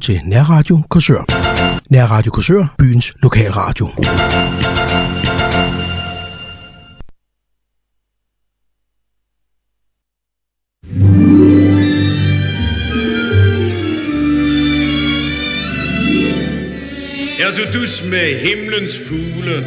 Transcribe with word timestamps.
til 0.00 0.20
Nærradio 0.24 0.82
Korsør. 0.90 1.24
Nærradio 1.90 2.30
Korsør, 2.30 2.74
byens 2.78 3.14
lokalradio. 3.22 3.86
Er 17.40 17.50
du 17.56 17.78
dus 17.78 18.04
med 18.04 18.38
himlens 18.38 18.98
fugle 19.08 19.66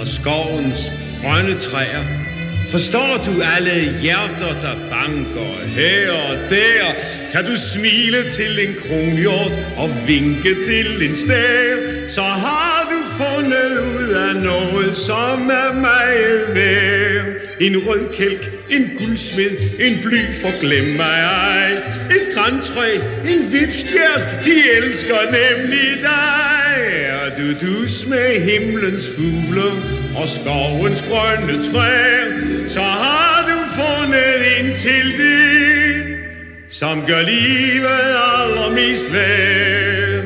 og 0.00 0.06
skovens 0.06 0.92
grønne 1.22 1.60
træer? 1.60 2.25
Forstår 2.70 3.24
du 3.26 3.42
alle 3.56 4.00
hjerter, 4.00 4.60
der 4.62 4.76
banker 4.90 5.66
her 5.66 6.12
og 6.12 6.36
der? 6.50 6.94
Kan 7.32 7.44
du 7.44 7.56
smile 7.56 8.30
til 8.30 8.68
en 8.68 8.74
kronhjort 8.74 9.52
og 9.76 9.90
vinke 10.06 10.62
til 10.62 11.08
en 11.08 11.16
stær? 11.16 11.76
Så 12.10 12.22
har 12.22 12.88
du 12.90 13.24
fundet 13.24 13.78
ud 13.78 14.08
af 14.08 14.34
noget, 14.34 14.96
som 14.96 15.50
er 15.50 15.72
meget 15.72 16.54
værd. 16.54 17.24
En 17.60 17.76
rød 17.76 18.14
kælk, 18.14 18.50
en 18.70 18.90
guldsmed, 18.98 19.80
en 19.80 20.02
bly 20.02 20.32
for 20.40 20.60
glem 20.60 20.96
mig 20.96 21.20
ej. 21.22 21.72
Et 22.10 22.34
græntræ, 22.34 22.94
en 23.28 23.52
vipstjert, 23.52 24.44
de 24.44 24.52
elsker 24.76 25.22
nemlig 25.24 26.02
dig. 26.02 26.55
Er 26.76 27.36
du 27.36 27.66
dus 27.66 28.06
med 28.06 28.40
himlens 28.40 29.10
fugle 29.16 29.70
og 30.16 30.28
skovens 30.28 31.04
grønne 31.08 31.64
træer, 31.72 32.68
så 32.68 32.80
har 32.80 33.44
du 33.48 33.58
fundet 33.80 34.36
ind 34.58 34.78
til 34.78 35.18
det, 35.18 36.16
som 36.70 37.04
gør 37.06 37.22
livet 37.22 37.88
allermest 38.38 39.12
værd. 39.12 40.24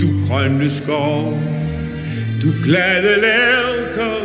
Du 0.00 0.26
grønne 0.28 0.70
skov, 0.70 1.38
du 2.42 2.48
glade 2.64 3.20
lærker, 3.20 4.16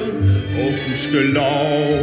og 0.59 0.73
huske 0.87 1.23
lov, 1.23 1.97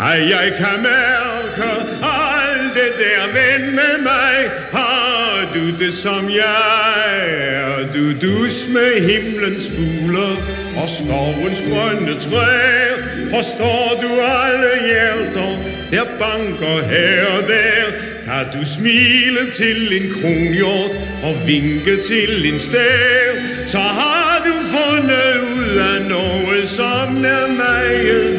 at 0.00 0.30
jeg 0.30 0.54
kan 0.58 0.82
mærke 0.82 1.62
alt 1.62 2.74
det 2.74 2.92
der 2.98 3.26
ven 3.26 3.74
med 3.74 4.02
mig. 4.02 4.50
Har 4.72 5.07
du 5.54 5.84
det 5.84 5.94
som 5.94 6.30
jeg 6.30 7.28
er, 7.38 7.92
du 7.94 8.12
dus 8.26 8.68
med 8.68 9.10
himlens 9.10 9.70
fugle 9.76 10.28
og 10.76 10.88
skovens 10.88 11.62
grønne 11.70 12.20
træer. 12.20 12.96
Forstår 13.30 13.98
du 14.02 14.08
alle 14.20 14.86
hjerter, 14.86 15.52
der 15.90 16.04
banker 16.18 16.88
her 16.88 17.26
og 17.26 17.48
der? 17.48 17.84
Kan 18.24 18.60
du 18.60 18.64
smile 18.76 19.50
til 19.50 20.02
en 20.02 20.12
kronhjort 20.20 20.94
og 21.22 21.46
vinke 21.46 22.02
til 22.02 22.52
en 22.52 22.58
stær? 22.58 23.34
Så 23.66 23.78
har 23.78 24.42
du 24.46 24.54
fundet 24.76 25.34
ud 25.56 25.76
af 25.78 26.08
noget, 26.08 26.68
som 26.68 27.24
er 27.24 27.46
meget. 27.56 28.37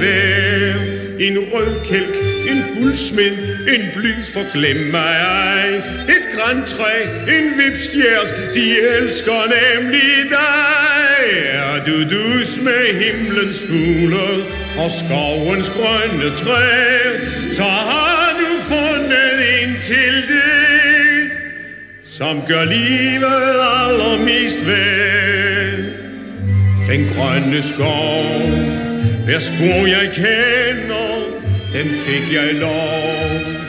En 1.20 1.38
rød 1.53 1.86
kælk, 1.86 2.16
en 2.50 2.64
guldsmed, 2.78 3.31
en 3.73 3.81
bly 3.95 4.14
for 4.34 4.53
glem 4.53 4.92
mig 4.92 5.16
ej. 5.22 5.67
Et 6.16 6.26
græntræ, 6.36 6.94
en 7.28 7.45
vipstjert, 7.58 8.28
de 8.56 8.80
elsker 8.98 9.42
nemlig 9.58 10.30
dig. 10.30 11.39
Er 11.52 11.86
du 11.86 12.03
dus 12.03 12.61
med 12.61 12.86
himlens 13.02 13.59
fugler 13.67 14.34
og 14.78 14.92
skovens 14.92 15.70
grønne 15.70 16.36
træer, 16.36 17.20
så 17.52 17.64
har 17.64 18.39
du 18.39 18.61
fundet 18.61 19.64
en 19.64 19.76
til 19.81 20.16
det, 20.28 21.31
som 22.06 22.42
gør 22.48 22.64
livet 22.64 23.56
allermest 23.86 24.67
værd. 24.67 25.20
Den 26.88 27.10
grønne 27.16 27.64
skov, 27.64 28.23
hver 29.26 29.39
spor 29.39 29.88
jeg 29.88 30.10
kender, 30.14 31.08
dem 31.73 31.89
fik 32.05 32.33
jeg 32.33 32.53
lov 32.53 33.59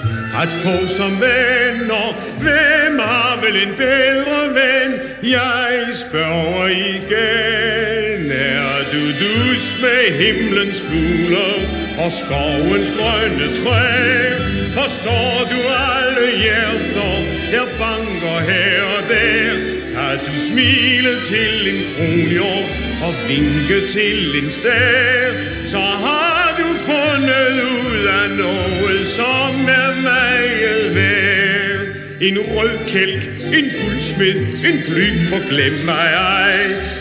at 0.42 0.48
få 0.48 0.86
som 0.86 1.12
venner. 1.20 2.08
Hvem 2.40 2.98
har 2.98 3.40
vel 3.42 3.56
en 3.56 3.74
bedre 3.76 4.40
ven? 4.58 4.92
Jeg 5.22 5.70
spørger 5.94 6.66
igen. 6.68 8.32
Er 8.32 8.78
du 8.92 9.02
dus 9.24 9.64
med 9.82 10.02
himlens 10.20 10.80
fugle 10.80 11.48
og 12.04 12.12
skovens 12.12 12.92
grønne 12.98 13.48
træ? 13.60 13.86
Forstår 14.78 15.48
du 15.52 15.58
alle 15.96 16.26
hjerter, 16.42 17.16
der 17.52 17.66
banker 17.78 18.38
her 18.50 18.82
og 18.96 19.02
der? 19.08 19.52
Kan 19.94 20.18
du 20.26 20.38
smile 20.38 21.12
til 21.32 21.54
en 21.72 21.80
kronhjort 21.94 22.70
og 23.04 23.14
vinke 23.28 23.86
til 23.88 24.44
en 24.44 24.50
stær? 24.50 25.30
Så 25.66 25.78
har 25.78 26.29
ud 28.10 28.36
noget, 28.36 29.08
som 29.08 29.68
er 29.68 30.02
meget 30.02 30.94
værd. 30.94 31.86
En 32.20 32.38
rød 32.38 32.78
kælk, 32.88 33.22
en 33.58 33.66
guldsmed, 33.80 34.36
en 34.68 34.82
blyg 34.88 35.20
for 35.28 35.48
glem 35.48 35.72
mig 35.84 36.08
ej. 36.16 36.54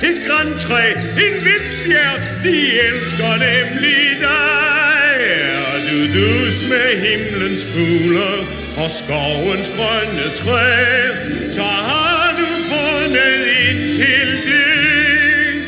Et 0.10 0.20
græntræ, 0.28 0.92
en 1.26 1.36
vipshjert, 1.46 2.24
de 2.44 2.58
elsker 2.88 3.34
nemlig 3.48 4.06
dig. 4.22 5.10
Er 5.20 5.80
du 5.90 6.00
dus 6.20 6.64
med 6.70 6.90
himlens 7.06 7.64
fugler 7.72 8.38
og 8.78 8.92
skovens 8.92 9.72
grønne 9.78 10.28
træer, 10.36 11.14
så 11.52 11.62
har 11.62 12.36
du 12.40 12.48
fundet 12.72 13.40
ind 13.68 13.94
til 13.94 14.30
det, 14.50 15.64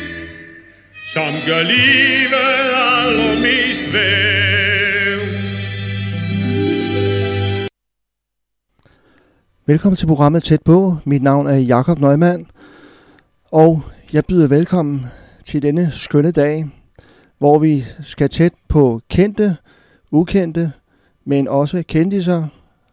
som 1.14 1.32
gør 1.46 1.62
livet 1.62 2.48
allermest 2.98 3.92
værd. 3.92 4.51
Velkommen 9.72 9.96
til 9.96 10.06
programmet 10.06 10.42
Tæt 10.42 10.62
på. 10.62 10.96
Mit 11.04 11.22
navn 11.22 11.46
er 11.46 11.56
Jakob 11.56 12.00
Neumann, 12.00 12.46
og 13.52 13.82
jeg 14.12 14.24
byder 14.24 14.46
velkommen 14.46 15.06
til 15.44 15.62
denne 15.62 15.90
skønne 15.92 16.30
dag, 16.30 16.66
hvor 17.38 17.58
vi 17.58 17.84
skal 18.04 18.28
tæt 18.28 18.52
på 18.68 19.00
kendte, 19.10 19.56
ukendte, 20.10 20.72
men 21.26 21.48
også 21.48 21.82
kendiser 21.88 22.46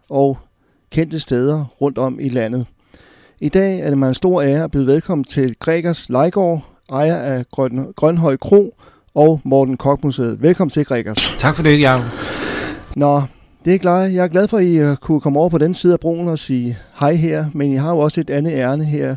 og 0.09 0.37
kendte 0.91 1.19
steder 1.19 1.65
rundt 1.81 1.97
om 1.97 2.19
i 2.19 2.29
landet. 2.29 2.65
I 3.41 3.49
dag 3.49 3.79
er 3.79 3.89
det 3.89 3.97
mig 3.97 4.07
en 4.07 4.13
stor 4.13 4.41
ære 4.41 4.63
at 4.63 4.71
byde 4.71 4.87
velkommen 4.87 5.25
til 5.25 5.55
Gregers 5.59 6.09
Lejgaard, 6.09 6.65
ejer 6.91 7.17
af 7.17 7.45
Grøn, 7.51 7.93
Grønhøj 7.95 8.37
Kro 8.37 8.75
og 9.15 9.41
Morten 9.43 9.77
Koch 9.77 10.03
Museet. 10.03 10.41
Velkommen 10.41 10.71
til, 10.71 10.85
Gregers. 10.85 11.35
Tak 11.37 11.55
for 11.55 11.63
det, 11.63 11.81
Jacob. 11.81 12.05
Nå, 12.95 13.21
det 13.65 13.73
er 13.75 13.77
klart. 13.77 14.13
Jeg 14.13 14.23
er 14.23 14.27
glad 14.27 14.47
for, 14.47 14.57
at 14.57 14.63
I 14.63 14.77
øh, 14.77 14.95
kunne 14.97 15.21
komme 15.21 15.39
over 15.39 15.49
på 15.49 15.57
den 15.57 15.73
side 15.75 15.93
af 15.93 15.99
broen 15.99 16.27
og 16.27 16.39
sige 16.39 16.77
hej 16.99 17.13
her, 17.13 17.45
men 17.53 17.71
I 17.71 17.75
har 17.75 17.89
jo 17.91 17.97
også 17.97 18.21
et 18.21 18.29
andet 18.29 18.51
ærne 18.53 18.85
her 18.85 19.15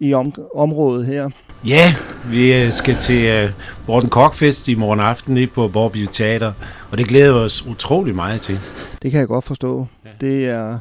i 0.00 0.14
om- 0.14 0.34
området 0.54 1.06
her. 1.06 1.30
Ja, 1.66 1.94
vi 2.30 2.62
øh, 2.64 2.72
skal 2.72 2.96
til 2.96 3.44
uh, 3.44 3.50
Morten 3.88 4.08
Koch 4.08 4.36
Fest 4.38 4.68
i 4.68 4.74
morgen 4.74 5.00
aften 5.00 5.34
nede 5.34 5.46
på 5.46 5.68
Borby 5.68 6.06
Teater, 6.12 6.52
og 6.90 6.98
det 6.98 7.06
glæder 7.08 7.32
vi 7.32 7.38
os 7.38 7.66
utrolig 7.66 8.14
meget 8.14 8.40
til. 8.40 8.60
Det 9.02 9.10
kan 9.10 9.20
jeg 9.20 9.28
godt 9.28 9.44
forstå. 9.44 9.86
Ja. 10.04 10.10
Det 10.20 10.46
er... 10.48 10.78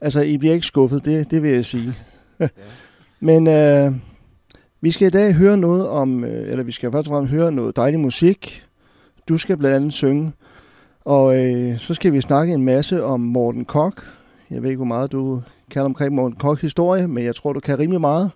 Altså, 0.00 0.20
I 0.20 0.38
bliver 0.38 0.54
ikke 0.54 0.66
skuffet, 0.66 1.04
det, 1.04 1.30
det 1.30 1.42
vil 1.42 1.50
jeg 1.50 1.66
sige. 1.66 1.94
ja. 2.40 2.48
Men 3.20 3.46
øh, 3.46 3.92
vi 4.80 4.90
skal 4.90 5.06
i 5.06 5.10
dag 5.10 5.32
høre 5.34 5.56
noget 5.56 5.88
om, 5.88 6.24
eller 6.24 6.64
vi 6.64 6.72
skal 6.72 6.92
først 6.92 7.08
og 7.08 7.12
fremmest 7.12 7.34
høre 7.34 7.52
noget 7.52 7.76
dejlig 7.76 8.00
musik. 8.00 8.62
Du 9.28 9.38
skal 9.38 9.56
blandt 9.56 9.76
andet 9.76 9.92
synge. 9.92 10.32
Og 11.04 11.38
øh, 11.38 11.80
så 11.80 11.94
skal 11.94 12.12
vi 12.12 12.20
snakke 12.20 12.54
en 12.54 12.64
masse 12.64 13.04
om 13.04 13.20
Morten 13.20 13.64
Koch. 13.64 13.96
Jeg 14.50 14.62
ved 14.62 14.70
ikke, 14.70 14.76
hvor 14.76 14.84
meget 14.84 15.12
du 15.12 15.42
kan 15.70 15.82
omkring 15.82 16.14
Morten 16.14 16.38
Koch 16.38 16.62
historie, 16.62 17.08
men 17.08 17.24
jeg 17.24 17.36
tror, 17.36 17.52
du 17.52 17.60
kan 17.60 17.78
rimelig 17.78 18.00
meget. 18.00 18.30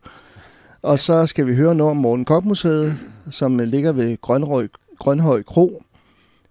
Og 0.83 0.99
så 0.99 1.27
skal 1.27 1.47
vi 1.47 1.55
høre 1.55 1.75
noget 1.75 1.91
om 1.91 1.97
Morten 1.97 2.25
Koch 2.25 2.47
Museet, 2.47 2.99
som 3.31 3.59
ligger 3.59 3.93
ved 3.93 4.21
Grønrøg, 4.21 4.71
Grønhøj 4.99 5.43
Kro. 5.43 5.83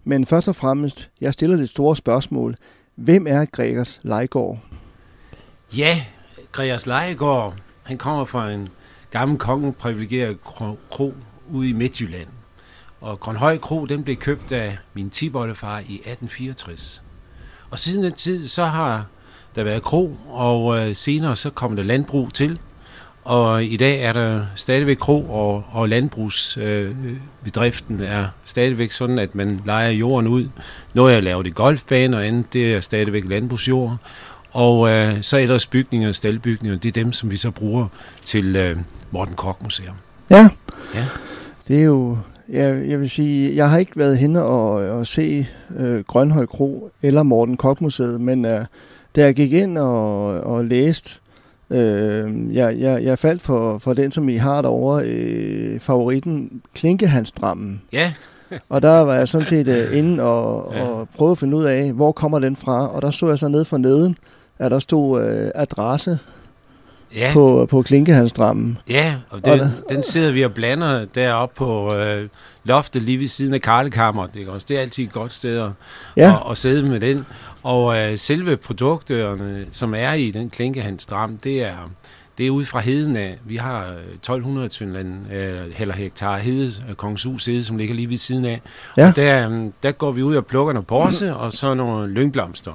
Men 0.04 0.26
først 0.26 0.48
og 0.48 0.56
fremmest, 0.56 1.10
jeg 1.22 1.34
stiller 1.34 1.58
det 1.58 1.70
store 1.70 1.96
spørgsmål. 1.96 2.56
Hvem 2.96 3.28
er 3.28 3.46
Gregers 3.46 4.00
Lejgaard? 4.04 4.60
Ja, 5.78 6.02
Gregers 6.52 6.86
Lejegård, 6.86 7.54
han 7.84 7.98
kommer 7.98 8.26
fra 8.26 8.52
en 8.52 8.70
gammel 9.12 9.38
kongen 9.38 9.74
privilegeret 9.74 10.44
kro, 10.44 10.78
kro 10.92 11.14
ude 11.52 11.70
i 11.70 11.74
Midtjylland. 11.74 12.28
Og 13.06 13.20
Grønhøj 13.20 13.58
Kro, 13.58 13.86
den 13.86 14.04
blev 14.04 14.16
købt 14.16 14.52
af 14.52 14.78
min 14.94 15.10
tiboldefar 15.10 15.80
i 15.80 15.96
1864. 15.96 17.02
Og 17.70 17.80
siden 17.80 18.04
den 18.04 18.14
tid, 18.14 18.48
så 18.48 18.66
har 18.66 19.06
der 19.56 19.64
været 19.64 19.84
kro, 19.84 20.18
og 20.30 20.78
øh, 20.78 20.96
senere 20.96 21.36
så 21.36 21.50
kom 21.50 21.76
der 21.76 21.84
landbrug 21.84 22.34
til. 22.34 22.60
Og 23.24 23.64
i 23.64 23.78
dag 23.78 24.02
er 24.02 24.14
der 24.14 24.46
stadigvæk 24.56 24.98
kro, 24.98 25.30
og, 25.30 25.64
og 25.72 25.90
landbrugsbedriften 25.90 28.02
øh, 28.02 28.10
er 28.10 28.28
stadigvæk 28.46 28.92
sådan, 28.92 29.20
at 29.20 29.36
man 29.36 29.62
leger 29.66 29.90
jorden 29.90 30.28
ud. 30.28 30.50
Noget 30.94 31.16
er 31.16 31.22
lavet 31.22 31.48
i 31.48 31.50
golfbaner, 31.50 32.18
og 32.18 32.26
andet 32.26 32.54
det 32.54 32.74
er 32.74 32.82
stadigvæk 32.82 33.24
landbrugsjord. 33.26 33.98
Og 34.52 34.90
øh, 34.90 35.22
så 35.22 35.38
ellers 35.38 35.66
bygninger 35.66 36.10
og 36.10 36.16
staldbygninger, 36.16 36.78
det 36.78 36.90
er 36.90 36.94
dem, 37.04 37.14
som 37.14 37.32
vi 37.32 37.38
så 37.38 37.52
bruger 37.52 37.88
til 38.24 38.56
øh, 38.56 38.78
Morten 39.12 39.36
Koch 39.36 39.64
Museum. 39.64 39.96
Ja. 40.30 40.50
Ja. 40.94 41.06
Det 41.68 41.80
er 41.80 41.84
jo, 41.84 42.18
jeg, 42.50 42.90
jeg 42.90 43.00
vil 43.00 43.10
sige, 43.10 43.56
jeg 43.56 43.70
har 43.70 43.78
ikke 43.78 43.92
været 43.98 44.18
henne 44.18 44.44
og, 44.44 44.72
og 44.72 45.08
se 45.08 45.48
øh, 45.78 46.00
Grønhøj 46.04 46.46
Kro 46.46 46.90
eller 47.02 47.24
Morten 47.24 47.58
Koch 47.58 47.84
Museet, 47.84 48.22
men 48.22 48.46
øh, 48.46 48.66
da 49.16 49.22
jeg 49.22 49.36
gik 49.36 49.54
ind 49.54 49.78
og, 49.78 50.26
og 50.28 50.66
læste, 50.66 51.20
øh, 51.70 52.56
jeg, 52.56 52.80
jeg, 52.80 53.04
jeg 53.04 53.20
faldt 53.20 53.42
for, 53.42 53.78
for 53.78 53.94
den, 53.94 54.12
som 54.12 54.30
I 54.30 54.36
har 54.36 54.62
derovre, 54.62 55.06
øh, 55.06 55.80
favoritten 55.80 56.62
Klinkehandsdrammen. 56.76 57.82
Ja, 57.94 58.14
Og 58.70 58.82
der 58.82 59.00
var 59.00 59.16
jeg 59.16 59.28
sådan 59.28 59.48
set 59.48 59.68
øh, 59.68 59.98
inde 59.98 60.24
og, 60.24 60.74
Ja. 60.74 60.84
og 60.88 61.08
prøve 61.18 61.32
at 61.32 61.38
finde 61.38 61.58
ud 61.58 61.64
af, 61.64 61.94
hvor 61.94 62.12
kommer 62.12 62.40
den 62.40 62.56
fra. 62.56 62.96
Og 62.96 63.02
der 63.02 63.12
stod 63.12 63.30
jeg 63.30 63.40
så 63.40 63.48
nede 63.48 63.66
for 63.66 63.78
neden, 63.78 64.18
at 64.60 64.72
der 64.72 64.80
stod 64.80 65.24
øh, 65.28 65.52
adresse 65.56 66.20
ja, 67.16 67.30
på, 67.34 67.68
på 67.70 67.82
Klinkehandsdrammen. 67.82 68.78
ja 68.90 69.16
og 69.30 69.36
Og 69.38 69.46
den, 69.46 69.60
der- 69.60 69.70
den 69.90 70.04
sidder 70.04 70.32
vi 70.32 70.42
og 70.42 70.54
blander 70.54 71.06
deroppe 71.06 71.56
på 71.56 71.96
øh, 71.96 72.30
loftet 72.64 73.02
lige 73.04 73.20
ved 73.20 73.28
siden 73.28 73.54
af 73.54 73.62
Karlekammeret. 73.62 74.30
Ikke 74.36 74.52
også? 74.52 74.66
Det 74.70 74.78
er 74.78 74.82
altid 74.82 75.04
et 75.04 75.12
godt 75.12 75.34
sted 75.34 75.60
at, 75.60 75.70
Ja, 76.18 76.32
at, 76.46 76.52
at 76.52 76.58
sidde 76.58 76.84
med 76.90 77.00
den. 77.00 77.26
Og 77.64 77.98
øh, 78.00 78.18
selve 78.18 78.58
produkterne, 78.58 79.66
som 79.72 79.94
er 79.98 80.14
i 80.14 80.32
den 80.32 80.50
klinkehandsdram, 80.50 81.38
det 81.38 81.64
er, 81.64 81.74
det 82.38 82.46
er 82.48 82.52
ude 82.52 82.66
fra 82.66 82.80
heden 82.80 83.16
af. 83.16 83.38
Vi 83.46 83.56
har 83.56 83.82
øh, 83.88 84.14
1200 84.16 84.70
tvindland, 84.70 85.32
øh, 85.34 85.82
eller 85.82 85.94
hektar 85.96 86.38
hede, 86.38 86.72
øh, 86.90 86.96
Kongens 86.96 87.24
Hus 87.24 87.46
hede, 87.46 87.64
som 87.64 87.78
ligger 87.78 87.96
lige 87.96 88.10
ved 88.10 88.18
siden 88.18 88.46
af. 88.46 88.62
Ja. 88.98 89.08
Og 89.08 89.16
der, 89.16 89.50
øh, 89.50 89.66
der 89.84 89.92
går 89.92 90.12
vi 90.12 90.24
ud 90.24 90.36
og 90.36 90.46
plukker 90.46 90.74
nogle 90.74 90.86
porse, 90.86 91.36
og 91.36 91.54
så 91.54 91.74
nogle 91.74 92.08
lyngblomster. 92.14 92.72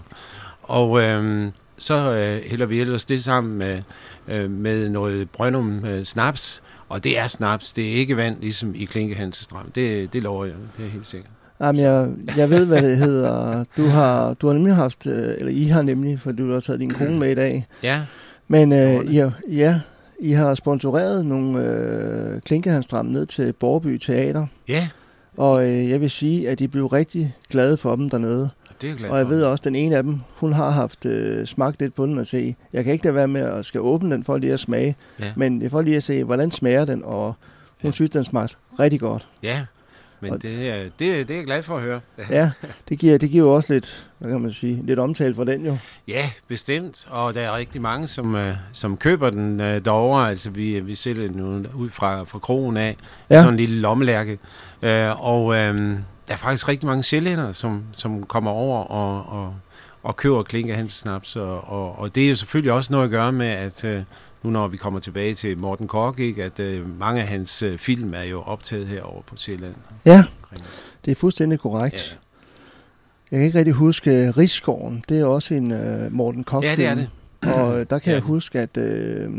Og 0.63 1.01
øh, 1.03 1.47
så 1.79 2.13
øh, 2.13 2.51
hælder 2.51 2.67
vi 2.67 2.81
ellers 2.81 3.05
det 3.05 3.25
sammen 3.25 3.59
med, 3.59 3.79
øh, 4.31 4.51
med 4.51 4.89
noget 4.89 5.31
brøndum 5.31 5.85
øh, 5.85 6.05
snaps, 6.05 6.63
og 6.89 7.05
det 7.05 7.19
er 7.19 7.27
snaps, 7.27 7.73
det 7.73 7.89
er 7.89 7.93
ikke 7.93 8.17
vand, 8.17 8.37
ligesom 8.41 8.73
i 8.75 8.85
klinkehandsdram. 8.85 9.71
Det, 9.75 10.13
det 10.13 10.23
lover 10.23 10.45
jeg, 10.45 10.55
det 10.79 10.87
er 10.87 10.91
helt 10.91 11.07
sikkert. 11.07 11.31
Jamen, 11.61 11.83
jeg, 11.83 12.09
jeg 12.37 12.51
ved, 12.51 12.67
hvad 12.67 12.83
det 12.83 12.97
hedder. 12.97 13.65
Du 13.77 13.87
har, 13.87 14.35
du 14.35 14.47
har 14.47 14.55
nemlig 14.55 14.75
haft, 14.75 15.07
øh, 15.07 15.35
eller 15.39 15.53
I 15.53 15.65
har 15.65 15.83
nemlig, 15.83 16.21
for 16.21 16.33
du 16.33 16.53
har 16.53 16.61
taget 16.61 16.81
din 16.81 16.91
kone 16.91 17.19
med 17.19 17.31
i 17.31 17.35
dag. 17.35 17.67
Ja, 17.83 18.01
Men 18.49 18.73
øh? 18.73 19.13
I 19.13 19.17
har, 19.17 19.33
ja, 19.49 19.81
I 20.21 20.33
har 20.33 20.55
sponsoreret 20.55 21.27
nogle 21.27 21.65
øh, 21.65 22.41
klinkehandstram 22.41 23.07
ned 23.07 23.27
til 23.27 23.53
Borby 23.53 23.99
Teater. 23.99 24.47
ja, 24.69 24.89
Og 25.37 25.69
øh, 25.69 25.91
jeg 25.91 26.01
vil 26.01 26.11
sige, 26.11 26.49
at 26.51 26.59
de 26.59 26.69
blev 26.69 26.87
rigtig 26.87 27.35
glade 27.51 27.77
for 27.77 27.97
dem 27.97 28.11
dernede. 28.11 28.51
Det 28.81 28.91
er 28.91 28.95
glad 28.95 29.11
Og 29.11 29.19
jeg 29.19 29.29
ved 29.29 29.43
også, 29.43 29.61
at 29.61 29.65
den 29.65 29.75
ene 29.77 29.97
af 29.97 30.03
dem, 30.03 30.19
hun 30.37 30.53
har 30.53 30.71
haft 30.71 31.05
øh, 31.07 31.47
smagt 31.47 31.81
lidt 31.81 31.95
på 31.95 32.07
den 32.07 32.19
og 32.19 32.27
se. 32.27 32.55
Jeg 32.73 32.85
kan 32.85 32.93
ikke 32.93 33.05
lade 33.05 33.15
være 33.15 33.29
med 33.29 33.41
at 33.41 33.65
skal 33.67 33.81
åbne 33.81 34.15
den 34.15 34.25
for 34.25 34.39
lige 34.39 34.53
at 34.53 34.61
smage. 34.61 34.97
Ja. 35.21 35.33
Men 35.37 35.63
jeg 35.63 35.71
får 35.71 35.83
lige 35.83 35.97
at 35.97 36.03
se, 36.03 36.25
hvordan 36.25 36.51
smager 36.51 36.85
den, 36.85 37.03
og 37.05 37.35
hun 37.83 37.89
Ja. 37.89 37.93
synes, 37.93 38.11
den 38.11 38.25
smagte 38.25 38.57
rigtig 38.81 39.01
godt. 39.01 39.27
Ja, 39.43 39.65
men 40.21 40.33
Og- 40.33 40.43
det 40.43 40.53
det, 40.99 41.29
det 41.29 41.31
er 41.31 41.37
jeg 41.39 41.45
glad 41.47 41.63
for 41.63 41.77
at 41.77 41.83
høre. 41.83 42.01
Ja, 42.31 42.51
det 42.89 42.99
giver, 42.99 43.19
det 43.19 43.31
giver 43.31 43.45
jo 43.45 43.55
også 43.55 43.73
lidt, 43.73 44.07
hvad 44.19 44.31
kan 44.31 44.41
man 44.41 44.53
sige, 44.53 44.83
lidt 44.87 44.99
omtale 44.99 45.35
for 45.35 45.45
den 45.45 45.67
jo. 45.67 45.77
Ja, 46.09 46.31
bestemt. 46.49 47.07
Og 47.11 47.35
der 47.35 47.41
er 47.41 47.57
rigtig 47.57 47.83
mange, 47.83 48.07
som, 48.07 48.35
øh, 48.35 48.55
som 48.73 48.97
køber 48.97 49.31
den 49.31 49.61
øh, 49.61 49.85
derovre. 49.85 50.31
Altså, 50.31 50.51
vi, 50.51 50.81
vi 50.81 50.95
sælger 50.95 51.29
den 51.29 51.67
ud- 51.75 51.89
fra, 51.91 52.25
fra 52.25 52.39
krogen 52.39 52.77
af. 52.77 52.97
Ja. 53.31 53.37
Sådan 53.37 53.53
en 53.55 53.57
lille 53.57 53.77
lommelærke. 53.81 54.39
Øh, 54.83 55.25
og 55.27 55.55
øh, 55.57 55.99
der 56.31 56.37
er 56.37 56.39
faktisk 56.39 56.69
rigtig 56.69 56.87
mange 56.87 57.03
sjællænder, 57.03 57.53
som, 57.53 57.83
som 57.93 58.23
kommer 58.23 58.51
over 58.51 58.79
og, 58.79 59.43
og, 59.45 59.55
og 60.03 60.17
køber 60.17 60.43
klinkehandsnaps. 60.43 61.37
Og, 61.37 61.69
og, 61.69 61.99
og 61.99 62.15
det 62.15 62.25
er 62.25 62.29
jo 62.29 62.35
selvfølgelig 62.35 62.73
også 62.73 62.93
noget 62.93 63.05
at 63.05 63.11
gøre 63.11 63.33
med, 63.33 63.47
at 63.47 63.85
øh, 63.85 64.03
nu 64.43 64.51
når 64.51 64.69
vi 64.69 64.77
kommer 64.77 65.01
tilbage 65.01 65.35
til 65.35 65.59
Morten 65.59 65.89
Kork, 65.89 66.19
ikke, 66.19 66.45
at 66.45 66.61
øh, 66.61 66.99
mange 66.99 67.21
af 67.23 67.27
hans 67.29 67.63
øh, 67.63 67.79
film 67.79 68.15
er 68.15 68.23
jo 68.23 68.43
optaget 68.43 68.87
herovre 68.87 69.23
på 69.27 69.37
Sjælland. 69.37 69.75
Ja, 70.05 70.25
det 71.05 71.11
er 71.11 71.15
fuldstændig 71.15 71.61
korrekt. 71.61 72.19
Jeg 73.31 73.39
kan 73.39 73.47
ikke 73.47 73.59
rigtig 73.59 73.75
huske 73.75 74.31
Rigsgården. 74.31 75.05
Det 75.09 75.21
er 75.21 75.25
også 75.25 75.55
en 75.55 75.73
uh, 75.73 76.13
Morten 76.13 76.45
Koch 76.45 76.67
Ja, 76.67 76.77
det 76.77 76.87
er 76.87 76.95
det. 76.95 77.09
Og 77.43 77.81
øh, 77.81 77.87
der 77.91 77.99
kan 77.99 78.11
Ja. 78.11 78.15
jeg 78.15 78.23
huske, 78.23 78.59
at 78.61 78.77
øh, 78.77 79.31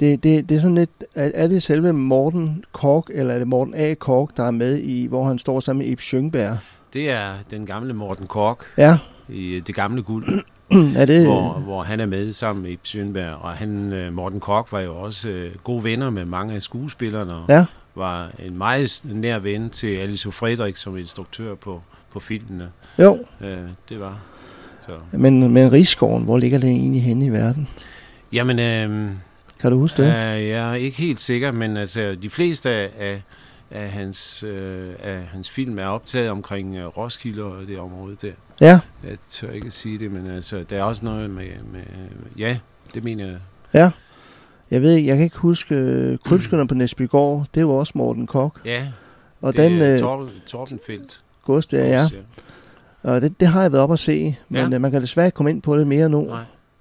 det, 0.00 0.22
det, 0.22 0.48
det 0.48 0.56
er 0.56 0.60
sådan 0.60 0.74
lidt... 0.74 0.90
Er, 1.14 1.30
er 1.34 1.46
det 1.48 1.62
selve 1.62 1.92
Morten 1.92 2.64
Kork, 2.72 3.04
eller 3.14 3.34
er 3.34 3.38
det 3.38 3.48
Morten 3.48 3.74
A. 3.74 3.94
Kork, 3.94 4.36
der 4.36 4.42
er 4.42 4.50
med 4.50 4.78
i, 4.78 5.06
hvor 5.06 5.24
han 5.24 5.38
står 5.38 5.60
sammen 5.60 5.84
med 5.86 5.92
Ib 5.92 6.00
Schønberg? 6.00 6.56
Det 6.92 7.10
er 7.10 7.28
den 7.50 7.66
gamle 7.66 7.94
Morten 7.94 8.26
Kork 8.26 8.58
Ja, 8.78 8.98
i 9.28 9.56
øh, 9.56 9.62
Det 9.66 9.74
Gamle 9.74 10.02
Guld. 10.02 10.44
er 10.96 11.04
det... 11.06 11.24
hvor, 11.26 11.52
hvor 11.58 11.82
han 11.82 12.00
er 12.00 12.06
med 12.06 12.32
sammen 12.32 12.62
med 12.62 12.70
Ib 12.70 12.80
Schønberg, 12.84 13.34
og 13.40 13.50
han, 13.50 13.92
øh, 13.92 14.12
Morten 14.12 14.40
Kork 14.40 14.72
var 14.72 14.80
jo 14.80 14.96
også 14.96 15.28
øh, 15.28 15.50
gode 15.64 15.84
venner 15.84 16.10
med 16.10 16.24
mange 16.24 16.54
af 16.54 16.62
skuespillerne, 16.62 17.34
og 17.34 17.44
Ja, 17.48 17.64
var 17.94 18.30
en 18.38 18.58
meget 18.58 19.00
nær 19.04 19.38
ven 19.38 19.70
til 19.70 19.96
Alice 19.96 20.32
Frederik 20.32 20.76
som 20.76 20.96
instruktør 20.96 21.54
på, 21.54 21.80
på 22.12 22.20
filmene. 22.20 22.68
jo. 22.98 23.18
Øh, 23.40 23.56
det 23.88 24.00
var 24.00 24.18
så. 24.86 24.92
Men, 25.18 25.52
men 25.52 25.72
Rigsgården, 25.72 26.24
hvor 26.24 26.38
ligger 26.38 26.58
det 26.58 26.68
egentlig 26.70 27.02
henne 27.02 27.24
i 27.24 27.28
verden? 27.28 27.68
Jamen, 28.32 28.58
øh, 28.58 29.10
Kan 29.60 29.70
du 29.72 29.78
huske 29.78 30.02
det? 30.02 30.08
jeg 30.48 30.70
er 30.70 30.74
ikke 30.74 30.96
helt 30.96 31.20
sikker, 31.20 31.52
men 31.52 31.76
altså, 31.76 32.16
de 32.22 32.30
fleste 32.30 32.70
af, 32.70 33.22
af, 33.70 33.90
hans, 33.90 34.42
øh, 34.42 34.88
af 35.02 35.20
hans 35.32 35.50
film 35.50 35.78
er 35.78 35.86
optaget 35.86 36.30
omkring 36.30 36.76
øh, 36.76 36.86
Roskilde 36.86 37.42
og 37.44 37.66
det 37.66 37.78
område 37.78 38.16
der. 38.22 38.32
Ja, 38.60 38.80
Jeg 39.08 39.16
tør 39.30 39.50
ikke 39.50 39.66
at 39.66 39.72
sige 39.72 39.98
det, 39.98 40.12
men 40.12 40.26
altså, 40.30 40.64
der 40.70 40.76
er 40.78 40.82
også 40.82 41.04
noget 41.04 41.30
med, 41.30 41.44
med 41.72 41.80
ja, 42.38 42.58
det 42.94 43.04
mener 43.04 43.26
jeg. 43.26 43.36
ja. 43.74 43.90
Jeg 44.70 44.82
ved 44.82 44.92
ikke, 44.94 45.08
jeg 45.08 45.16
kan 45.16 45.24
ikke 45.24 45.36
huske 45.38 45.74
øh, 45.74 46.18
Krybskynderne 46.24 46.68
på 46.68 46.74
Næsbygård. 46.74 47.46
Det 47.54 47.66
var 47.66 47.72
også 47.72 47.92
Morten 47.94 48.26
Kork. 48.26 48.52
Ja, 48.64 48.86
Og 49.40 49.52
det 49.56 49.70
den 49.70 49.80
er 49.80 49.92
øh, 49.92 49.98
Torben, 49.98 50.28
Torbenfeldt. 50.46 51.20
gods 51.44 51.66
der, 51.66 51.84
ja. 51.86 52.08
Og 53.02 53.20
det, 53.22 53.40
det 53.40 53.48
har 53.48 53.62
jeg 53.62 53.72
været 53.72 53.82
op 53.84 53.92
at 53.92 53.98
se, 53.98 54.36
men 54.48 54.68
Ja. 54.70 54.74
øh, 54.74 54.80
man 54.80 54.90
kan 54.90 55.02
desværre 55.02 55.26
ikke 55.26 55.36
komme 55.36 55.50
ind 55.50 55.62
på 55.62 55.76
det 55.78 55.86
mere 55.86 56.08
nu, 56.08 56.20
Nej. 56.24 56.40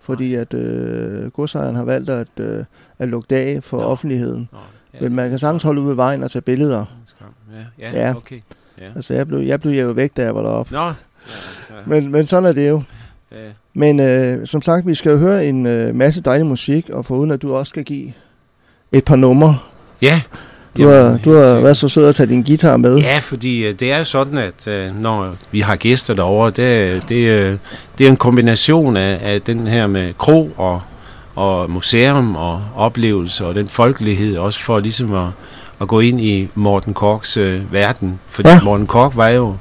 Fordi 0.09 0.33
at 0.35 0.53
øh, 0.53 1.31
godsejeren 1.31 1.75
har 1.75 1.83
valgt 1.83 2.09
at, 2.09 2.27
øh, 2.39 2.63
at 2.99 3.07
lukke 3.07 3.35
af 3.35 3.63
for 3.63 3.77
Nå. 3.77 3.83
offentligheden. 3.83 4.49
Nå, 4.51 4.57
ja, 4.93 4.99
Men 5.01 5.15
man 5.15 5.29
kan 5.29 5.39
sagtens 5.39 5.63
holde 5.63 5.81
ud 5.81 5.87
ved 5.87 5.95
vejen 5.95 6.23
og 6.23 6.31
tage 6.31 6.41
billeder. 6.41 6.85
Ja, 7.79 7.89
ja, 7.91 8.07
Ja. 8.07 8.15
okay. 8.15 8.39
Ja. 8.81 8.85
Altså, 8.95 9.13
jeg 9.13 9.27
blev, 9.27 9.39
jeg 9.39 9.59
blev 9.61 9.81
jo 9.85 9.91
væk, 9.91 10.11
da 10.17 10.23
jeg 10.23 10.35
var 10.35 10.41
deroppe. 10.41 10.73
Nå, 10.73 10.79
ja, 10.79 10.85
ja, 10.87 10.93
Men, 11.85 12.11
men 12.11 12.25
sådan 12.25 12.45
er 12.49 12.51
det 12.53 12.69
jo. 12.69 12.81
ja. 13.31 13.37
Men 13.73 13.99
øh, 13.99 14.47
som 14.47 14.61
sagt, 14.61 14.87
vi 14.87 14.95
skal 14.95 15.11
jo 15.11 15.17
høre 15.17 15.45
en 15.45 15.65
øh, 15.65 15.95
masse 15.95 16.21
dejlig 16.21 16.47
musik, 16.47 16.89
og 16.89 17.05
foruden 17.05 17.31
at 17.31 17.41
du 17.41 17.55
også 17.55 17.69
skal 17.69 17.83
give 17.83 18.13
et 18.91 19.05
par 19.05 19.15
numre. 19.15 19.57
ja. 20.01 20.21
Du 20.79 20.87
har, 20.87 20.95
Jamen, 20.95 21.19
du 21.25 21.33
har 21.35 21.43
sikkert. 21.45 21.63
været 21.63 21.77
så 21.77 21.87
sød 21.89 22.05
at 22.07 22.15
tage 22.15 22.27
din 22.29 22.43
guitar 22.43 22.77
med. 22.77 22.97
Ja, 22.97 23.19
fordi 23.23 23.65
øh, 23.67 23.73
det 23.79 23.91
er 23.91 23.97
jo 23.97 24.03
sådan, 24.03 24.37
at 24.37 24.67
øh, 24.67 25.01
når 25.01 25.35
vi 25.51 25.59
har 25.59 25.75
gæster 25.75 26.13
derovre, 26.13 26.49
det, 26.49 27.01
det, 27.09 27.15
øh, 27.29 27.57
det 27.97 28.05
er 28.05 28.09
en 28.11 28.17
kombination 28.17 28.97
af, 28.97 29.19
af 29.21 29.41
den 29.41 29.67
her 29.67 29.87
med 29.87 30.13
kro 30.17 30.51
og, 30.57 30.81
og 31.35 31.69
museum 31.71 32.35
og 32.35 32.61
oplevelse 32.75 33.45
og 33.45 33.55
den 33.55 33.67
folkelighed, 33.67 34.37
også 34.37 34.59
for 34.63 34.79
ligesom 34.79 35.13
at, 35.13 35.27
at 35.81 35.87
gå 35.87 35.99
ind 35.99 36.21
i 36.21 36.47
Morten 36.55 36.93
Korks 36.93 37.37
øh, 37.37 37.73
verden. 37.73 38.19
Fordi 38.29 38.49
ja. 38.49 38.61
Morten 38.63 38.87
Kork 38.87 39.15
var 39.15 39.27
jo 39.29 39.55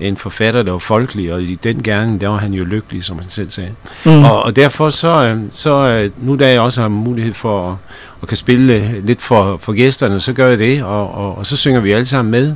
en 0.00 0.16
forfatter, 0.16 0.62
der 0.62 0.72
var 0.72 0.78
folkelig, 0.78 1.32
og 1.32 1.42
i 1.42 1.54
den 1.54 1.82
gerne, 1.82 2.20
der 2.20 2.28
var 2.28 2.36
han 2.36 2.54
jo 2.54 2.64
lykkelig, 2.64 3.04
som 3.04 3.18
han 3.18 3.30
selv 3.30 3.50
sagde. 3.50 3.70
Mm. 4.04 4.24
Og, 4.24 4.42
og 4.42 4.56
derfor 4.56 4.90
så, 4.90 5.08
øh, 5.08 5.38
så 5.50 5.70
øh, 5.70 6.10
nu 6.26 6.36
da 6.36 6.52
jeg 6.52 6.60
også 6.60 6.80
har 6.80 6.88
mulighed 6.88 7.34
for 7.34 7.70
at, 7.70 7.76
at 8.22 8.28
kan 8.28 8.36
spille 8.36 8.74
øh, 8.74 9.06
lidt 9.06 9.22
for, 9.22 9.58
for 9.62 9.72
gæsterne, 9.72 10.20
så 10.20 10.32
gør 10.32 10.48
jeg 10.48 10.58
det, 10.58 10.82
og, 10.82 11.14
og, 11.14 11.38
og 11.38 11.46
så 11.46 11.56
synger 11.56 11.80
vi 11.80 11.92
alle 11.92 12.06
sammen 12.06 12.32
med. 12.32 12.54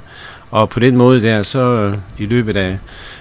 Og 0.50 0.68
på 0.68 0.80
den 0.80 0.97
måde 0.97 1.23
der, 1.23 1.42
så 1.42 1.92
i 2.18 2.26
løbet 2.26 2.57
af, 2.57 2.78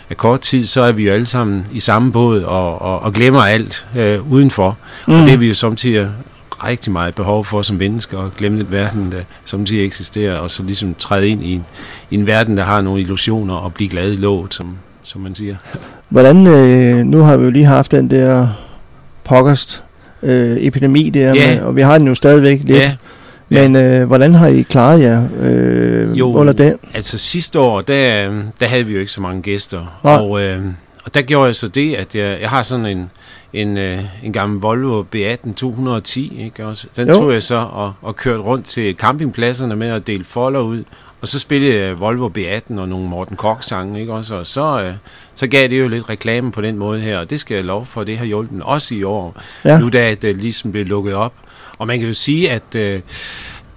af 0.09 0.17
kort 0.17 0.39
tid, 0.39 0.65
så 0.65 0.81
er 0.81 0.91
vi 0.91 1.07
jo 1.07 1.13
alle 1.13 1.27
sammen 1.27 1.65
i 1.71 1.79
samme 1.79 2.11
båd 2.11 2.41
og, 2.41 2.81
og, 2.81 2.99
og 2.99 3.13
glemmer 3.13 3.41
alt 3.41 3.87
øh, 3.97 4.31
udenfor. 4.31 4.77
Mm. 5.07 5.13
Og 5.13 5.25
det 5.25 5.33
er 5.33 5.37
vi 5.37 5.47
jo 5.47 5.53
samtidig 5.53 6.09
rigtig 6.63 6.91
meget 6.91 7.15
behov 7.15 7.45
for 7.45 7.61
som 7.61 7.75
mennesker, 7.75 8.19
at 8.19 8.31
glemme 8.37 8.57
lidt 8.57 8.71
verden, 8.71 9.11
der 9.11 9.17
samtidig 9.45 9.85
eksisterer, 9.85 10.35
og 10.37 10.51
så 10.51 10.63
ligesom 10.63 10.95
træde 10.99 11.29
ind 11.29 11.43
i 11.43 11.53
en, 11.53 11.65
i 12.11 12.15
en 12.15 12.27
verden, 12.27 12.57
der 12.57 12.63
har 12.63 12.81
nogle 12.81 13.01
illusioner, 13.01 13.53
og 13.55 13.73
blive 13.73 13.89
glad 13.89 14.11
i 14.13 14.15
låget, 14.15 14.53
som, 14.53 14.77
som 15.03 15.21
man 15.21 15.35
siger. 15.35 15.55
Hvordan, 16.09 16.47
øh, 16.47 16.97
nu 16.97 17.21
har 17.21 17.37
vi 17.37 17.43
jo 17.43 17.49
lige 17.49 17.65
haft 17.65 17.91
den 17.91 18.09
der 18.11 18.47
pokkest 19.23 19.83
øh, 20.23 20.57
epidemi 20.57 21.09
der, 21.09 21.33
Ja. 21.33 21.55
med, 21.55 21.61
og 21.65 21.75
vi 21.75 21.81
har 21.81 21.97
den 21.97 22.07
jo 22.07 22.15
stadigvæk 22.15 22.61
lidt. 22.63 22.77
Ja, 22.79 22.95
Men 23.49 23.75
øh, 23.75 24.07
hvordan 24.07 24.35
har 24.35 24.47
I 24.47 24.61
klaret 24.61 25.01
jer 25.01 25.23
øh, 25.41 26.19
Jo. 26.19 26.33
under 26.33 26.53
den? 26.53 26.75
Altså 26.93 27.17
sidste 27.17 27.59
år, 27.59 27.81
der, 27.81 28.29
der 28.59 28.65
havde 28.65 28.85
vi 28.85 28.93
jo 28.93 28.99
ikke 28.99 29.11
så 29.11 29.21
mange 29.21 29.41
gæster. 29.41 29.99
Nej. 30.03 30.13
Og, 30.15 30.41
øh, 30.43 30.61
og 31.05 31.13
der 31.13 31.21
gjorde 31.21 31.47
jeg 31.47 31.55
så 31.55 31.67
det, 31.67 31.93
at 31.95 32.15
jeg, 32.15 32.37
jeg 32.41 32.49
har 32.49 32.63
sådan 32.63 32.85
en, 32.85 33.09
en, 33.53 33.77
øh, 33.77 33.99
en 34.23 34.33
gammel 34.33 34.61
Volvo 34.61 35.03
B18 35.15 35.53
210. 35.53 36.43
Ikke? 36.43 36.65
Også, 36.65 36.87
den 36.95 37.07
Jo. 37.07 37.13
tog 37.13 37.33
jeg 37.33 37.43
så 37.43 37.55
og, 37.55 37.93
og 38.01 38.15
kørte 38.15 38.39
rundt 38.39 38.65
til 38.65 38.95
campingpladserne 38.95 39.75
med 39.75 39.89
at 39.89 40.07
dele 40.07 40.25
folder 40.25 40.59
ud. 40.59 40.83
Og 41.21 41.27
så 41.27 41.39
spillede 41.39 41.75
jeg 41.75 41.99
Volvo 41.99 42.29
B18 42.37 42.79
og 42.79 42.89
nogle 42.89 43.09
Morten 43.09 43.35
Kork-sange, 43.35 43.99
ikke 44.01 44.13
også? 44.13 44.35
Og 44.35 44.47
så, 44.47 44.83
øh, 44.83 44.93
så 45.35 45.47
gav 45.47 45.67
det 45.67 45.79
jo 45.79 45.87
lidt 45.87 46.09
reklame 46.09 46.51
på 46.51 46.61
den 46.61 46.77
måde 46.77 46.99
her, 46.99 47.19
og 47.19 47.29
det 47.29 47.39
skal 47.39 47.55
jeg 47.55 47.63
lov 47.63 47.85
for, 47.85 48.03
det 48.03 48.17
har 48.17 48.25
hjulpet 48.25 48.61
også 48.63 48.95
i 48.95 49.03
år, 49.03 49.41
ja. 49.65 49.79
nu 49.79 49.89
da 49.89 50.15
det 50.21 50.37
ligesom 50.37 50.71
blev 50.71 50.85
lukket 50.85 51.13
op. 51.13 51.33
Og 51.77 51.87
man 51.87 51.99
kan 51.99 52.07
jo 52.07 52.13
sige, 52.13 52.51
at... 52.51 52.75
Øh, 52.75 52.99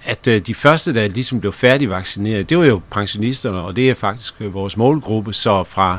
at 0.04 0.26
øh, 0.28 0.40
de 0.40 0.54
første, 0.54 0.94
der 0.94 1.08
ligesom 1.08 1.40
blev 1.40 1.52
færdigvaccineret, 1.52 2.50
det 2.50 2.58
var 2.58 2.64
jo 2.64 2.80
pensionisterne, 2.90 3.60
og 3.60 3.76
det 3.76 3.90
er 3.90 3.94
faktisk 3.94 4.34
øh, 4.40 4.54
vores 4.54 4.76
målgruppe, 4.76 5.32
så 5.32 5.64
fra 5.64 5.98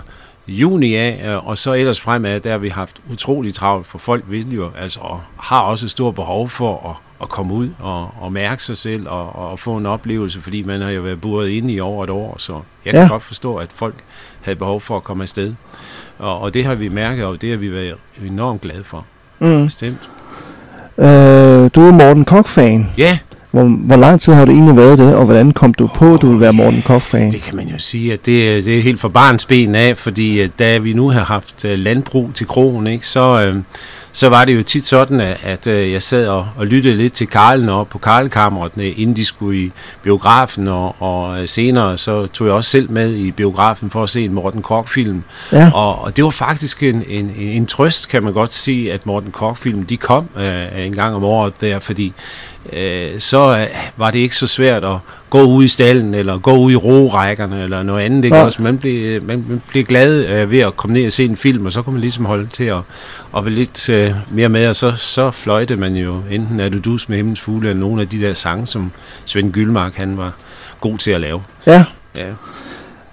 juni 0.52 0.96
af, 0.96 1.22
øh, 1.26 1.48
og 1.48 1.58
så 1.58 1.74
ellers 1.74 2.02
fremad, 2.02 2.40
der 2.40 2.52
har 2.52 2.58
vi 2.58 2.70
haft 2.70 3.02
utrolig 3.12 3.54
travlt, 3.54 3.88
for 3.88 3.98
folk 3.98 4.24
vil 4.28 4.54
jo, 4.54 4.72
altså, 4.78 5.00
og 5.00 5.22
har 5.38 5.62
også 5.62 5.86
et 5.86 5.92
stort 5.92 6.16
behov 6.16 6.50
for 6.50 6.90
at, 6.90 6.96
at 7.22 7.30
komme 7.30 7.54
ud 7.54 7.70
og, 7.80 8.10
og 8.22 8.32
mærke 8.32 8.64
sig 8.64 8.78
selv 8.78 9.10
og, 9.10 9.36
og 9.36 9.60
få 9.60 9.78
en 9.78 9.86
oplevelse, 9.86 10.42
fordi 10.42 10.64
man 10.64 10.82
har 10.82 10.90
jo 10.90 11.02
været 11.02 11.22
buret 11.22 11.50
inde 11.50 11.74
i 11.74 11.80
over 11.80 12.04
et 12.04 12.10
år, 12.10 12.36
så 12.38 12.62
jeg 12.86 12.94
kan 12.94 13.02
ja. 13.02 13.08
godt 13.08 13.24
forstå, 13.24 13.56
at 13.56 13.70
folk 13.76 13.96
havde 14.42 14.56
behov 14.56 14.82
for 14.82 14.98
at 14.98 15.04
komme 15.04 15.24
afsted. 15.24 15.54
Og, 16.20 16.40
og 16.40 16.54
det 16.54 16.66
har 16.66 16.76
vi 16.76 16.90
mærket, 16.90 17.26
og 17.26 17.42
det 17.42 17.50
har 17.50 17.58
vi 17.58 17.72
været 17.72 17.96
enormt 18.26 18.62
glade 18.62 18.84
for. 18.84 19.06
Mm. 19.40 19.66
Bestemt. 19.66 20.10
Øh, 20.98 21.70
du 21.76 21.82
er 21.82 21.92
Morten 21.92 22.26
Kok-fan. 22.26 22.88
Ja. 22.98 23.18
Hvor, 23.52 23.64
hvor 23.64 23.96
lang 23.96 24.22
tid 24.22 24.34
har 24.34 24.46
du 24.46 24.52
egentlig 24.52 24.78
været 24.78 24.98
det, 24.98 25.16
og 25.16 25.26
hvordan 25.26 25.52
kom 25.52 25.74
du 25.74 25.88
på, 25.88 26.14
at 26.14 26.22
du 26.22 26.32
vil 26.32 26.40
være 26.40 26.54
Morten 26.54 26.82
Koch-fan? 26.82 27.32
Det 27.32 27.42
kan 27.42 27.56
man 27.56 27.68
jo 27.68 27.78
sige, 27.78 28.14
at 28.14 28.26
det, 28.26 28.66
det 28.66 28.78
er 28.78 28.82
helt 28.82 29.00
for 29.00 29.10
barns 29.10 29.46
ben 29.46 29.76
af, 29.76 29.98
fordi 29.98 30.48
da 30.48 30.78
vi 30.78 30.94
nu 30.94 31.10
har 31.10 31.24
haft 31.24 31.66
øh, 31.66 31.80
landbrug 31.80 32.30
til 32.34 32.48
krogen, 32.48 32.88
ikke, 32.88 33.08
så, 33.08 33.42
øh, 33.42 33.56
så 34.14 34.30
var 34.30 34.46
det 34.46 34.58
jo 34.58 34.64
tit 34.64 34.86
sådan, 34.86 35.20
at, 35.22 35.38
at 35.44 35.68
øh, 35.68 35.92
jeg 35.92 36.02
sad 36.02 36.28
og, 36.28 36.48
og 36.58 36.68
lyttede 36.68 36.96
lidt 36.98 37.14
til 37.14 37.28
Karlen 37.28 37.70
op 37.70 37.90
på 37.90 37.98
Karlkammeret, 37.98 38.72
inden 38.78 39.16
de 39.16 39.26
skulle 39.26 39.60
i 39.60 39.72
biografen, 40.04 40.68
og, 40.68 41.02
og 41.02 41.50
senere 41.50 41.98
så 41.98 42.28
tog 42.28 42.48
jeg 42.48 42.56
også 42.56 42.70
selv 42.70 42.92
med 42.92 43.16
i 43.16 43.32
biografen 43.32 43.90
for 43.90 44.04
at 44.04 44.10
se 44.10 44.22
en 44.22 44.34
Morten 44.34 44.62
Kork-film. 44.62 45.24
Ja. 45.52 45.72
Og, 45.74 46.02
og 46.02 46.18
det 46.18 46.24
var 46.24 46.30
faktisk 46.30 46.84
en, 46.84 47.04
en, 47.08 47.34
en 47.38 47.66
trøst, 47.66 48.10
kan 48.10 48.24
man 48.24 48.34
godt 48.34 48.54
sige, 48.54 48.94
at 48.94 49.06
Morten 49.06 49.32
Kork-film, 49.32 49.86
de 49.86 49.98
kom 49.98 50.30
øh, 50.38 50.86
en 50.86 50.94
gang 50.94 51.16
om 51.16 51.24
året 51.24 51.54
der, 51.62 51.80
fordi 51.80 52.14
øh, 52.74 53.20
så 53.20 53.58
øh, 53.58 53.68
var 53.98 54.12
det 54.12 54.20
ikke 54.20 54.36
så 54.36 54.48
svært 54.48 54.86
at 54.86 54.98
gå 55.32 55.42
ud 55.42 55.64
i 55.64 55.68
stallen, 55.68 56.14
eller 56.14 56.38
gå 56.38 56.58
ud 56.58 56.72
i 56.72 56.76
rorækkerne, 56.76 57.64
eller 57.64 57.84
noget 57.84 58.02
andet. 58.02 58.26
Ikke? 58.26 58.38
Ja. 58.38 58.46
Også, 58.46 58.62
man, 58.62 58.78
blev, 58.78 59.24
man, 59.24 59.46
man 59.48 59.62
blev 59.68 59.84
glad 59.84 60.26
øh, 60.26 60.52
ved 60.52 60.60
at 60.60 60.78
komme 60.78 60.94
ned 60.94 61.06
og 61.08 61.14
se 61.14 61.26
en 61.26 61.38
film, 61.38 61.66
og 61.66 61.74
så 61.74 61.82
kunne 61.82 61.94
man 61.94 62.02
ligesom 62.02 62.26
holde 62.26 62.48
til 62.54 62.64
at, 62.64 62.78
at 63.38 63.46
være 63.46 63.54
lidt 63.54 63.90
øh, 63.90 64.12
mere 64.32 64.50
med, 64.50 64.68
og 64.68 64.76
så, 64.76 64.92
så 64.96 65.32
fløjte 65.32 65.76
man 65.76 65.96
jo 65.96 66.20
enten 66.32 66.60
Er 66.60 66.70
du 66.70 66.78
dus 66.78 67.10
med 67.10 67.18
himlens 67.18 67.40
fugle, 67.40 67.70
eller 67.70 67.80
nogle 67.80 68.02
af 68.02 68.10
de 68.10 68.22
der 68.22 68.34
sange, 68.34 68.68
som 68.68 68.92
Svend 69.26 69.52
Gyldmark 69.52 69.96
han 69.96 70.18
var 70.18 70.34
god 70.80 70.98
til 70.98 71.12
at 71.12 71.22
lave. 71.22 71.42
Ja. 71.68 71.84
Ja. 72.18 72.26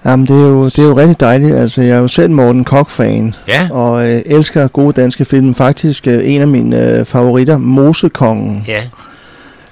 Jamen, 0.05 0.27
det 0.27 0.37
er, 0.37 0.49
jo, 0.49 0.65
det 0.65 0.79
er 0.79 0.89
jo 0.89 0.97
rigtig 0.97 1.21
dejligt. 1.21 1.57
Altså, 1.57 1.83
jeg 1.83 1.97
er 1.97 2.01
jo 2.01 2.09
selv 2.09 2.31
Morten 2.31 2.65
Kok-fan, 2.65 3.35
ja. 3.49 3.69
og 3.71 4.11
øh, 4.11 4.23
elsker 4.27 4.69
gode 4.69 5.01
danske 5.01 5.25
film. 5.25 5.55
Faktisk 5.55 6.07
øh, 6.07 6.21
en 6.25 6.41
af 6.41 6.49
mine 6.49 6.99
øh, 6.99 7.05
favoritter, 7.05 7.59
Mosekongen. 7.59 8.65
Ja. 8.69 8.83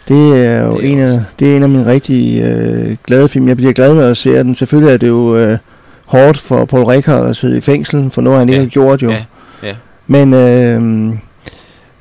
Det 0.08 0.46
er 0.46 0.66
jo 0.66 0.72
det 0.72 0.88
er 0.88 0.92
en, 0.92 0.98
af, 0.98 1.20
det 1.38 1.52
er 1.52 1.56
en 1.56 1.62
af 1.62 1.68
mine 1.68 1.86
rigtig 1.86 2.42
øh, 2.42 2.96
glade 3.06 3.28
film. 3.28 3.48
Jeg 3.48 3.56
bliver 3.56 3.72
glad 3.72 3.94
med 3.94 4.04
at 4.04 4.16
se 4.16 4.30
den. 4.30 4.54
Selvfølgelig 4.54 4.94
er 4.94 4.96
det 4.96 5.08
jo 5.08 5.36
øh, 5.36 5.58
hårdt 6.06 6.40
for 6.40 6.64
Paul 6.64 6.84
Rickard 6.84 7.26
at 7.26 7.36
sidde 7.36 7.58
i 7.58 7.60
fængsel, 7.60 8.10
for 8.10 8.22
noget 8.22 8.38
han 8.38 8.48
ja. 8.48 8.54
ikke 8.54 8.64
har 8.64 8.70
gjort 8.70 9.02
jo. 9.02 9.10
Ja. 9.10 9.24
Ja. 9.62 9.74
Men 10.06 10.34
øh, 10.34 11.16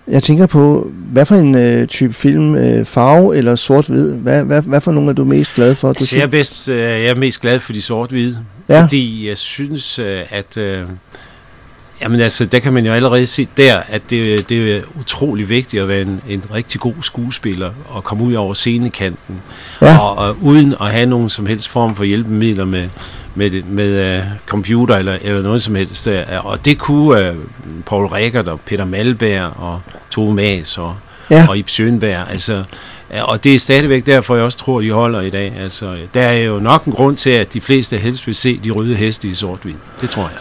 jeg 0.08 0.24
tænker 0.24 0.46
på, 0.46 0.92
hvad 1.12 1.26
for 1.26 1.36
en 1.36 1.56
øh, 1.56 1.88
type 1.88 2.14
film, 2.14 2.56
øh, 2.56 2.86
farve 2.86 3.38
eller 3.38 3.56
sort-hvid, 3.56 4.16
hvad, 4.16 4.44
hvad, 4.44 4.62
hvad 4.62 4.82
for 4.82 4.92
nogle 4.92 5.10
er 5.10 5.14
du 5.14 5.26
mest 5.26 5.56
glad 5.56 5.76
for? 5.76 5.90
Altså, 5.90 6.16
jeg, 6.16 6.24
er 6.24 6.28
bedst, 6.28 6.70
øh, 6.70 6.78
jeg 6.78 7.06
er 7.06 7.16
mest 7.16 7.42
glad 7.42 7.60
for 7.60 7.74
de 7.74 7.82
sort-hvide, 7.82 8.38
ja. 8.70 8.84
fordi 8.84 9.30
jeg 9.30 9.38
synes, 9.38 10.00
øh, 10.00 10.22
at... 10.30 10.58
Øh, 10.58 10.84
Jamen 12.06 12.20
altså, 12.20 12.46
der 12.46 12.60
kan 12.60 12.74
man 12.74 12.86
jo 12.86 12.92
allerede 12.94 13.28
se 13.28 13.48
der, 13.58 13.80
at 13.90 14.02
det, 14.10 14.50
det 14.50 14.76
er 14.76 14.82
utrolig 15.00 15.50
vigtigt 15.50 15.82
at 15.82 15.88
være 15.88 16.02
en, 16.02 16.22
en 16.30 16.44
rigtig 16.54 16.82
god 16.82 16.94
skuespiller 17.02 17.72
og 17.90 18.04
komme 18.04 18.24
ud 18.24 18.34
over 18.34 18.54
scenekanten. 18.54 19.42
Ja. 19.82 19.98
Og, 19.98 20.16
og 20.16 20.38
uden 20.42 20.76
at 20.82 20.92
have 20.92 21.06
nogen 21.06 21.30
som 21.30 21.46
helst 21.46 21.70
form 21.70 21.96
for 21.96 22.04
hjælpemidler 22.04 22.66
med, 22.66 22.90
med, 23.36 23.64
med 23.64 24.20
uh, 24.20 24.24
computer 24.46 24.96
eller, 24.96 25.18
eller 25.22 25.42
noget 25.42 25.64
som 25.64 25.76
helst. 25.76 26.08
Uh, 26.08 26.46
og 26.46 26.66
det 26.66 26.78
kunne 26.78 27.32
uh, 27.32 27.38
Paul 27.86 28.06
Rickert 28.06 28.48
og 28.48 28.60
Peter 28.60 28.86
Malberg 28.86 29.54
og 29.58 29.82
Tove 30.12 30.34
Mas 30.34 30.78
og, 30.78 30.96
ja. 31.30 31.46
og 31.50 31.58
Ib 31.58 31.68
Schønberg. 31.68 32.30
Altså, 32.30 32.64
uh, 33.10 33.30
og 33.30 33.44
det 33.44 33.56
er 33.56 33.60
stadigvæk 33.60 34.06
derfor, 34.06 34.36
jeg 34.36 34.44
også 34.44 34.58
tror, 34.58 34.82
de 34.82 34.92
holder 34.92 35.22
i 35.22 35.30
dag. 35.30 35.54
Altså, 35.60 35.98
der 36.14 36.22
er 36.22 36.44
jo 36.44 36.60
nok 36.60 36.86
en 36.86 36.94
grund 36.94 37.18
til, 37.18 37.30
at 37.30 37.54
de 37.54 37.62
fleste 37.62 37.98
helst 37.98 38.28
vil 38.28 38.36
se 38.36 38.60
de 38.64 38.72
røde 38.72 38.96
heste 38.96 39.28
i 39.28 39.36
sort-hvid. 39.36 39.76
Det 40.02 40.10
tror 40.10 40.24
jeg. 40.24 40.40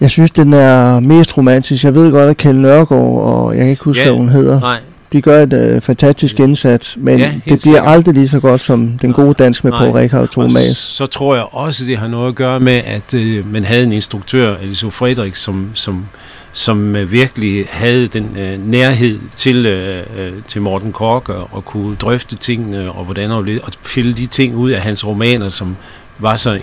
Jeg 0.00 0.10
synes, 0.10 0.30
den 0.30 0.52
er 0.52 1.00
mest 1.00 1.36
romantisk. 1.38 1.84
Jeg 1.84 1.94
ved 1.94 2.12
godt, 2.12 2.30
at 2.30 2.36
Kjell 2.36 2.58
Nørgaard, 2.58 3.20
og 3.22 3.52
jeg 3.52 3.60
kan 3.60 3.70
ikke 3.70 3.84
huske, 3.84 4.02
ja, 4.02 4.08
hvad 4.08 4.18
hun 4.18 4.28
hedder, 4.28 4.60
nej. 4.60 4.80
de 5.12 5.22
gør 5.22 5.42
et 5.42 5.74
uh, 5.76 5.82
fantastisk 5.82 6.40
indsats, 6.40 6.96
men 7.00 7.18
ja, 7.18 7.24
det 7.34 7.42
bliver 7.44 7.58
sikkert. 7.60 7.82
aldrig 7.86 8.14
lige 8.14 8.28
så 8.28 8.40
godt 8.40 8.60
som 8.60 8.98
den 9.02 9.12
gode 9.12 9.34
dans 9.34 9.64
med 9.64 9.72
Paul 9.72 9.90
Rikard 9.90 10.22
og 10.22 10.30
Thomas. 10.30 10.76
Så 10.76 11.06
tror 11.06 11.34
jeg 11.34 11.44
også, 11.50 11.84
det 11.84 11.98
har 11.98 12.08
noget 12.08 12.28
at 12.28 12.34
gøre 12.34 12.60
med, 12.60 12.82
at 12.86 13.14
uh, 13.14 13.52
man 13.52 13.64
havde 13.64 13.84
en 13.84 13.92
instruktør, 13.92 14.56
Elisabeth 14.56 14.96
Frederik, 14.96 15.34
som, 15.34 15.70
som, 15.74 16.06
som 16.52 16.94
uh, 16.94 17.12
virkelig 17.12 17.64
havde 17.70 18.08
den 18.08 18.24
uh, 18.24 18.70
nærhed 18.70 19.18
til, 19.36 19.66
uh, 19.66 20.18
uh, 20.18 20.42
til 20.48 20.62
Morten 20.62 20.92
Kork 20.92 21.28
og, 21.28 21.48
og 21.52 21.64
kunne 21.64 21.96
drøfte 21.96 22.36
tingene 22.36 22.92
og 22.92 23.04
hvordan 23.04 23.30
og, 23.30 23.38
og 23.62 23.72
pille 23.84 24.14
de 24.14 24.26
ting 24.26 24.56
ud 24.56 24.70
af 24.70 24.80
hans 24.80 25.06
romaner, 25.06 25.48
som 25.48 25.76
var 26.18 26.36
så 26.36 26.58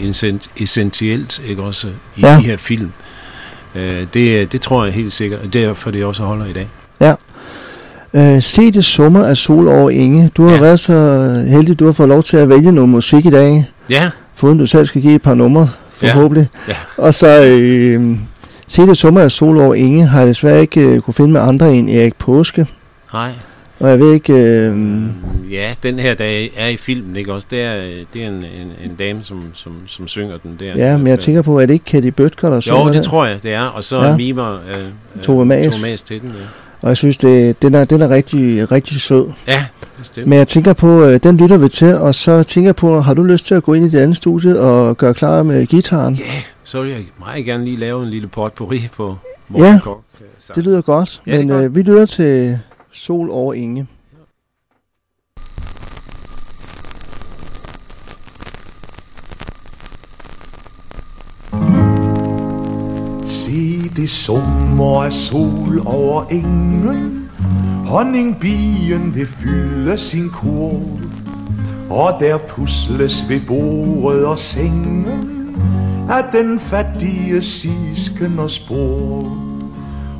essentielt 0.57 1.41
ikke 1.47 1.63
også 1.63 1.87
i 2.15 2.21
ja. 2.21 2.37
de 2.37 2.41
her 2.41 2.57
film. 2.57 2.91
Øh, 3.75 4.07
det, 4.13 4.51
det 4.51 4.61
tror 4.61 4.85
jeg 4.85 4.93
helt 4.93 5.13
sikkert, 5.13 5.39
og 5.39 5.53
derfor 5.53 5.91
det 5.91 6.05
også 6.05 6.23
holder 6.23 6.45
i 6.45 6.53
dag. 6.53 6.67
Ja. 6.99 7.15
Øh, 8.13 8.41
se 8.41 8.71
det 8.71 8.85
sommer 8.85 9.23
af 9.23 9.37
sol 9.37 9.67
over 9.67 9.89
Inge. 9.89 10.31
Du 10.37 10.43
har 10.43 10.53
ja. 10.53 10.59
været 10.61 10.79
så 10.79 10.93
heldig, 11.47 11.79
du 11.79 11.85
har 11.85 11.91
fået 11.91 12.09
lov 12.09 12.23
til 12.23 12.37
at 12.37 12.49
vælge 12.49 12.71
noget 12.71 12.89
musik 12.89 13.25
i 13.25 13.29
dag. 13.29 13.65
Ja. 13.89 14.09
Foruden 14.35 14.59
du 14.59 14.65
selv 14.65 14.85
skal 14.85 15.01
give 15.01 15.15
et 15.15 15.21
par 15.21 15.33
numre, 15.33 15.69
forhåbentlig. 15.91 16.49
Ja. 16.67 16.71
ja. 16.71 17.03
Og 17.03 17.13
så 17.13 17.43
øh, 17.43 18.17
se 18.67 18.81
det 18.81 18.97
sommer 18.97 19.21
af 19.21 19.31
sol 19.31 19.57
over 19.57 19.73
Inge 19.73 20.07
har 20.07 20.19
jeg 20.19 20.27
desværre 20.27 20.61
ikke 20.61 20.81
øh, 20.81 21.01
kunne 21.01 21.13
finde 21.13 21.31
med 21.31 21.41
andre 21.41 21.73
end 21.73 21.89
Erik 21.89 22.15
Påske. 22.15 22.67
Nej. 23.13 23.31
Og 23.81 23.89
jeg 23.89 23.99
ved 23.99 24.13
ikke... 24.13 24.33
Øh... 24.33 25.03
Ja, 25.51 25.73
den 25.83 25.99
her 25.99 26.13
dag 26.13 26.51
er 26.57 26.67
i 26.67 26.77
filmen, 26.77 27.15
ikke 27.15 27.33
også? 27.33 27.47
Det 27.51 27.61
er, 27.61 27.75
det 28.13 28.23
er 28.23 28.27
en, 28.27 28.33
en, 28.33 28.71
en 28.83 28.95
dame, 28.99 29.23
som, 29.23 29.43
som, 29.53 29.73
som 29.85 30.07
synger 30.07 30.37
den 30.37 30.57
der. 30.59 30.73
Ja, 30.75 30.97
men 30.97 31.07
jeg 31.07 31.19
tænker 31.19 31.41
på, 31.41 31.59
er 31.59 31.65
det 31.65 31.73
ikke 31.73 31.85
Katie 31.85 32.11
Bøtker, 32.11 32.49
der 32.49 32.59
synger 32.59 32.79
Jo, 32.79 32.85
det 32.87 32.95
her? 32.95 33.01
tror 33.01 33.25
jeg, 33.25 33.37
det 33.43 33.53
er. 33.53 33.61
Og 33.61 33.83
så 33.83 34.03
ja. 34.03 34.17
mimer 34.17 34.53
øh, 34.53 35.23
Tove 35.23 35.45
Mas. 35.45 35.67
Tove 35.67 35.81
Mas 35.81 36.03
til 36.03 36.21
den, 36.21 36.29
ja. 36.29 36.45
Og 36.81 36.89
jeg 36.89 36.97
synes, 36.97 37.17
det, 37.17 37.61
den, 37.61 37.75
er, 37.75 37.83
den 37.83 38.01
er 38.01 38.09
rigtig, 38.09 38.71
rigtig 38.71 39.01
sød. 39.01 39.25
Ja, 39.47 39.65
bestemt. 39.97 40.27
Men 40.27 40.37
jeg 40.37 40.47
tænker 40.47 40.73
på, 40.73 41.03
øh, 41.03 41.19
den 41.23 41.37
lytter 41.37 41.57
vi 41.57 41.69
til, 41.69 41.95
og 41.95 42.15
så 42.15 42.43
tænker 42.43 42.67
jeg 42.67 42.75
på, 42.75 42.99
har 42.99 43.13
du 43.13 43.23
lyst 43.23 43.45
til 43.45 43.55
at 43.55 43.63
gå 43.63 43.73
ind 43.73 43.85
i 43.85 43.89
det 43.89 43.99
andet 43.99 44.17
studie 44.17 44.59
og 44.59 44.97
gøre 44.97 45.13
klar 45.13 45.43
med 45.43 45.65
gitaren? 45.65 46.15
Ja, 46.15 46.23
så 46.63 46.81
vil 46.81 46.91
jeg 46.91 47.01
meget 47.19 47.45
gerne 47.45 47.65
lige 47.65 47.77
lave 47.77 48.03
en 48.03 48.09
lille 48.09 48.27
potpourri 48.27 48.87
på 48.97 49.17
Morten 49.47 49.65
Ja, 49.65 49.79
Kok, 49.83 50.01
det 50.55 50.63
lyder 50.63 50.81
godt. 50.81 51.21
Ja, 51.27 51.37
men 51.37 51.47
godt. 51.47 51.65
Øh, 51.65 51.75
vi 51.75 51.81
lytter 51.81 52.05
til 52.05 52.59
Sol 52.91 53.29
over 53.31 53.53
Inge. 53.53 53.87
Se 63.25 63.89
det 63.95 64.09
sommer 64.09 65.03
af 65.03 65.13
sol 65.13 65.81
over 65.85 66.25
engen 66.25 67.29
Honningbien 67.87 69.15
vil 69.15 69.27
fylde 69.27 69.97
sin 69.97 70.29
kurv 70.29 70.99
Og 71.89 72.17
der 72.19 72.37
pusles 72.37 73.29
ved 73.29 73.41
bordet 73.47 74.25
og 74.25 74.37
sengen 74.37 75.05
Af 76.09 76.23
den 76.33 76.59
fattige 76.59 77.41
sisken 77.41 78.39
og 78.39 78.51
spor 78.51 79.50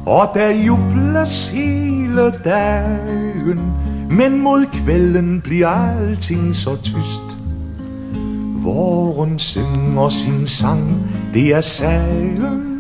og 0.06 0.30
der 0.34 0.50
jubles 0.50 1.48
hele 1.48 2.32
dagen 2.44 3.60
Men 4.10 4.42
mod 4.42 4.66
kvelden 4.74 5.42
bliver 5.42 5.68
alting 5.68 6.56
så 6.56 6.76
tyst 6.84 7.38
Våren 8.64 9.40
synger 9.40 10.10
sin 10.10 10.48
sang, 10.48 11.10
det 11.34 11.54
er 11.54 11.62
sagen 11.62 12.72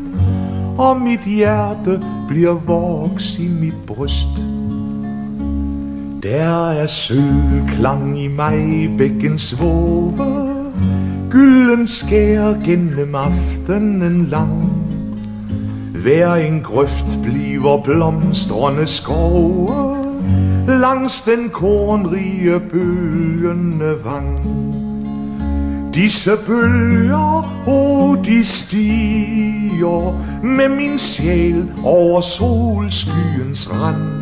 og 0.77 1.01
mit 1.01 1.19
hjerte 1.25 2.01
bliver 2.27 2.53
voks 2.53 3.37
i 3.39 3.47
mit 3.47 3.73
bryst. 3.87 4.43
Der 6.23 6.69
er 6.69 6.85
sølvklang 6.85 8.21
i 8.21 8.27
mig 8.27 8.89
bækkens 8.97 9.61
våge, 9.61 10.53
gylden 11.29 11.87
skær 11.87 12.65
gennem 12.65 13.15
aftenen 13.15 14.25
lang. 14.25 14.80
Hver 16.01 16.36
en 16.36 16.62
grøft 16.62 17.20
bliver 17.24 17.81
blomstrende 17.84 18.88
skove, 18.88 19.98
langs 20.67 21.22
den 21.22 21.50
kornrige 21.50 22.60
bølgende 22.72 23.96
vang. 24.03 24.39
Disse 25.93 26.31
bølger, 26.48 27.63
oh, 27.67 28.25
de 28.25 28.43
stiger 28.43 30.20
med 30.43 30.70
min 30.70 31.00
sjæl 31.00 31.72
over 31.84 32.22
solskyens 32.22 33.70
rand. 33.72 34.22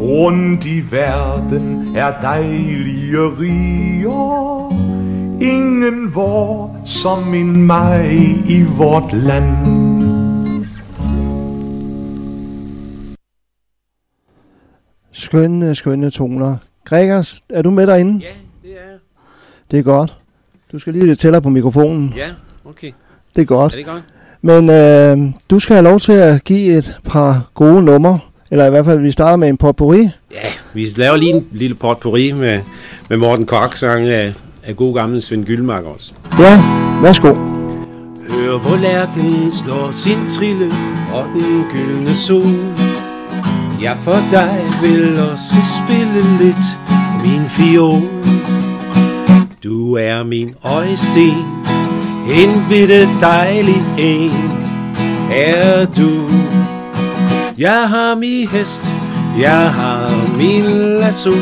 Rundt 0.00 0.66
i 0.66 0.82
verden 0.90 1.96
er 1.96 2.12
dejlige 2.22 3.18
riger, 3.40 4.74
ingen 5.40 6.14
vor 6.14 6.76
som 6.84 7.34
en 7.34 7.66
mig 7.66 8.14
i 8.48 8.64
vort 8.76 9.12
land. 9.12 9.95
Skønne, 15.26 15.74
skønne 15.74 16.10
toner. 16.10 16.56
Gregers, 16.84 17.42
er 17.48 17.62
du 17.62 17.70
med 17.70 17.86
derinde? 17.86 18.24
Ja, 18.24 18.26
det 18.62 18.70
er 18.70 18.90
jeg. 18.90 18.98
Det 19.70 19.78
er 19.78 19.82
godt. 19.82 20.16
Du 20.72 20.78
skal 20.78 20.92
lige 20.92 21.06
lidt 21.06 21.18
tættere 21.18 21.42
på 21.42 21.48
mikrofonen. 21.48 22.14
Ja, 22.16 22.28
okay. 22.64 22.92
Det 23.36 23.42
er 23.42 23.46
godt. 23.46 23.72
Er 23.72 23.76
det 23.76 23.86
godt? 23.86 24.02
Men 24.42 24.70
øh, 24.70 25.32
du 25.50 25.58
skal 25.58 25.74
have 25.74 25.84
lov 25.84 26.00
til 26.00 26.12
at 26.12 26.44
give 26.44 26.78
et 26.78 26.96
par 27.04 27.50
gode 27.54 27.82
numre. 27.82 28.18
Eller 28.50 28.66
i 28.66 28.70
hvert 28.70 28.84
fald, 28.84 29.00
vi 29.00 29.10
starter 29.10 29.36
med 29.36 29.48
en 29.48 29.56
potpourri. 29.56 30.10
Ja, 30.32 30.48
vi 30.74 30.86
laver 30.96 31.16
lige 31.16 31.32
en 31.32 31.46
lille 31.52 31.74
potpourri 31.74 32.32
med, 32.32 32.60
med 33.08 33.16
Morten 33.16 33.46
Kork 33.46 33.76
sang 33.76 34.08
af, 34.08 34.34
af 34.64 34.76
god 34.76 34.94
gamle 34.94 35.20
Svend 35.20 35.44
Gyldmark 35.44 35.84
også. 35.84 36.12
Ja, 36.38 36.62
værsgo. 37.02 37.34
Hør 38.28 38.58
hvor 38.58 38.76
lærken 38.76 39.52
slår 39.52 39.90
sin 39.90 40.26
trille 40.26 40.66
og 41.14 41.24
den 41.34 41.64
gyldne 41.72 42.14
sol. 42.14 42.85
Jeg 43.82 43.96
for 44.00 44.22
dig 44.30 44.64
vil 44.82 45.20
også 45.20 45.56
spille 45.78 46.38
lidt 46.38 46.78
min 47.24 47.48
fiol. 47.48 48.02
Du 49.64 49.94
er 49.94 50.24
min 50.24 50.54
øjesten, 50.64 51.34
en 52.34 52.64
bitte 52.68 53.08
dejlig 53.20 53.84
en, 53.98 54.32
er 55.32 55.86
du. 55.86 56.10
Jeg 57.58 57.88
har 57.88 58.14
min 58.14 58.48
hest, 58.48 58.92
jeg 59.38 59.72
har 59.72 60.36
min 60.38 60.64
lasso, 61.00 61.34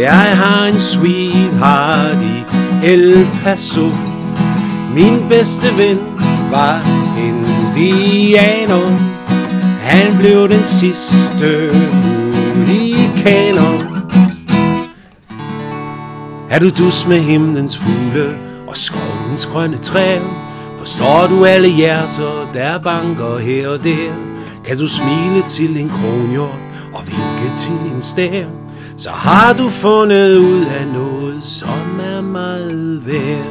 jeg 0.00 0.36
har 0.36 0.66
en 0.66 0.80
sweetheart 0.80 2.22
i 2.22 2.44
El 2.86 3.26
Paso. 3.44 3.90
Min 4.94 5.28
bedste 5.28 5.66
ven 5.76 5.98
var 6.50 6.82
indianer, 7.18 9.15
han 9.86 10.18
blev 10.18 10.48
den 10.48 10.64
sidste 10.64 11.70
hurrikaner. 12.54 13.86
Er 16.50 16.58
du 16.58 16.68
dus 16.68 17.06
med 17.06 17.18
himlens 17.18 17.78
fugle 17.78 18.36
og 18.66 18.76
skovens 18.76 19.46
grønne 19.46 19.76
træer? 19.76 20.20
Forstår 20.78 21.26
du 21.26 21.44
alle 21.44 21.68
hjerter, 21.68 22.50
der 22.54 22.78
banker 22.78 23.38
her 23.38 23.68
og 23.68 23.84
der? 23.84 24.12
Kan 24.64 24.78
du 24.78 24.86
smile 24.88 25.42
til 25.48 25.80
en 25.80 25.88
kronhjort 25.88 26.60
og 26.92 27.02
vinke 27.06 27.56
til 27.56 27.94
en 27.94 28.02
stær? 28.02 28.44
Så 28.96 29.10
har 29.10 29.52
du 29.52 29.68
fundet 29.68 30.36
ud 30.36 30.64
af 30.64 30.86
noget, 30.86 31.44
som 31.44 32.00
er 32.16 32.20
meget 32.20 33.06
værd. 33.06 33.46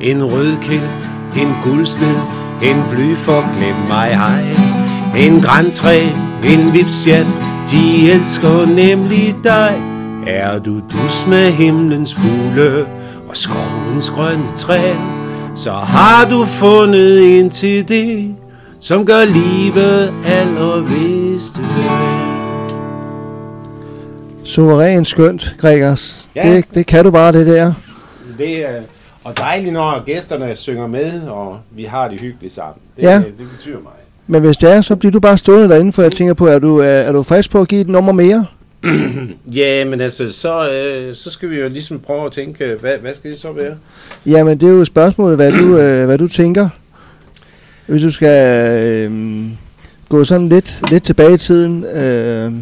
En 0.00 0.24
rødkæld, 0.24 0.90
en 1.36 1.56
guldsmed, 1.64 2.16
en 2.62 2.84
bly 2.90 3.14
glem 3.26 3.76
mig 3.88 4.10
ej. 4.10 4.69
En 5.18 5.40
græntræ, 5.42 6.00
en 6.44 6.72
vipsjat, 6.72 7.36
de 7.70 8.12
elsker 8.12 8.66
nemlig 8.74 9.36
dig. 9.44 9.82
Er 10.26 10.58
du 10.58 10.74
dus 10.74 11.26
med 11.26 11.50
himlens 11.50 12.14
fugle 12.14 12.86
og 13.28 13.36
skovens 13.36 14.10
grønne 14.10 14.46
træer, 14.54 14.96
så 15.54 15.70
har 15.72 16.28
du 16.30 16.44
fundet 16.44 17.38
en 17.40 17.50
til 17.50 17.88
det, 17.88 18.34
som 18.80 19.06
gør 19.06 19.24
livet 19.24 20.14
allervist 20.26 21.60
Suveræn 24.44 25.04
skønt, 25.04 25.54
Gregers. 25.58 26.30
Ja. 26.36 26.54
Det, 26.54 26.64
det 26.74 26.86
kan 26.86 27.04
du 27.04 27.10
bare, 27.10 27.32
det 27.32 27.46
der. 27.46 27.72
Det 28.38 28.66
er 28.68 28.80
og 29.24 29.36
dejligt, 29.38 29.72
når 29.72 30.04
gæsterne 30.04 30.56
synger 30.56 30.86
med, 30.86 31.22
og 31.28 31.58
vi 31.70 31.84
har 31.84 32.08
det 32.08 32.20
hyggeligt 32.20 32.54
sammen. 32.54 32.76
Det, 32.96 33.02
Ja. 33.02 33.16
det 33.38 33.48
betyder 33.56 33.78
mig. 33.82 33.92
Men 34.30 34.42
hvis 34.42 34.56
det 34.56 34.70
er, 34.72 34.80
så 34.80 34.96
bliver 34.96 35.12
du 35.12 35.20
bare 35.20 35.38
stående 35.38 35.68
derinde, 35.68 35.92
for 35.92 36.02
jeg 36.02 36.12
tænker 36.12 36.34
på, 36.34 36.46
er 36.46 36.58
du, 36.58 36.78
er, 36.78 36.84
er 36.86 37.12
du 37.12 37.22
frisk 37.22 37.50
på 37.50 37.60
at 37.60 37.68
give 37.68 37.80
et 37.80 37.88
nummer 37.88 38.12
mere? 38.12 38.46
Ja, 39.54 39.84
men 39.84 40.00
altså, 40.00 40.32
så, 40.32 40.70
øh, 40.70 41.14
så 41.14 41.30
skal 41.30 41.50
vi 41.50 41.60
jo 41.60 41.68
ligesom 41.68 41.98
prøve 41.98 42.26
at 42.26 42.32
tænke, 42.32 42.76
hvad, 42.80 42.92
hvad 43.00 43.14
skal 43.14 43.30
det 43.30 43.38
så 43.38 43.52
være? 43.52 43.74
Jamen, 44.26 44.60
det 44.60 44.68
er 44.68 44.72
jo 44.72 44.84
spørgsmålet, 44.84 45.36
hvad 45.36 45.52
du, 45.52 45.76
øh, 45.78 46.06
hvad 46.06 46.18
du 46.18 46.28
tænker. 46.28 46.68
Hvis 47.86 48.02
du 48.02 48.10
skal 48.10 48.78
øh, 48.82 49.42
gå 50.08 50.24
sådan 50.24 50.48
lidt, 50.48 50.90
lidt 50.90 51.02
tilbage 51.02 51.34
i 51.34 51.38
tiden. 51.38 51.84
Øh, 51.84 52.52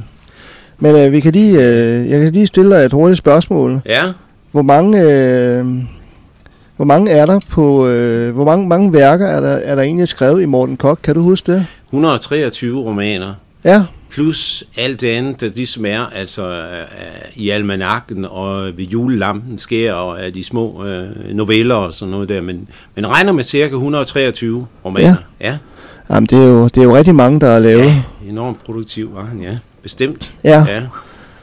men 0.78 0.96
øh, 0.96 1.12
vi 1.12 1.20
kan 1.20 1.33
lige, 1.33 1.52
øh, 1.62 2.11
jeg 2.11 2.20
kan 2.20 2.33
lige 2.33 2.46
stille 2.46 2.76
dig 2.76 2.85
et 2.85 2.92
hurtigt 2.92 3.18
spørgsmål. 3.18 3.81
Ja, 3.87 4.02
Hvor 4.52 4.62
mange, 4.62 5.00
øh, 5.02 5.66
hvor 6.78 6.84
mange 6.84 7.10
er 7.10 7.26
der 7.26 7.40
på, 7.50 7.86
øh, 7.86 8.34
hvor 8.34 8.44
mange, 8.44 8.68
mange 8.68 8.92
værker 8.92 9.26
er 9.26 9.40
der, 9.40 9.48
er 9.48 9.74
der 9.74 9.82
egentlig 9.82 10.08
skrevet 10.08 10.42
i 10.42 10.44
Morten 10.44 10.76
Kok? 10.76 10.98
Kan 11.02 11.14
du 11.14 11.22
huske 11.22 11.52
det? 11.52 11.66
123 11.88 12.80
romaner. 12.80 13.34
Ja, 13.64 13.82
Plus 14.10 14.64
alt 14.76 15.00
det 15.00 15.08
andet, 15.08 15.40
der 15.40 15.48
ligesom 15.54 15.86
er, 15.86 16.06
altså 16.14 16.50
øh, 16.50 16.84
i 17.34 17.50
almanakken 17.50 18.24
og 18.24 18.76
ved 18.76 18.84
julelampen 18.84 19.58
sker, 19.58 19.92
og 19.92 20.24
af 20.24 20.32
de 20.32 20.44
små 20.44 20.84
øh, 20.84 21.34
noveller 21.34 21.74
og 21.74 21.94
sådan 21.94 22.10
noget 22.10 22.28
der. 22.28 22.40
Men, 22.40 22.68
men 22.94 23.06
regner 23.06 23.32
med 23.32 23.44
cirka 23.44 23.74
123 23.74 24.66
romaner. 24.84 25.14
Ja. 25.40 25.48
ja. 25.48 25.56
Jamen, 26.10 26.26
det, 26.26 26.38
er 26.38 26.46
jo, 26.46 26.64
det 26.64 26.76
er 26.76 26.84
jo 26.84 26.96
rigtig 26.96 27.14
mange, 27.14 27.40
der 27.40 27.46
er 27.46 27.58
lavet. 27.58 27.84
Ja, 27.84 28.02
enormt 28.28 28.64
produktiv 28.64 29.14
var 29.14 29.24
han, 29.24 29.40
ja. 29.40 29.58
Bestemt. 29.82 30.34
Ja. 30.44 30.64
ja. 30.68 30.82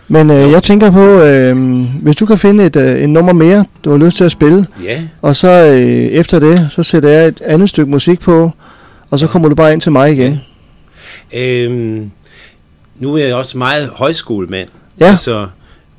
Men 0.07 0.31
øh, 0.31 0.51
jeg 0.51 0.63
tænker 0.63 0.91
på, 0.91 1.21
øh, 1.21 1.57
hvis 2.01 2.15
du 2.15 2.25
kan 2.25 2.37
finde 2.37 2.65
et, 2.65 2.75
øh, 2.75 2.95
et 2.95 3.09
nummer 3.09 3.33
mere, 3.33 3.65
du 3.85 3.91
har 3.91 3.97
lyst 3.97 4.17
til 4.17 4.23
at 4.23 4.31
spille, 4.31 4.67
Ja, 4.83 5.01
og 5.21 5.35
så 5.35 5.49
øh, 5.49 5.79
efter 6.19 6.39
det, 6.39 6.67
så 6.71 6.83
sætter 6.83 7.09
jeg 7.09 7.27
et 7.27 7.41
andet 7.41 7.69
stykke 7.69 7.91
musik 7.91 8.19
på, 8.19 8.51
og 9.09 9.19
så 9.19 9.27
kommer 9.27 9.49
du 9.49 9.55
bare 9.55 9.73
ind 9.73 9.81
til 9.81 9.91
mig 9.91 10.11
igen. 10.11 10.39
Øhm, 11.33 12.11
nu 12.99 13.15
er 13.15 13.25
jeg 13.25 13.35
også 13.35 13.57
meget 13.57 13.89
højskolemand. 13.93 14.69
Ja. 14.99 15.05
Altså, 15.05 15.47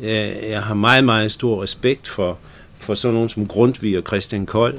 jeg, 0.03 0.33
jeg 0.51 0.63
har 0.63 0.75
meget, 0.75 1.05
meget 1.05 1.33
stor 1.33 1.63
respekt 1.63 2.09
for, 2.09 2.39
for 2.79 2.95
sådan 2.95 3.15
nogen 3.15 3.29
som 3.29 3.47
Grundtvig 3.47 3.99
og 3.99 4.05
Christian 4.07 4.47
Kold. 4.47 4.75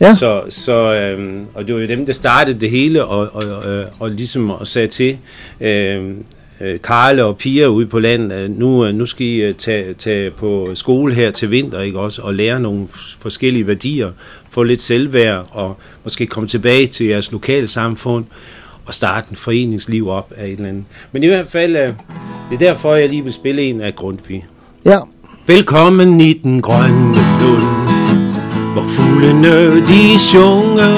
Ja. 0.00 0.14
Så, 0.14 0.42
så, 0.48 0.94
øhm, 0.94 1.46
og 1.54 1.66
det 1.66 1.74
var 1.74 1.80
jo 1.80 1.86
dem, 1.86 2.06
der 2.06 2.12
startede 2.12 2.60
det 2.60 2.70
hele, 2.70 3.04
og, 3.04 3.28
og, 3.32 3.42
og, 3.42 3.84
og 3.98 4.10
ligesom 4.10 4.50
og 4.50 4.68
sagde 4.68 4.88
til 4.88 5.16
øhm, 5.60 6.24
øh, 6.60 6.80
Karle 6.80 7.24
og 7.24 7.36
Pia 7.36 7.66
ude 7.66 7.86
på 7.86 7.98
landet, 7.98 8.32
at 8.32 8.50
nu, 8.50 8.86
øh, 8.86 8.94
nu 8.94 9.06
skal 9.06 9.26
I 9.26 9.36
øh, 9.36 9.54
tage, 9.54 9.94
tage 9.94 10.30
på 10.30 10.70
skole 10.74 11.14
her 11.14 11.30
til 11.30 11.50
vinter, 11.50 11.80
ikke 11.80 11.98
også, 11.98 12.22
og 12.22 12.34
lære 12.34 12.60
nogle 12.60 12.86
forskellige 13.20 13.66
værdier, 13.66 14.10
få 14.50 14.62
lidt 14.62 14.82
selvværd, 14.82 15.46
og 15.50 15.76
måske 16.04 16.26
komme 16.26 16.48
tilbage 16.48 16.86
til 16.86 17.06
jeres 17.06 17.32
lokale 17.32 17.68
samfund, 17.68 18.24
og 18.86 18.94
starte 18.94 19.26
en 19.30 19.36
foreningsliv 19.36 20.08
op 20.08 20.32
af 20.36 20.46
et 20.46 20.52
eller 20.52 20.68
andet. 20.68 20.84
Men 21.12 21.22
i 21.22 21.26
hvert 21.26 21.48
fald, 21.48 21.76
øh, 21.76 21.92
det 22.50 22.54
er 22.54 22.58
derfor, 22.58 22.94
jeg 22.94 23.08
lige 23.08 23.24
vil 23.24 23.32
spille 23.32 23.62
en 23.62 23.80
af 23.80 23.94
Grundtvig. 23.94 24.46
Ja, 24.84 24.98
Velkommen 25.48 26.20
i 26.20 26.32
den 26.32 26.62
grønne 26.62 27.14
lund, 27.40 27.88
hvor 28.72 28.84
fuglene 28.88 29.80
de 29.86 30.18
synge. 30.18 30.90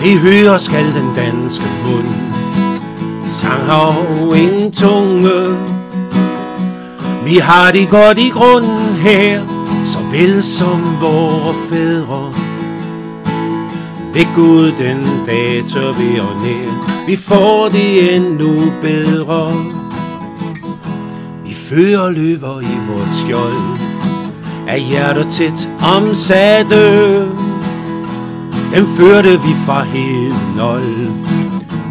Det 0.00 0.18
hører 0.18 0.58
skal 0.58 0.84
den 0.84 1.14
danske 1.16 1.64
mund. 1.84 2.08
Sang 3.32 3.62
har 3.62 4.34
en 4.34 4.72
tunge. 4.72 5.56
Vi 7.24 7.38
har 7.38 7.72
det 7.72 7.88
godt 7.90 8.18
i 8.18 8.28
grunden 8.28 8.94
her, 8.96 9.40
så 9.84 9.98
vel 10.10 10.42
som 10.42 10.96
vore 11.00 11.54
fædre. 11.68 12.34
Ved 14.14 14.34
Gud 14.34 14.72
den 14.72 15.06
dag 15.26 15.64
tør 15.66 15.92
vi 15.92 16.20
og 16.20 16.36
nær, 16.42 17.04
vi 17.06 17.16
får 17.16 17.68
det 17.68 18.16
endnu 18.16 18.72
bedre. 18.82 19.52
Vi 21.44 21.54
fører 21.54 22.10
løver 22.10 22.60
i 22.60 22.76
vort 22.88 23.14
skjold 23.14 23.92
er 24.72 24.76
hjerter 24.76 25.22
tæt 25.22 25.68
omsatte 25.82 27.28
Dem 28.74 28.86
førte 28.86 29.40
vi 29.42 29.54
fra 29.66 29.84
nold 30.56 31.41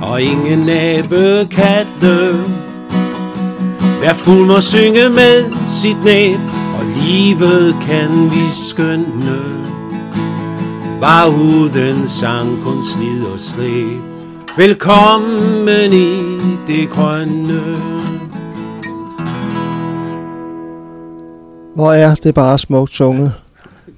og 0.02 0.22
ingen 0.22 0.60
nabekatte 0.60 2.34
Hver 4.00 4.14
fugl 4.14 4.46
må 4.46 4.62
synge 4.62 5.10
med 5.10 5.52
sit 5.68 6.04
næb 6.04 6.40
Og 6.80 6.86
livet 7.04 7.76
kan 7.82 8.32
vi 8.32 8.52
skønne 8.70 9.40
Bare 11.02 11.30
uden 11.30 12.08
sang 12.08 12.64
kun 12.64 12.84
slid 12.84 13.26
og 13.34 13.40
slæb 13.40 14.02
Velkommen 14.58 15.94
i 15.94 16.18
det 16.68 16.90
grønne 16.90 17.62
hvor 21.76 21.94
er 21.94 22.16
det 22.16 22.34
bare 22.36 22.58
smukt 22.58 22.92
sunget. 22.92 23.34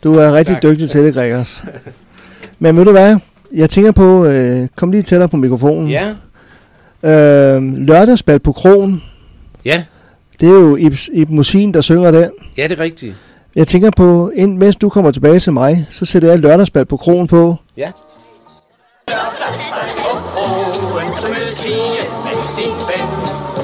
Du 0.04 0.14
er 0.14 0.34
rigtig 0.34 0.54
Tak. 0.56 0.64
dygtig 0.64 0.90
til 0.90 1.04
det, 1.04 1.14
Gregers. 1.14 1.64
Men 2.60 2.78
ved 2.78 2.86
du 2.86 2.92
hvad? 2.92 3.18
Jeg 3.54 3.70
tænker 3.70 3.92
på, 3.92 4.26
øh, 4.26 4.68
kom 4.76 4.92
lige 4.92 5.04
tættere 5.04 5.30
på 5.30 5.38
mikrofonen. 5.38 5.90
Ja. 5.90 6.10
Øh, 7.04 7.64
lørdagsbal 7.78 8.40
på 8.40 8.52
krogen. 8.52 9.02
Ja, 9.66 9.84
Det 10.40 10.48
er 10.50 10.54
jo 10.54 10.76
Ib, 10.76 10.94
Ib 11.14 11.30
Musin, 11.30 11.74
der 11.74 11.82
synger 11.82 12.12
den. 12.12 12.30
ja, 12.58 12.64
det 12.64 12.72
er 12.80 12.84
rigtigt. 12.84 13.16
Jeg 13.56 13.68
tænker 13.68 13.90
på, 13.98 14.32
ind, 14.36 14.58
mens 14.58 14.76
du 14.76 14.90
kommer 14.90 15.12
tilbage 15.12 15.40
til 15.40 15.54
mig, 15.54 15.88
så 15.90 16.06
sætter 16.06 16.30
jeg 16.30 16.40
lørdagsbal 16.40 16.86
på 16.86 16.98
krogen 16.98 17.28
på. 17.28 17.56
Ja. 17.78 17.92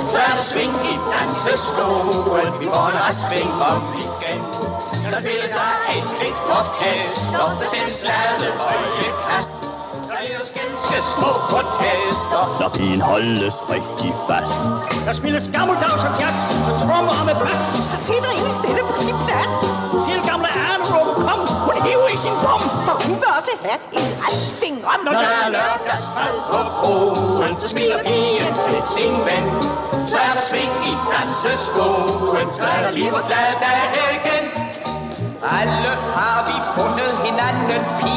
Så 0.09 0.17
er 0.17 0.37
sving 0.37 0.75
i 0.93 0.95
danseskoen 1.13 2.61
Vi 2.61 2.65
får 2.65 3.07
en 3.09 3.15
sving 3.23 3.51
om 3.71 3.81
igen 4.03 4.41
Der 5.11 5.19
spiller 5.19 5.47
sig 5.57 5.71
et 5.97 6.03
kvik 6.17 6.37
orkester 6.59 7.45
Der 7.59 7.65
sendes 7.65 7.97
glade 8.01 8.47
øjekast 8.69 9.58
skænske 10.89 11.11
små 11.15 11.31
protester 11.49 12.41
Når 12.61 12.69
pigen 12.77 13.01
holdes 13.01 13.55
rigtig 13.73 14.11
fast 14.27 14.61
Der 15.05 15.13
spilles 15.13 15.45
gammeldags 15.55 16.03
og 16.07 16.13
jazz 16.19 16.39
Med 16.67 16.75
trommer 16.83 17.15
og 17.21 17.25
med 17.29 17.37
bas 17.41 17.61
Så 17.89 17.97
sidder 18.07 18.31
en 18.41 18.51
stille 18.59 18.83
på 18.89 18.95
sin 19.05 19.17
plads. 19.25 19.53
Siger 20.03 20.19
gamle 20.29 20.49
Arne 20.65 20.85
råber 20.93 21.15
kom 21.25 21.39
Hun 21.65 21.75
hiver 21.85 22.09
i 22.15 22.17
sin 22.25 22.35
bum 22.43 22.61
For 22.87 22.95
hun 23.05 23.15
vil 23.21 23.29
også 23.37 23.53
have 23.65 23.81
en 23.97 24.07
retsving 24.23 24.77
om. 24.93 24.99
Når 25.05 25.13
der 25.23 25.31
er 25.43 25.49
lørdagsfald 25.57 26.39
på 26.51 26.59
kroen, 26.77 27.53
så 27.61 27.67
smiler 27.73 27.99
pigen 28.07 28.53
til 28.67 28.81
sin 28.93 29.13
ven. 29.27 29.45
Så 30.11 30.17
er 30.27 30.33
der 30.37 30.43
sving 30.49 30.73
i 30.91 30.93
danseskoen, 31.11 32.47
så 32.59 32.67
er 32.75 32.81
der 32.85 32.91
liv 32.99 33.11
og 33.19 33.23
glad 33.29 33.49
dag 33.63 33.81
igen. 34.19 34.43
Alle 35.59 35.91
har 36.17 36.37
vi 36.47 36.57
fundet 36.75 37.11
hinanden, 37.25 37.81
pigen, 37.99 38.08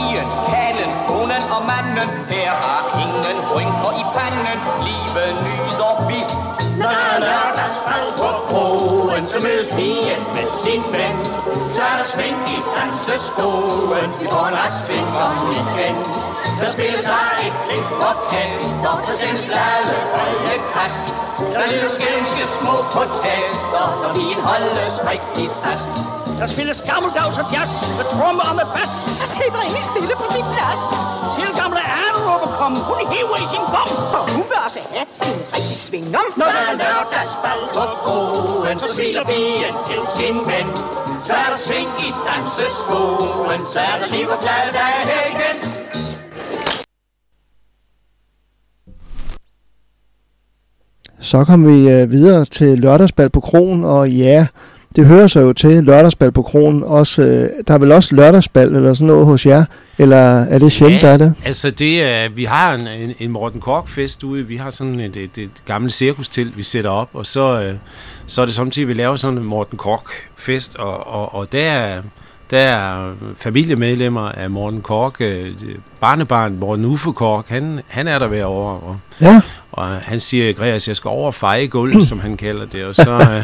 jeg 2.53 2.61
har 2.69 2.83
ingen 3.05 3.39
rynker 3.55 3.93
i 4.03 4.05
panden, 4.17 4.59
livet 4.89 5.33
nyder 5.45 5.95
vi. 6.09 6.21
Når 6.81 6.93
der 6.97 7.09
er 7.15 7.19
lørdagsfald 7.27 8.11
på 8.21 8.29
kroen, 8.49 9.25
så 9.33 9.39
mødes 9.47 9.69
pigen 9.77 10.23
med 10.35 10.47
sin 10.63 10.83
ven. 10.95 11.15
Så 11.75 11.83
er 11.91 11.97
der 12.01 12.09
sving 12.15 12.39
i 12.57 12.59
danseskoen, 12.77 14.11
vi 14.21 14.27
får 14.35 14.47
en 14.53 14.57
retsving 14.63 15.11
om 15.27 15.37
igen. 15.61 15.97
Der 16.59 16.69
spiller 16.75 17.03
sig 17.11 17.27
et 17.47 17.55
flink 17.65 17.89
orkester, 18.11 18.95
der 19.07 19.15
sendes 19.23 19.45
glade 19.51 19.97
alle 20.25 20.57
kast. 20.75 21.05
Der 21.55 21.65
lyder 21.73 21.91
skænske 21.99 22.45
små 22.59 22.75
protester, 22.95 23.85
når 24.01 24.11
pigen 24.15 24.41
holdes 24.51 24.95
rigtig 25.13 25.47
fast. 25.63 26.22
Der 26.43 26.49
spilles 26.49 26.81
gammeldags 26.91 27.37
og 27.43 27.47
jazz 27.55 27.73
med 27.99 28.07
trommer 28.15 28.45
og 28.51 28.55
med 28.61 28.67
bas. 28.75 28.93
Så 29.21 29.27
sidder 29.35 29.61
en 29.69 29.83
stille 29.91 30.15
på 30.23 30.27
sin 30.37 30.47
plads. 30.55 30.81
Til 31.35 31.49
gamle 31.61 31.83
råber 32.27 32.51
kom, 32.59 32.73
hun 32.89 32.99
hiver 33.13 33.39
i 33.45 33.47
sin 33.53 33.65
bom. 33.75 33.91
For 34.13 34.23
hun 34.35 34.45
vil 34.51 34.59
også 34.67 34.81
have 34.93 35.07
en 35.29 35.41
rigtig 35.55 35.79
sving 35.87 36.09
om. 36.21 36.29
Når 36.41 36.49
der 36.57 36.65
er 36.71 36.77
lørdagsbal 36.83 37.61
på 37.77 37.85
kroen, 38.03 38.77
så 38.83 38.89
smiler 38.95 39.25
pigen 39.31 39.75
til 39.89 40.01
sin 40.17 40.37
ven. 40.51 40.69
Så 41.29 41.35
er 41.43 41.49
der 41.53 41.61
sving 41.67 41.91
i 42.07 42.09
danseskoen, 42.29 43.61
så 43.73 43.79
er 43.91 43.97
der 44.01 44.09
liv 44.17 44.27
og 44.35 44.39
glad 44.45 44.65
dag 44.79 44.95
igen. 45.33 45.57
Så 51.31 51.39
kom 51.49 51.61
vi 51.71 51.79
øh, 51.95 52.11
videre 52.11 52.45
til 52.45 52.71
lørdagsbal 52.79 53.31
på 53.31 53.41
krogen, 53.41 53.85
og 53.85 54.11
ja, 54.11 54.47
det 54.97 55.07
hører 55.07 55.27
sig 55.27 55.43
jo 55.43 55.53
til 55.53 55.85
lørdagsbal 55.85 56.33
på 56.33 56.43
krogen. 56.43 56.85
Også, 56.85 57.23
øh, 57.23 57.49
der 57.69 57.75
er 57.75 57.79
vel 57.79 57.93
også 57.93 58.15
lørdagsbal 58.15 58.75
eller 58.75 58.95
sådan 58.95 59.07
noget 59.07 59.27
hos 59.27 59.47
jer? 59.47 59.65
Eller 59.99 60.17
er 60.17 60.59
det 60.59 60.73
sjældent, 60.73 61.03
der 61.03 61.09
er 61.09 61.17
det? 61.17 61.35
altså 61.45 61.71
det 61.71 62.03
er, 62.03 62.29
vi 62.29 62.45
har 62.45 62.75
en, 62.75 62.87
en, 62.87 63.15
en 63.19 63.31
Morten 63.31 63.61
Kork-fest 63.61 64.25
ude. 64.25 64.47
Vi 64.47 64.57
har 64.57 64.71
sådan 64.71 65.01
et, 65.01 65.17
et, 65.17 65.39
et 65.39 65.51
gammelt 65.67 65.95
cirkustelt, 65.95 66.57
vi 66.57 66.63
sætter 66.63 66.91
op, 66.91 67.09
og 67.13 67.27
så, 67.27 67.63
øh, 67.63 67.75
så 68.27 68.43
er 68.43 68.47
det 68.47 68.55
samtidig, 68.55 68.89
vi 68.89 68.95
laver 68.95 69.17
sådan 69.17 69.39
en 69.39 69.45
Morten 69.45 69.79
Kork-fest, 69.79 70.77
og, 70.77 71.07
og, 71.07 71.35
og 71.35 71.53
der 71.53 71.71
er, 71.71 72.03
der 72.51 72.59
er 72.59 73.13
familiemedlemmer 73.37 74.29
af 74.29 74.51
Morten 74.51 74.81
Kork, 74.81 75.17
øh, 75.21 75.51
barnebarn 76.01 76.59
Morten 76.59 76.85
Uffe 76.85 77.13
Kork, 77.13 77.49
han, 77.49 77.81
han 77.89 78.09
er 78.09 78.19
der 78.19 78.27
hver 78.27 78.47
år, 78.47 78.71
og, 78.71 78.99
Ja, 79.23 79.41
og 79.73 79.89
han 79.89 80.21
siger, 80.21 80.53
Gregers, 80.53 80.89
jeg 80.89 80.97
skal 80.97 81.09
over 81.09 81.27
og 81.27 81.35
feje 81.35 81.67
gulvet, 81.67 82.09
som 82.09 82.21
han 82.21 82.37
kalder 82.37 82.67
det. 82.67 82.85
Og 82.85 82.95
så, 82.95 83.11
øh, 83.33 83.43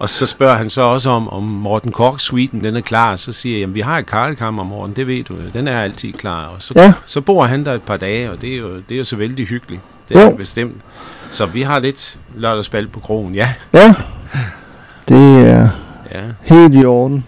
og 0.00 0.10
så 0.10 0.26
spørger 0.26 0.54
han 0.56 0.70
så 0.70 0.82
også 0.82 1.10
om, 1.10 1.28
om 1.28 1.42
Morten 1.42 1.92
Kork-suiten, 1.92 2.64
den 2.64 2.76
er 2.76 2.80
klar. 2.80 3.16
Så 3.16 3.32
siger 3.32 3.54
jeg, 3.56 3.60
jamen 3.60 3.74
vi 3.74 3.80
har 3.80 3.98
et 3.98 4.06
karlkammer, 4.06 4.64
Morten, 4.64 4.96
det 4.96 5.06
ved 5.06 5.24
du, 5.24 5.34
den 5.52 5.68
er 5.68 5.80
altid 5.80 6.12
klar. 6.12 6.46
Og 6.46 6.56
så, 6.62 6.72
Ja. 6.76 6.92
så 7.06 7.20
bor 7.20 7.44
han 7.44 7.64
der 7.64 7.72
et 7.74 7.82
par 7.82 7.96
dage, 7.96 8.30
og 8.30 8.42
det 8.42 8.52
er 8.54 8.58
jo, 8.58 8.76
det 8.76 8.94
er 8.94 8.98
jo 8.98 9.04
så 9.04 9.16
vældig 9.16 9.46
hyggeligt. 9.46 9.80
Det 10.08 10.16
er 10.16 10.24
jo. 10.24 10.30
bestemt. 10.30 10.76
Så 11.30 11.46
vi 11.46 11.62
har 11.62 11.78
lidt 11.78 12.18
lørdagsbal 12.36 12.88
på 12.88 13.00
krogen, 13.00 13.34
ja. 13.34 13.48
ja. 13.72 13.94
Det 15.08 15.48
er 15.48 15.68
ja. 16.14 16.20
helt 16.42 16.74
i 16.74 16.84
orden. 16.84 17.24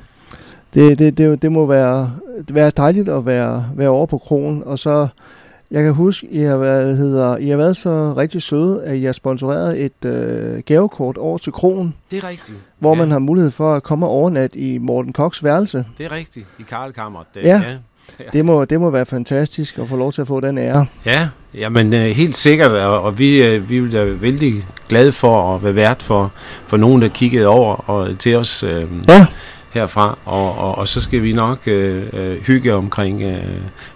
Det, 0.75 0.99
det, 0.99 1.19
det, 1.19 1.43
det 1.43 1.53
må 1.53 1.67
være, 1.67 2.11
være 2.51 2.73
dejligt 2.77 3.09
at 3.09 3.27
være, 3.27 3.67
være 3.77 3.89
over 3.89 4.07
på 4.07 4.19
krogen, 4.19 4.63
og 4.67 4.79
så 4.79 5.09
jeg 5.73 5.83
kan 5.85 5.93
huske, 5.93 6.27
I 6.31 6.39
har 6.41 6.57
været, 6.57 6.97
hedder, 6.97 7.37
I 7.37 7.49
har 7.49 7.57
været 7.57 7.77
så 7.77 8.15
rigtig 8.17 8.43
søde, 8.43 8.83
at 8.85 8.97
I 8.97 9.03
har 9.05 9.13
sponsoreret 9.13 9.85
et 9.85 10.05
øh, 10.11 10.59
gavekort 10.67 11.17
over 11.19 11.39
til 11.39 11.53
krogen, 11.53 11.95
Det 12.11 12.25
er 12.25 12.29
rigtigt. 12.29 12.59
hvor 12.79 12.91
ja, 12.95 12.99
man 12.99 13.11
har 13.11 13.19
mulighed 13.19 13.51
for 13.51 13.75
at 13.75 13.83
komme 13.83 14.07
og 14.07 14.13
overnatte 14.13 14.59
i 14.59 14.79
Morten 14.79 15.13
Koks 15.13 15.45
værelse. 15.45 15.85
Det 15.99 16.07
er 16.07 16.13
rigtigt, 16.13 16.47
i 16.59 16.63
karlkammeret. 16.69 17.27
Det, 17.35 17.43
Ja. 17.43 17.63
ja. 17.69 18.25
Det 18.33 18.45
må, 18.45 18.65
det 18.65 18.81
må 18.81 18.91
være 18.91 19.07
fantastisk 19.07 19.79
at 19.79 19.89
få 19.89 19.97
lov 19.97 20.13
til 20.13 20.21
at 20.21 20.27
få 20.29 20.41
den 20.41 20.59
ære. 20.59 20.87
Ja, 21.07 21.29
jamen 21.55 21.95
øh, 21.95 22.01
helt 22.01 22.37
sikkert, 22.37 22.71
og, 22.73 23.03
og 23.03 23.19
vi, 23.19 23.43
øh, 23.43 23.71
vi 23.71 23.91
da 23.91 24.05
vældig 24.05 24.65
glade 24.89 25.13
for 25.13 25.55
at 25.55 25.65
være 25.65 25.75
vært 25.75 26.03
for, 26.03 26.33
for 26.67 26.77
nogen, 26.77 27.03
der 27.03 27.09
kiggede 27.09 27.47
over 27.47 27.91
og 27.91 28.19
til 28.19 28.37
os 28.37 28.63
øh, 28.63 28.85
Ja, 29.09 29.27
herfra, 29.73 30.19
og, 30.25 30.59
og, 30.59 30.79
og 30.79 30.89
så 30.89 31.01
skal 31.01 31.23
vi 31.23 31.33
nok 31.33 31.59
øh, 31.67 32.03
øh, 32.13 32.43
hygge 32.43 32.75
omkring 32.75 33.23
øh, 33.23 33.37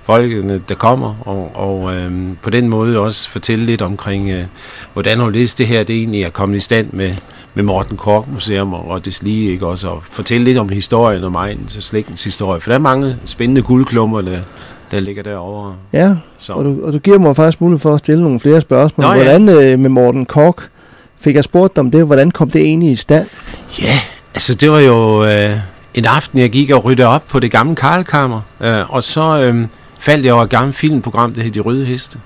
folkene, 0.04 0.62
der 0.68 0.74
kommer, 0.74 1.14
og, 1.20 1.50
og 1.54 1.94
øh, 1.94 2.12
på 2.42 2.50
den 2.50 2.68
måde 2.68 2.98
også 2.98 3.30
fortælle 3.30 3.64
lidt 3.64 3.82
omkring, 3.82 4.30
øh, 4.30 4.44
hvordan 4.92 5.20
og 5.20 5.34
det 5.34 5.66
her 5.66 5.82
det 5.82 5.96
egentlig 5.96 6.22
er 6.22 6.30
kommet 6.30 6.56
i 6.56 6.60
stand 6.60 6.92
med, 6.92 7.14
med 7.54 7.64
Morten 7.64 7.96
Kork 7.96 8.28
Museum 8.28 8.74
og, 8.74 8.88
og 8.90 9.04
det 9.04 9.22
lige, 9.22 9.52
ikke 9.52 9.66
også, 9.66 9.88
og 9.88 10.02
fortælle 10.10 10.44
lidt 10.44 10.58
om 10.58 10.68
historien 10.68 11.24
om 11.24 11.34
egens 11.34 11.76
og 11.76 11.82
slægtens 11.82 12.24
historie, 12.24 12.60
for 12.60 12.70
der 12.70 12.74
er 12.74 12.82
mange 12.82 13.16
spændende 13.24 13.62
guldklummer, 13.62 14.20
der, 14.20 14.38
der 14.90 15.00
ligger 15.00 15.22
derovre. 15.22 15.74
ja. 15.92 16.14
Så. 16.38 16.52
Og 16.52 16.64
du, 16.64 16.78
og 16.82 16.92
du 16.92 16.98
giver 16.98 17.18
mig 17.18 17.36
faktisk 17.36 17.60
mulighed 17.60 17.80
for 17.80 17.94
at 17.94 17.98
stille 17.98 18.22
nogle 18.22 18.40
flere 18.40 18.60
spørgsmål. 18.60 19.06
Nå, 19.06 19.12
ja. 19.12 19.22
hvordan 19.22 19.48
øh, 19.48 19.78
med 19.78 19.90
Morten 19.90 20.26
Kork? 20.26 20.68
Fik 21.20 21.34
jeg 21.34 21.44
spurgt 21.44 21.76
dig 21.76 21.80
om 21.80 21.90
det? 21.90 22.06
Hvordan 22.06 22.30
kom 22.30 22.50
det 22.50 22.60
egentlig 22.60 22.90
i 22.92 22.96
stand? 22.96 23.26
Ja, 23.82 23.98
altså 24.36 24.54
det 24.54 24.70
var 24.70 24.80
jo 24.80 25.24
øh, 25.24 25.56
en 25.94 26.04
aften, 26.04 26.38
jeg 26.38 26.50
gik 26.50 26.70
og 26.70 26.84
ryddede 26.84 27.08
op 27.08 27.24
på 27.28 27.40
det 27.40 27.50
gamle 27.50 27.74
Karlkammer, 27.74 28.40
øh, 28.60 28.94
og 28.94 29.04
så 29.04 29.40
øh, 29.42 29.66
faldt 29.98 30.24
jeg 30.24 30.34
over 30.34 30.42
et 30.42 30.50
gammelt 30.50 30.76
filmprogram, 30.76 31.34
der 31.34 31.42
hed 31.42 31.50
De 31.50 31.60
Røde 31.60 31.84
Heste. 31.84 32.18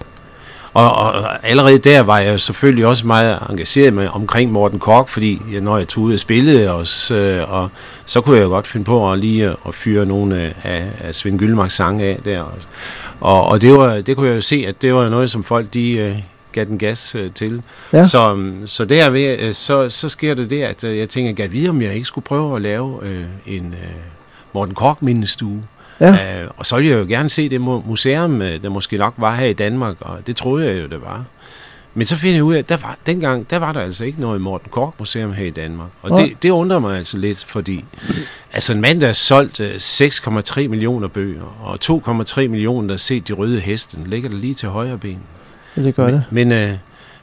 Og, 0.75 0.93
og 0.93 1.47
allerede 1.49 1.79
der 1.79 2.01
var 2.01 2.19
jeg 2.19 2.41
selvfølgelig 2.41 2.87
også 2.87 3.07
meget 3.07 3.39
engageret 3.51 3.93
med 3.93 4.09
omkring 4.13 4.53
Morten 4.53 4.79
Kork, 4.79 5.09
fordi 5.09 5.43
jeg, 5.53 5.61
når 5.61 5.79
jeg 5.79 5.89
tog 5.89 6.05
ud 6.05 6.13
og 6.13 6.19
spillede 6.19 6.73
også, 6.73 7.15
øh, 7.15 7.53
og 7.53 7.69
så 8.07 8.21
kunne 8.21 8.37
jeg 8.37 8.45
jo 8.45 8.49
godt 8.49 8.67
finde 8.67 8.85
på 8.85 9.13
at 9.13 9.19
lige 9.19 9.55
at, 9.67 9.75
fyre 9.75 10.07
nogle 10.07 10.55
af, 10.65 10.85
af 11.01 11.15
Svend 11.15 11.39
Gyldmarks 11.39 11.75
sange 11.75 12.05
af 12.05 12.19
der. 12.25 12.43
Og, 13.21 13.47
og 13.47 13.61
det, 13.61 13.73
var, 13.73 14.01
det 14.01 14.17
kunne 14.17 14.29
jeg 14.29 14.37
jo 14.37 14.41
se, 14.41 14.65
at 14.69 14.83
det 14.83 14.95
var 14.95 15.09
noget, 15.09 15.31
som 15.31 15.45
folk 15.45 15.75
de 15.75 15.93
øh, 15.93 16.17
gav 16.53 16.65
den 16.65 16.79
gas 16.79 17.15
øh, 17.15 17.31
til. 17.35 17.63
Ja. 17.93 18.07
Så, 18.07 18.31
øhm, 18.31 18.67
så 18.67 18.85
derved, 18.85 19.39
øh, 19.41 19.55
så, 19.55 19.91
så 19.91 20.09
sker 20.09 20.35
det 20.35 20.51
det, 20.51 20.63
at 20.63 20.85
øh, 20.85 20.99
jeg 20.99 21.09
tænker, 21.09 21.33
gav 21.33 21.53
vide, 21.53 21.69
om 21.69 21.83
jeg 21.83 21.95
ikke 21.95 22.07
skulle 22.07 22.25
prøve 22.25 22.57
at 22.57 22.63
lave 22.63 22.99
øh, 23.03 23.25
en 23.47 23.67
øh, 23.67 23.91
Morten 24.53 24.75
Kork 24.75 25.03
mindestue. 25.03 25.63
Ja. 26.01 26.43
Øh, 26.43 26.51
og 26.57 26.67
så 26.67 26.77
ville 26.77 26.91
jeg 26.91 26.99
jo 26.99 27.07
gerne 27.09 27.31
se 27.31 27.49
det 27.49 27.59
mu- 27.59 27.89
museum, 27.89 28.43
øh, 28.43 28.63
der 28.63 28.69
måske 28.69 28.97
nok 28.97 29.15
var 29.17 29.35
her 29.35 29.47
i 29.47 29.53
Danmark, 29.53 29.97
og 30.01 30.19
det 30.27 30.37
troede 30.37 30.67
jeg 30.67 30.83
jo, 30.83 30.87
det 30.87 31.03
var. 31.03 31.25
Men 31.95 32.07
så 32.07 32.17
finder 32.17 32.35
jeg 32.35 32.45
ud 32.45 32.55
af, 32.55 32.59
at 32.59 32.69
der 32.69 32.77
var, 32.77 32.97
dengang 33.07 33.51
der 33.51 33.59
var 33.59 33.73
der 33.73 33.81
altså 33.81 34.05
ikke 34.05 34.21
noget 34.21 34.41
Morten 34.41 34.69
Kork 34.71 34.95
Museum 34.99 35.33
her 35.33 35.45
i 35.45 35.51
Danmark. 35.51 35.89
Og 36.03 36.19
det, 36.21 36.43
det 36.43 36.51
undrer 36.51 36.79
mig 36.79 36.99
altså 36.99 37.19
lidt, 37.19 37.45
fordi 37.45 37.85
altså 38.53 38.73
en 38.73 38.81
mand, 38.81 39.01
der 39.01 39.07
har 39.07 39.13
solgt 39.13 39.61
øh, 39.61 39.75
6,3 39.75 40.69
millioner 40.69 41.09
bøger, 41.09 41.59
og 41.63 41.79
2,3 41.85 42.41
millioner, 42.49 42.87
der 42.87 42.95
har 42.95 42.99
set 42.99 43.29
de 43.29 43.33
røde 43.33 43.61
heste, 43.61 43.97
den 43.97 44.07
ligger 44.07 44.29
der 44.29 44.37
lige 44.37 44.55
til 44.55 44.69
højre 44.69 44.99
ben. 44.99 45.19
Ja, 45.77 45.83
det 45.83 45.95
gør 45.95 46.11
det. 46.11 46.25
Men 46.31 46.53
øh, 46.53 46.71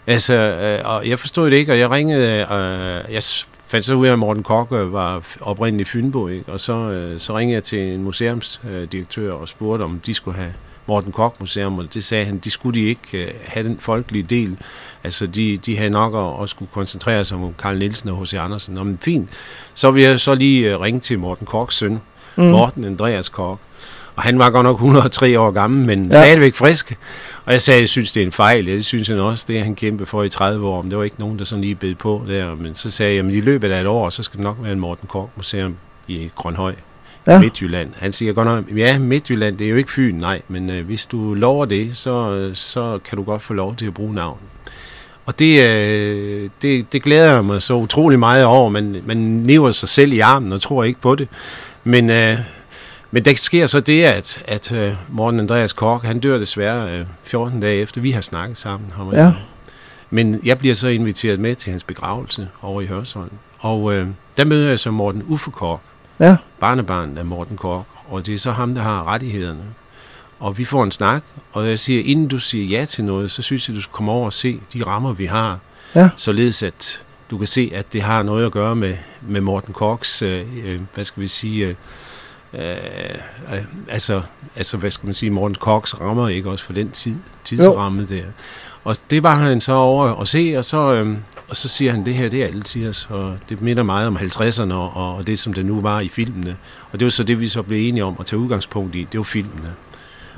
altså, 0.07 0.33
øh, 0.33 0.79
og 0.95 1.07
jeg 1.07 1.19
forstod 1.19 1.51
det 1.51 1.57
ikke, 1.57 1.71
og 1.71 1.79
jeg 1.79 1.91
ringede, 1.91 2.27
øh, 2.27 3.13
jeg 3.13 3.23
fandt 3.67 3.85
så 3.85 3.93
ud 3.93 4.07
af, 4.07 4.11
at 4.11 4.19
Morten 4.19 4.43
Kork 4.43 4.71
øh, 4.71 4.93
var 4.93 5.23
oprindelig 5.41 5.87
Fynbo, 5.87 6.27
ikke? 6.27 6.51
og 6.51 6.59
så, 6.59 6.73
øh, 6.73 7.19
så 7.19 7.37
ringede 7.37 7.55
jeg 7.55 7.63
til 7.63 7.79
en 7.79 8.03
museumsdirektør 8.03 9.33
og 9.33 9.47
spurgte, 9.47 9.83
om 9.83 10.01
de 10.05 10.13
skulle 10.13 10.37
have 10.37 10.53
Morten 10.87 11.11
Kork 11.11 11.39
Museum, 11.39 11.79
og 11.79 11.93
det 11.93 12.03
sagde 12.03 12.25
han, 12.25 12.37
de 12.37 12.51
skulle 12.51 12.81
de 12.81 12.85
ikke 12.85 13.25
øh, 13.25 13.33
have 13.45 13.67
den 13.67 13.77
folkelige 13.79 14.23
del. 14.23 14.57
Altså, 15.03 15.27
de, 15.27 15.57
de 15.57 15.77
havde 15.77 15.89
nok 15.89 16.39
at, 16.39 16.43
at 16.43 16.49
skulle 16.49 16.69
koncentrere 16.73 17.25
sig 17.25 17.37
om 17.37 17.53
Karl 17.61 17.77
Nielsen 17.77 18.09
og 18.09 18.21
H.C. 18.21 18.33
Andersen. 18.33 18.75
Nå, 18.75 18.83
men 18.83 18.97
fint. 19.01 19.29
Så 19.73 19.91
vil 19.91 20.03
jeg 20.03 20.19
så 20.19 20.35
lige 20.35 20.73
øh, 20.73 20.79
ringe 20.79 20.99
til 20.99 21.19
Morten 21.19 21.45
Korks 21.45 21.75
søn, 21.75 22.01
mm. 22.35 22.43
Morten 22.43 22.83
Andreas 22.83 23.29
Kork. 23.29 23.59
Og 24.17 24.23
han 24.23 24.39
var 24.39 24.49
godt 24.49 24.63
nok 24.63 24.75
103 24.75 25.39
år 25.39 25.51
gammel, 25.51 25.85
men 25.85 26.05
Ja. 26.05 26.11
stadigvæk 26.11 26.55
frisk. 26.55 26.97
Og 27.45 27.53
jeg 27.53 27.61
sagde, 27.61 27.79
jeg 27.81 27.89
synes, 27.89 28.11
det 28.11 28.21
er 28.21 28.25
en 28.25 28.31
fejl. 28.31 28.65
Det 28.65 28.85
synes 28.85 29.07
han 29.07 29.19
også. 29.19 29.45
Det 29.47 29.59
er 29.59 29.63
han 29.63 29.75
kæmpe 29.75 30.05
for 30.05 30.23
i 30.23 30.29
30 30.29 30.67
år. 30.67 30.81
Men 30.81 30.91
det 30.91 30.97
var 30.97 31.03
ikke 31.03 31.19
nogen, 31.19 31.39
der 31.39 31.45
sådan 31.45 31.61
lige 31.61 31.75
bed 31.75 31.95
på 31.95 32.23
der. 32.27 32.55
Men 32.55 32.75
så 32.75 32.91
sagde 32.91 33.15
jeg, 33.15 33.25
at 33.25 33.33
i 33.33 33.41
løbet 33.41 33.71
af 33.71 33.81
et 33.81 33.87
år, 33.87 34.09
så 34.09 34.23
skal 34.23 34.37
det 34.37 34.43
nok 34.43 34.57
være 34.61 34.73
en 34.73 34.79
Morten 34.79 35.07
Kork 35.07 35.29
Museum 35.35 35.75
i 36.07 36.29
Grønhøj. 36.35 36.73
Ja. 37.27 37.39
Midtjylland. 37.39 37.89
Han 37.97 38.13
siger 38.13 38.33
godt 38.33 38.47
nok, 38.47 38.63
ja, 38.77 38.99
Midtjylland, 38.99 39.57
det 39.57 39.65
er 39.65 39.71
jo 39.71 39.75
ikke 39.75 39.91
Fyn, 39.91 40.15
nej, 40.15 40.41
men 40.47 40.69
øh, 40.69 40.85
hvis 40.85 41.05
du 41.05 41.33
lover 41.33 41.65
det, 41.65 41.97
så, 41.97 42.49
så 42.53 42.99
kan 43.09 43.17
du 43.17 43.23
godt 43.23 43.41
få 43.41 43.53
lov 43.53 43.75
til 43.75 43.85
at 43.85 43.93
bruge 43.93 44.13
navnet. 44.13 44.43
Og 45.25 45.39
det, 45.39 45.61
øh, 45.63 46.49
det, 46.61 46.93
det 46.93 47.03
glæder 47.03 47.33
jeg 47.33 47.45
mig 47.45 47.61
så 47.61 47.73
utrolig 47.73 48.19
meget 48.19 48.45
over. 48.45 48.69
Man, 48.69 48.95
man 49.05 49.17
niver 49.17 49.71
sig 49.71 49.89
selv 49.89 50.13
i 50.13 50.19
armen 50.19 50.53
og 50.53 50.61
tror 50.61 50.83
ikke 50.83 51.01
på 51.01 51.15
det. 51.15 51.27
Men, 51.83 52.09
øh, 52.09 52.37
men 53.11 53.25
der 53.25 53.35
sker 53.35 53.65
så 53.67 53.79
det, 53.79 54.03
at, 54.03 54.43
at 54.47 54.71
øh, 54.71 54.93
Morten 55.09 55.39
Andreas 55.39 55.73
Kork, 55.73 56.03
han 56.03 56.19
dør 56.19 56.37
desværre 56.37 56.99
øh, 56.99 57.05
14 57.23 57.59
dage 57.59 57.81
efter, 57.81 58.01
vi 58.01 58.11
har 58.11 58.21
snakket 58.21 58.57
sammen. 58.57 58.91
Ham 58.91 59.11
Ja. 59.13 59.17
jeg. 59.23 59.33
Men 60.09 60.39
jeg 60.43 60.57
bliver 60.57 60.75
så 60.75 60.87
inviteret 60.87 61.39
med 61.39 61.55
til 61.55 61.71
hans 61.71 61.83
begravelse 61.83 62.49
over 62.61 62.81
i 62.81 62.85
Hørsholm. 62.85 63.31
Og 63.59 63.93
øh, 63.93 64.07
der 64.37 64.45
møder 64.45 64.69
jeg 64.69 64.79
så 64.79 64.91
Morten 64.91 65.23
Uffe 65.27 65.51
Kork, 65.51 65.79
Ja, 66.19 66.35
barnebarn 66.59 67.17
af 67.17 67.25
Morten 67.25 67.57
Kork, 67.57 67.85
og 68.07 68.25
det 68.25 68.33
er 68.33 68.37
så 68.39 68.51
ham, 68.51 68.75
der 68.75 68.81
har 68.81 69.07
rettighederne. 69.07 69.63
Og 70.39 70.57
vi 70.57 70.65
får 70.65 70.83
en 70.83 70.91
snak, 70.91 71.23
og 71.53 71.69
jeg 71.69 71.79
siger, 71.79 72.03
inden 72.05 72.27
du 72.27 72.39
siger 72.39 72.79
ja 72.79 72.85
til 72.85 73.03
noget, 73.03 73.31
så 73.31 73.41
synes 73.41 73.69
jeg, 73.69 73.75
du 73.75 73.81
skal 73.81 73.91
komme 73.93 74.11
over 74.11 74.25
og 74.25 74.33
se 74.33 74.59
de 74.73 74.83
rammer, 74.85 75.13
vi 75.13 75.25
har, 75.25 75.59
Ja. 75.95 76.09
således 76.17 76.63
at 76.63 77.01
du 77.31 77.37
kan 77.37 77.47
se, 77.47 77.71
at 77.75 77.93
det 77.93 78.01
har 78.01 78.23
noget 78.23 78.45
at 78.45 78.51
gøre 78.51 78.75
med, 78.75 78.97
med 79.21 79.41
Morten 79.41 79.73
Korks, 79.73 80.21
øh, 80.21 80.41
øh, 80.65 80.79
hvad 80.95 81.05
skal 81.05 81.21
vi 81.23 81.27
sige, 81.27 81.65
øh, 81.67 81.75
øh, 82.53 82.77
altså, 83.89 84.21
altså, 84.55 84.77
hvad 84.77 84.91
skal 84.91 85.05
man 85.05 85.13
sige, 85.13 85.29
Morten 85.29 85.55
Korks 85.55 86.01
rammer, 86.01 86.27
ikke 86.27 86.49
også 86.49 86.65
for 86.65 86.73
den 86.73 86.91
tid, 86.91 87.15
tidsramme 87.43 88.05
der. 88.05 88.23
Og 88.83 88.95
det 89.09 89.23
var 89.23 89.35
han 89.35 89.61
så 89.61 89.73
over 89.73 90.21
at 90.21 90.27
se, 90.27 90.53
og 90.57 90.65
så, 90.65 90.93
øhm, 90.93 91.17
og 91.49 91.57
så 91.57 91.67
siger 91.67 91.91
han, 91.91 92.05
det 92.05 92.13
her 92.13 92.29
det 92.29 92.41
er 92.43 92.47
altid 92.47 92.89
os, 92.89 93.07
og 93.09 93.37
det 93.49 93.61
minder 93.61 93.83
meget 93.83 94.07
om 94.07 94.17
50'erne, 94.17 94.73
og, 94.73 95.15
og 95.17 95.27
det 95.27 95.39
som 95.39 95.53
det 95.53 95.65
nu 95.65 95.81
var 95.81 95.99
i 95.99 96.09
filmene. 96.09 96.55
Og 96.91 96.99
det 96.99 97.05
var 97.05 97.09
så 97.09 97.23
det, 97.23 97.39
vi 97.39 97.47
så 97.47 97.61
blev 97.61 97.89
enige 97.89 98.03
om 98.03 98.15
at 98.19 98.25
tage 98.25 98.39
udgangspunkt 98.39 98.95
i, 98.95 99.07
det 99.11 99.17
var 99.17 99.23
filmene. 99.23 99.73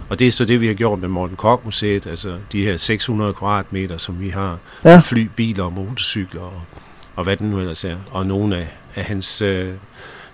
Og 0.10 0.19
det 0.19 0.28
er 0.28 0.32
så 0.32 0.45
det, 0.45 0.62
vi 0.62 0.67
har 0.67 0.74
gjort 0.74 1.00
med 1.00 1.08
Morten 1.10 1.36
Kork 1.36 1.65
Museet, 1.65 2.08
altså 2.08 2.38
de 2.52 2.63
her 2.63 2.78
600 2.78 3.34
kvadratmeter, 3.34 3.98
som 3.98 4.19
vi 4.19 4.30
har, 4.30 4.58
Ja. 4.86 5.00
fly, 5.06 5.30
biler 5.36 5.63
og 5.63 5.74
motorcykler, 5.74 6.41
og, 6.41 6.62
og 7.15 7.24
hvad 7.24 7.38
det 7.38 7.45
nu 7.48 7.60
ellers 7.60 7.84
er, 7.84 7.95
og 8.12 8.26
nogle 8.26 8.58
af, 8.58 8.67
af 8.95 9.04
hans 9.04 9.41
øh, 9.41 9.69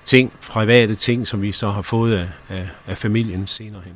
ting, 0.06 0.32
private 0.50 0.96
ting, 0.96 1.28
som 1.28 1.42
vi 1.42 1.52
så 1.52 1.70
har 1.70 1.82
fået 1.82 2.18
af, 2.18 2.28
af, 2.50 2.68
af 2.88 2.98
familien 2.98 3.48
senere 3.48 3.82
hen. 3.86 3.94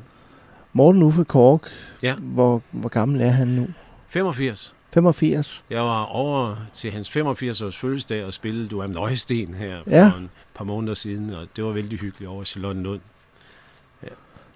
Morten 0.74 1.04
Uffe 1.04 1.24
Kork, 1.24 1.62
Ja. 2.04 2.16
hvor, 2.20 2.62
hvor 2.72 2.90
gammel 2.90 3.22
er 3.22 3.30
han 3.30 3.48
nu? 3.48 3.68
85. 4.10 4.74
85. 4.94 5.64
Jeg 5.70 5.82
var 5.82 6.04
over 6.04 6.56
til 6.74 6.92
hans 6.92 7.10
85 7.10 7.62
års 7.62 7.78
fødselsdag 7.78 8.26
og 8.26 8.34
spillede 8.34 8.68
Du 8.68 8.82
am 8.84 8.90
Nøjesten 8.90 9.54
her 9.54 9.78
Ja. 9.88 10.08
for 10.14 10.18
en 10.18 10.30
par 10.56 10.64
måneder 10.66 10.94
siden, 10.94 11.30
og 11.34 11.48
det 11.56 11.64
var 11.64 11.72
vældig 11.72 12.00
hyggeligt 12.00 12.30
over 12.30 12.42
i 12.42 12.46
Charlottenlund. 12.46 13.00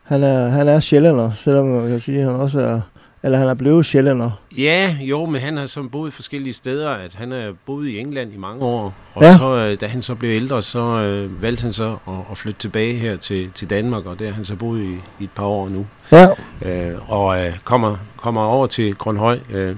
Han 0.04 0.24
er, 0.24 0.48
han 0.48 0.68
er 0.68 0.80
sjællander, 0.80 1.32
selvom 1.34 1.68
man 1.68 1.88
kan 1.90 2.00
sige, 2.00 2.18
at 2.20 2.26
han 2.26 2.36
også 2.36 2.60
er, 2.60 2.82
eller 3.24 3.38
han 3.38 3.48
er 3.48 3.54
blevet 3.54 3.86
sjællander. 3.86 4.32
Ja, 4.58 4.98
jo, 5.02 5.26
men 5.26 5.42
han 5.42 5.58
har 5.58 5.66
så 5.66 5.84
boet 5.84 6.14
forskellige 6.14 6.54
steder. 6.54 6.90
At 6.90 7.16
han 7.16 7.32
har 7.32 7.54
boet 7.66 7.88
i 7.88 8.00
England 8.00 8.34
i 8.34 8.38
mange 8.38 8.66
år, 8.66 8.94
og 9.14 9.24
Ja. 9.24 9.38
så, 9.38 9.56
øh, 9.56 9.80
da 9.82 9.88
han 9.88 10.02
så 10.02 10.16
blev 10.16 10.30
ældre, 10.36 10.64
så 10.64 10.80
øh, 10.80 11.42
valgte 11.42 11.62
han 11.62 11.74
så 11.74 11.98
at, 12.08 12.14
at 12.32 12.38
flytte 12.38 12.60
tilbage 12.60 12.94
her 12.94 13.18
til, 13.18 13.50
til 13.56 13.70
Danmark, 13.70 14.06
og 14.06 14.20
der 14.20 14.26
har 14.26 14.34
han 14.34 14.46
så 14.46 14.56
boet 14.56 14.82
i, 14.84 14.94
i 15.20 15.24
et 15.24 15.30
par 15.36 15.46
år 15.46 15.70
nu. 15.70 15.86
Ja, 16.12 16.28
øh, 16.62 17.12
og 17.12 17.46
øh, 17.46 17.54
kommer, 17.64 17.98
kommer 18.18 18.42
over 18.42 18.68
til 18.68 18.96
Grønhøj, 18.96 19.40
øh, 19.54 19.76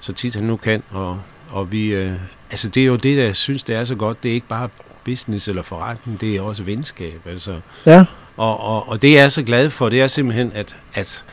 så 0.00 0.12
tit 0.12 0.34
han 0.34 0.44
nu 0.44 0.56
kan. 0.56 0.82
Og, 0.90 1.20
og 1.50 1.72
vi, 1.72 1.94
øh, 1.94 2.12
altså 2.50 2.68
det 2.68 2.82
er 2.82 2.86
jo 2.86 2.96
det, 2.96 3.16
der 3.16 3.24
jeg 3.24 3.36
synes, 3.36 3.62
det 3.62 3.76
er 3.76 3.84
så 3.84 3.94
godt. 3.94 4.22
Det 4.22 4.28
er 4.28 4.34
ikke 4.34 4.48
bare 4.48 4.68
business 5.04 5.48
eller 5.48 5.62
forretning, 5.62 6.20
det 6.20 6.36
er 6.36 6.40
også 6.42 6.62
venskab. 6.62 7.20
Altså. 7.26 7.60
ja, 7.86 8.04
Og, 8.36 8.60
og, 8.60 8.88
og 8.88 9.02
det 9.02 9.12
jeg 9.12 9.24
er 9.24 9.28
så 9.28 9.42
glad 9.42 9.70
for, 9.70 9.88
det 9.88 10.00
er 10.00 10.06
simpelthen, 10.08 10.52
at, 10.54 10.76
at, 10.94 11.24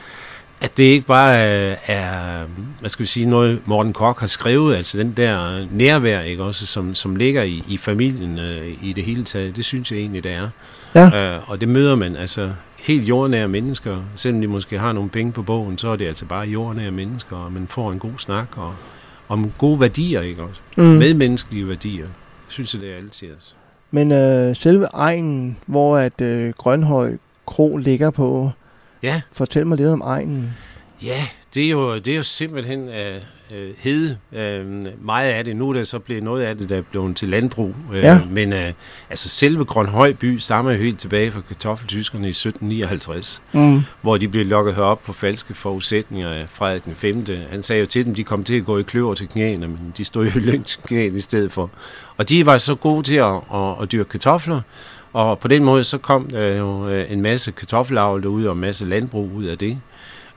at 0.62 0.78
det 0.78 0.84
ikke 0.84 1.06
bare 1.06 1.36
er, 1.36 1.76
er, 1.88 2.46
hvad 2.80 2.90
skal 2.90 3.04
vi 3.04 3.08
sige, 3.08 3.26
noget 3.26 3.62
Morten 3.66 3.94
Kork 3.94 4.20
har 4.20 4.28
skrevet, 4.28 4.76
altså 4.76 4.98
den 4.98 5.14
der 5.18 5.66
nærvær, 5.72 6.22
ikke 6.22 6.44
også, 6.44 6.68
som, 6.68 6.96
som 6.96 7.16
ligger 7.16 7.44
i, 7.44 7.64
i 7.68 7.78
familien 7.78 8.40
øh, 8.40 8.68
i 8.84 8.94
det 8.94 9.04
hele 9.04 9.24
taget, 9.24 9.56
det 9.56 9.66
synes 9.66 9.92
jeg 9.92 10.00
egentlig, 10.00 10.24
det 10.24 10.32
er. 10.32 10.50
ja, 10.96 11.36
Øh, 11.36 11.50
og 11.50 11.62
det 11.62 11.70
møder 11.70 11.96
man 11.96 12.16
altså 12.16 12.52
helt 12.80 13.04
jordnære 13.04 13.48
mennesker. 13.48 13.98
Selvom 14.16 14.42
de 14.42 14.48
måske 14.48 14.80
har 14.80 14.94
nogle 14.94 15.10
penge 15.10 15.32
på 15.32 15.42
bogen, 15.42 15.78
så 15.78 15.88
er 15.88 15.96
det 15.96 16.08
altså 16.08 16.26
bare 16.26 16.48
jordnære 16.48 16.92
mennesker, 16.92 17.36
og 17.36 17.52
man 17.54 17.68
får 17.68 17.92
en 17.92 18.00
god 18.00 18.12
snak 18.18 18.48
og 18.58 18.74
om 19.30 19.52
gode 19.58 19.80
værdier, 19.82 20.22
ikke 20.22 20.44
også? 20.44 20.62
Mm. 20.78 20.84
Mm. 20.84 20.90
Medmenneskelige 20.90 21.68
værdier. 21.68 22.08
Synes 22.48 22.74
jeg, 22.74 22.82
det 22.82 22.92
er 22.92 22.96
altid. 22.96 23.28
Altså. 23.28 23.54
Men 23.92 24.12
øh, 24.12 24.56
selve 24.56 24.86
egnen, 24.94 25.58
hvor 25.66 25.98
at 25.98 26.22
øh, 26.22 26.54
Grønhøj 26.58 27.18
Kro 27.46 27.78
ligger 27.78 28.10
på, 28.10 28.52
Ja, 29.04 29.22
fortæl 29.32 29.68
mig 29.68 29.78
lidt 29.78 29.90
om 29.90 30.02
egnen. 30.02 30.54
ja 31.04 31.18
det, 31.54 31.66
er 31.66 31.70
jo, 31.70 31.96
det 31.96 32.08
er 32.08 32.18
jo 32.18 32.24
simpelthen 32.24 32.90
øh, 32.90 33.22
øh, 33.52 33.70
hede. 33.78 34.18
Øh, 34.34 34.66
meget 35.06 35.30
af 35.32 35.44
det. 35.44 35.56
Nu 35.56 35.70
er 35.70 35.74
det 35.74 35.88
så 35.88 36.00
blevet 36.00 36.24
noget 36.24 36.44
af 36.44 36.58
det, 36.58 36.70
der 36.70 36.78
er 36.78 36.82
blevet 36.82 37.16
til 37.16 37.30
landbrug. 37.30 37.76
Øh, 37.94 38.04
Ja. 38.04 38.22
Men 38.30 38.54
øh, 38.54 38.72
altså 39.10 39.30
selve 39.30 39.66
Grønhøj 39.66 40.14
by 40.14 40.38
stammer 40.38 40.72
jo 40.72 40.78
helt 40.78 41.00
tilbage 41.00 41.32
fra 41.32 41.42
kartoffeltyskerne 41.48 42.28
i 42.28 42.30
1759. 42.30 43.42
Mm. 43.52 43.82
hvor 44.02 44.18
de 44.18 44.28
blev 44.28 44.46
lukket 44.46 44.76
herop 44.76 45.04
på 45.04 45.14
falske 45.14 45.54
forudsætninger 45.54 46.30
af 46.30 46.46
Frederik 46.50 46.86
den 46.86 46.96
5. 46.96 47.26
Han 47.52 47.64
sagde 47.64 47.82
jo 47.82 47.88
til 47.88 48.06
dem, 48.06 48.16
de 48.16 48.24
kom 48.24 48.44
til 48.44 48.58
at 48.58 48.66
gå 48.66 48.78
i 48.78 48.84
kløver 48.84 49.14
til 49.14 49.28
knæene, 49.28 49.68
men 49.68 49.94
de 49.98 50.06
stod 50.06 50.26
jo 50.28 50.40
løn 50.40 50.64
til 50.64 50.80
knæene 50.84 51.18
i 51.18 51.22
stedet 51.22 51.52
for. 51.52 51.70
Og 52.18 52.30
de 52.30 52.46
var 52.46 52.58
så 52.58 52.76
gode 52.76 53.04
til 53.04 53.16
at, 53.16 53.34
at, 53.54 53.82
at 53.82 53.92
dyrke 53.92 54.10
kartofler, 54.10 54.62
og 55.16 55.40
på 55.40 55.48
den 55.48 55.64
måde 55.64 55.84
så 55.84 55.98
kom 55.98 56.28
der 56.28 56.58
jo 56.58 56.90
øh, 56.90 57.12
en 57.12 57.22
masse 57.22 57.52
kartoffelavl 57.52 58.26
ud 58.26 58.46
og 58.46 58.54
en 58.54 58.60
masse 58.62 58.86
landbrug 58.86 59.32
ud 59.36 59.44
af 59.44 59.58
det. 59.58 59.82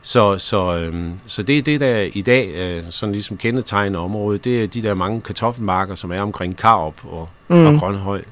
Så, 0.02 0.38
så, 0.38 0.78
øhm, 0.78 1.12
så 1.26 1.42
det 1.42 1.58
er 1.58 1.62
det, 1.62 1.80
der 1.80 2.08
i 2.12 2.22
dag 2.22 2.54
øh, 2.56 2.82
sådan 2.90 3.12
ligesom 3.12 3.36
kendetegner 3.36 3.98
området. 3.98 4.44
Det 4.44 4.62
er 4.62 4.66
de 4.66 4.82
der 4.82 4.94
mange 4.94 5.20
kartoffelmarker, 5.20 5.94
som 5.94 6.12
er 6.12 6.20
omkring 6.20 6.56
Karup 6.56 7.04
og, 7.04 7.28
Mm. 7.48 7.66
og 7.66 7.80
Grønhøj. 7.80 8.22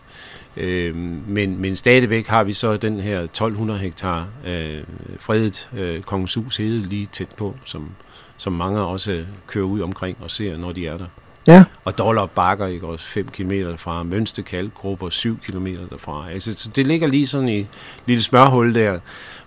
Øhm, 0.56 1.22
men, 1.26 1.60
men 1.60 1.76
stadigvæk 1.76 2.26
har 2.26 2.44
vi 2.44 2.52
så 2.52 2.76
den 2.76 3.00
her 3.00 3.20
1200 3.20 3.78
hektar 3.80 4.28
øh, 4.46 4.82
fredet 5.20 5.68
øh, 5.78 6.00
Kongens 6.02 6.34
Hus 6.34 6.56
hede 6.56 6.88
lige 6.88 7.06
tæt 7.06 7.28
på, 7.38 7.54
som, 7.64 7.90
som 8.36 8.52
mange 8.52 8.80
også 8.80 9.24
kører 9.46 9.64
ud 9.64 9.80
omkring 9.80 10.16
og 10.20 10.30
ser, 10.30 10.56
når 10.56 10.72
de 10.72 10.86
er 10.86 10.98
der. 10.98 11.06
Ja, 11.46 11.64
Og 11.84 11.98
Dollar 11.98 12.26
Bakker, 12.26 12.66
ikke 12.66 12.86
også 12.86 13.04
5 13.06 13.28
km 13.28 13.50
derfra, 13.50 14.02
Mønste 14.02 14.42
Kalkgrupper 14.42 15.10
7 15.10 15.38
km 15.40 15.66
derfra. 15.90 16.30
Altså, 16.30 16.54
så 16.56 16.68
det 16.76 16.86
ligger 16.86 17.06
lige 17.08 17.26
sådan 17.26 17.48
i 17.48 17.58
et 17.60 17.66
lille 18.06 18.22
smørhul 18.22 18.74
der, 18.74 18.98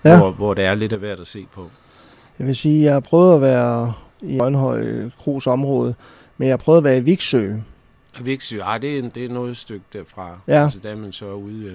Ja. 0.06 0.18
hvor, 0.18 0.32
hvor 0.32 0.54
der 0.54 0.70
er 0.70 0.76
lidt 0.76 0.94
af 0.94 1.00
hvert 1.00 1.20
at 1.20 1.28
se 1.28 1.46
på. 1.56 1.70
jeg 2.40 2.48
vil 2.48 2.56
sige, 2.56 2.84
jeg 2.84 2.94
har 2.94 3.00
prøvet 3.00 3.36
at 3.36 3.42
være 3.42 3.94
i 4.22 4.38
Grønhøj 4.38 4.86
Kros 5.24 5.48
område, 5.48 5.96
men 6.38 6.48
jeg 6.48 6.52
har 6.54 6.58
prøvet 6.58 6.78
at 6.78 6.84
være 6.84 6.98
i 6.98 7.02
Viksø, 7.02 7.54
Viksø, 8.22 8.60
ah, 8.64 8.82
det, 8.82 8.98
er, 9.00 9.10
det 9.10 9.26
er 9.26 9.30
noget 9.30 9.58
stykke 9.58 9.86
derfra. 9.94 10.40
Ja. 10.48 10.64
Altså, 10.64 10.80
der 10.84 10.90
er 10.90 10.96
man 10.96 11.12
så 11.12 11.26
ude 11.34 11.64
øh, 11.66 11.72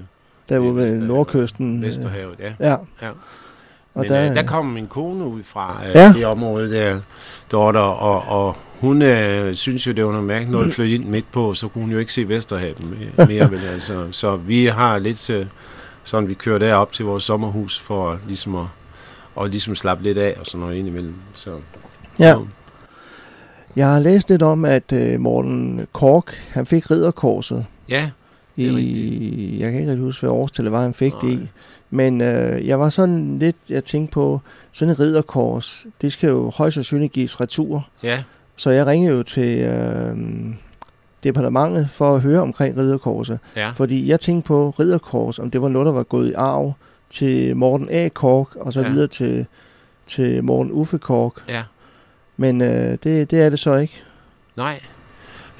derude 0.48 0.76
ved 0.76 0.98
nordkysten. 1.00 1.76
øh, 1.76 1.88
Vesterhavet, 1.88 2.34
ja. 2.40 2.52
Ja, 2.60 2.76
ja. 3.02 3.08
og 3.10 3.14
Men 3.94 4.04
der, 4.04 4.20
der, 4.20 4.30
øh, 4.30 4.36
der 4.36 4.42
kom 4.42 4.66
min 4.66 4.86
kone 4.86 5.24
ud 5.24 5.42
fra 5.42 5.82
øh, 5.88 5.94
Ja. 5.94 6.12
det 6.12 6.26
område 6.26 6.72
der, 6.72 7.00
Dorte, 7.52 7.78
og, 7.78 8.22
og 8.28 8.56
hun 8.84 9.02
øh, 9.02 9.54
synes 9.54 9.86
jo, 9.86 9.92
det 9.92 10.04
var 10.04 10.10
noget 10.10 10.26
mærkeligt, 10.26 10.52
når 10.52 10.58
hun 10.62 10.72
flyttede 10.76 10.94
ind 10.94 11.04
midt 11.04 11.32
på, 11.32 11.54
så 11.54 11.68
kunne 11.68 11.82
hun 11.84 11.92
jo 11.92 11.98
ikke 11.98 12.12
se 12.12 12.28
Vesterhavet 12.28 12.82
mere. 13.28 13.50
vel, 13.50 13.64
altså. 13.64 14.08
Så 14.10 14.36
vi 14.36 14.66
har 14.66 14.98
lidt 14.98 15.30
øh, 15.30 15.46
sådan, 16.04 16.28
vi 16.28 16.34
kører 16.34 16.58
derop 16.58 16.92
til 16.92 17.04
vores 17.04 17.24
sommerhus 17.24 17.78
for 17.78 18.18
ligesom 18.26 18.54
at 18.54 18.66
og 19.34 19.48
ligesom 19.48 19.74
slappe 19.76 20.04
lidt 20.04 20.18
af 20.18 20.34
og 20.40 20.46
sådan 20.46 20.60
noget 20.60 20.76
indimellem. 20.76 21.14
Så, 21.34 21.50
ja. 22.18 22.30
jo. 22.32 22.46
Jeg 23.76 23.88
har 23.92 24.00
læst 24.00 24.30
lidt 24.30 24.42
om, 24.42 24.64
at 24.64 24.92
øh, 24.92 25.20
Morten 25.20 25.86
Kork, 25.92 26.34
han 26.50 26.66
fik 26.66 26.90
ridderkorset. 26.90 27.66
ja, 27.88 28.10
Det 28.56 28.66
er 28.66 28.70
i, 28.70 28.76
rigtigt. 28.76 29.60
jeg 29.60 29.70
kan 29.70 29.80
ikke 29.80 29.90
rigtig 29.90 30.04
huske, 30.04 30.20
hvad 30.20 30.30
årstal 30.30 30.64
det 30.64 30.72
var, 30.72 30.82
han 30.82 30.94
fik 30.94 31.12
det 31.22 31.28
i. 31.28 31.34
Nej. 31.34 31.46
Men 31.90 32.20
øh, 32.20 32.66
jeg 32.66 32.80
var 32.80 32.90
sådan 32.90 33.38
lidt, 33.38 33.56
jeg 33.68 33.84
tænkte 33.84 34.12
på, 34.12 34.40
sådan 34.72 34.92
et 34.92 35.00
ridderkors, 35.00 35.86
det 36.02 36.12
skal 36.12 36.28
jo 36.28 36.50
højst 36.54 36.74
sandsynligt 36.74 37.12
gives 37.12 37.40
retur. 37.40 37.88
ja, 38.02 38.22
Så 38.56 38.70
jeg 38.70 38.86
ringede 38.86 39.16
jo 39.16 39.22
til 39.22 39.58
øh, 39.58 40.16
departementet 41.24 41.88
for 41.92 42.14
at 42.14 42.20
høre 42.20 42.40
omkring 42.42 42.76
ridderkorset. 42.78 43.38
ja, 43.56 43.70
Fordi 43.76 44.08
jeg 44.08 44.20
tænkte 44.20 44.46
på 44.46 44.74
ridderkors, 44.80 45.38
om 45.38 45.50
det 45.50 45.62
var 45.62 45.68
noget, 45.68 45.86
der 45.86 45.92
var 45.92 46.02
gået 46.02 46.30
i 46.30 46.32
arv 46.32 46.72
til 47.10 47.56
Morten 47.56 47.88
A. 47.90 48.08
Kork, 48.08 48.56
og 48.56 48.72
så 48.72 48.80
ja. 48.80 48.88
Videre 48.88 49.06
til, 49.06 49.46
til 50.06 50.44
Morten 50.44 50.72
Uffe 50.72 50.98
Kork. 50.98 51.32
ja. 51.48 51.62
Men 52.36 52.60
øh, 52.62 52.98
det, 53.04 53.30
det 53.30 53.32
er 53.40 53.50
det 53.50 53.58
så 53.58 53.74
ikke. 53.74 54.02
Nej. 54.56 54.80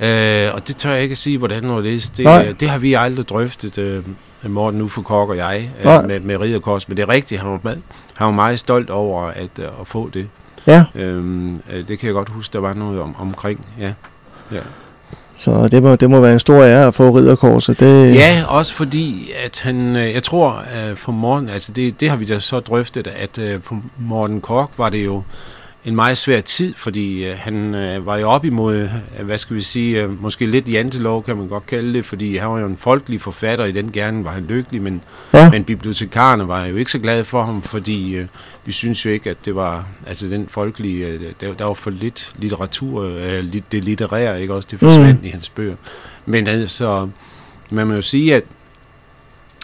Øh, 0.00 0.54
og 0.54 0.68
det 0.68 0.76
tør 0.76 0.90
jeg 0.90 1.02
ikke 1.02 1.12
at 1.12 1.18
sige, 1.18 1.38
hvordan 1.38 1.64
det 1.64 1.70
er. 1.70 2.11
Det, 2.16 2.24
Nej. 2.24 2.46
øh, 2.48 2.61
det 2.61 2.68
har 2.70 2.78
vi 2.78 2.94
aldrig 2.94 3.28
drøftet, 3.28 3.78
øh, 3.78 4.04
Morten 4.48 4.80
Uffe 4.80 5.02
Kok 5.02 5.28
og 5.28 5.37
jeg, 5.37 5.70
Nej. 5.85 5.96
øh, 5.98 6.07
med, 6.07 6.20
med 6.20 6.37
Ridderkors. 6.40 6.88
Men 6.88 6.96
det 6.96 7.02
er 7.02 7.09
rigtigt, 7.09 7.40
han 7.40 7.50
var, 7.50 7.61
meget, 7.62 7.83
han 8.14 8.24
var 8.24 8.33
meget 8.33 8.59
stolt 8.59 8.90
over 8.90 9.22
at, 9.22 9.59
øh, 9.59 9.64
at 9.80 9.87
få 9.87 10.09
det. 10.09 10.28
Ja, 10.66 10.85
Øhm, 10.94 11.55
øh, 11.72 11.88
det 11.88 11.98
kan 11.98 12.07
jeg 12.07 12.14
godt 12.14 12.29
huske, 12.29 12.53
der 12.53 12.59
var 12.59 12.74
noget 12.74 13.00
om, 13.00 13.14
omkring. 13.18 13.66
Ja. 13.81 13.92
Ja. 14.53 14.61
så 15.38 15.68
det 15.68 15.83
må, 15.83 15.96
det 15.96 16.11
må 16.11 16.20
være 16.20 16.33
en 16.33 16.40
stor 16.40 16.62
ære 16.62 16.87
at 16.87 16.94
få 16.94 17.11
ridderkorset. 17.11 17.81
Det, 17.81 18.14
ja, 18.14 18.44
også 18.48 18.74
fordi, 18.74 19.31
at 19.44 19.61
han, 19.64 19.96
øh, 19.96 20.12
jeg 20.12 20.22
tror 20.22 20.50
øh, 20.77 20.96
for 20.96 21.12
Morten, 21.12 21.48
altså 21.48 21.72
det, 21.72 22.00
det 22.00 22.11
har 22.11 22.16
vi 22.16 22.24
da 22.24 22.40
så 22.40 22.61
drøftet, 22.61 23.07
at 23.07 23.62
for 23.62 23.81
Morten 23.98 24.40
Kork 24.40 24.70
var 24.77 24.88
det 24.88 25.05
jo 25.05 25.22
en 25.85 25.94
meget 25.94 26.18
svær 26.18 26.40
tid, 26.40 26.75
fordi 26.77 27.27
øh, 27.27 27.37
han 27.38 27.75
øh, 27.75 28.07
var 28.07 28.16
jo 28.16 28.29
op 28.29 28.44
imod, 28.44 28.77
øh, 29.18 29.27
hvad 29.27 29.38
skal 29.38 29.57
vi 29.57 29.62
sige, 29.62 30.03
øh, 30.03 30.23
måske 30.23 30.47
lidt 30.47 30.68
jantelov, 30.68 31.25
kan 31.25 31.37
man 31.37 31.49
godt 31.49 31.66
kalde 31.66 31.92
det, 31.92 32.07
fordi 32.07 32.37
han 32.37 32.51
var 32.51 32.59
jo 32.59 32.66
en 32.66 32.77
folkelig 32.77 33.20
forfatter, 33.20 33.64
i 33.64 33.73
den 33.73 33.92
gerne 33.92 34.25
var 34.25 34.31
han 34.31 34.44
lykkelig, 34.44 34.83
men, 34.83 35.03
Ja. 35.35 35.51
men 35.51 35.64
bibliotekarerne 35.64 36.49
var 36.49 36.64
jo 36.64 36.77
ikke 36.77 36.90
så 36.90 36.99
glade 36.99 37.25
for 37.25 37.42
ham, 37.42 37.62
fordi 37.62 38.16
øh, 38.16 38.27
de 38.66 38.73
synes 38.73 39.05
jo 39.07 39.11
ikke, 39.11 39.31
at 39.31 39.37
det 39.44 39.55
var, 39.55 39.87
altså 40.07 40.27
den 40.29 40.47
folkelige, 40.51 41.07
øh, 41.07 41.20
der, 41.40 41.55
der 41.55 41.64
var 41.64 41.75
for 41.75 41.90
lidt 41.90 42.33
litteratur, 42.38 43.03
øh, 43.03 43.44
det 43.73 43.85
litterære, 43.85 44.42
ikke 44.42 44.55
også, 44.55 44.68
det 44.70 44.79
forsvandt 44.79 45.20
mm. 45.20 45.27
i 45.27 45.31
hans 45.31 45.49
bøger. 45.49 45.77
Men 46.27 46.47
altså, 46.47 47.09
man 47.70 47.87
må 47.87 47.94
jo 47.94 48.03
sige, 48.03 48.35
at 48.35 48.44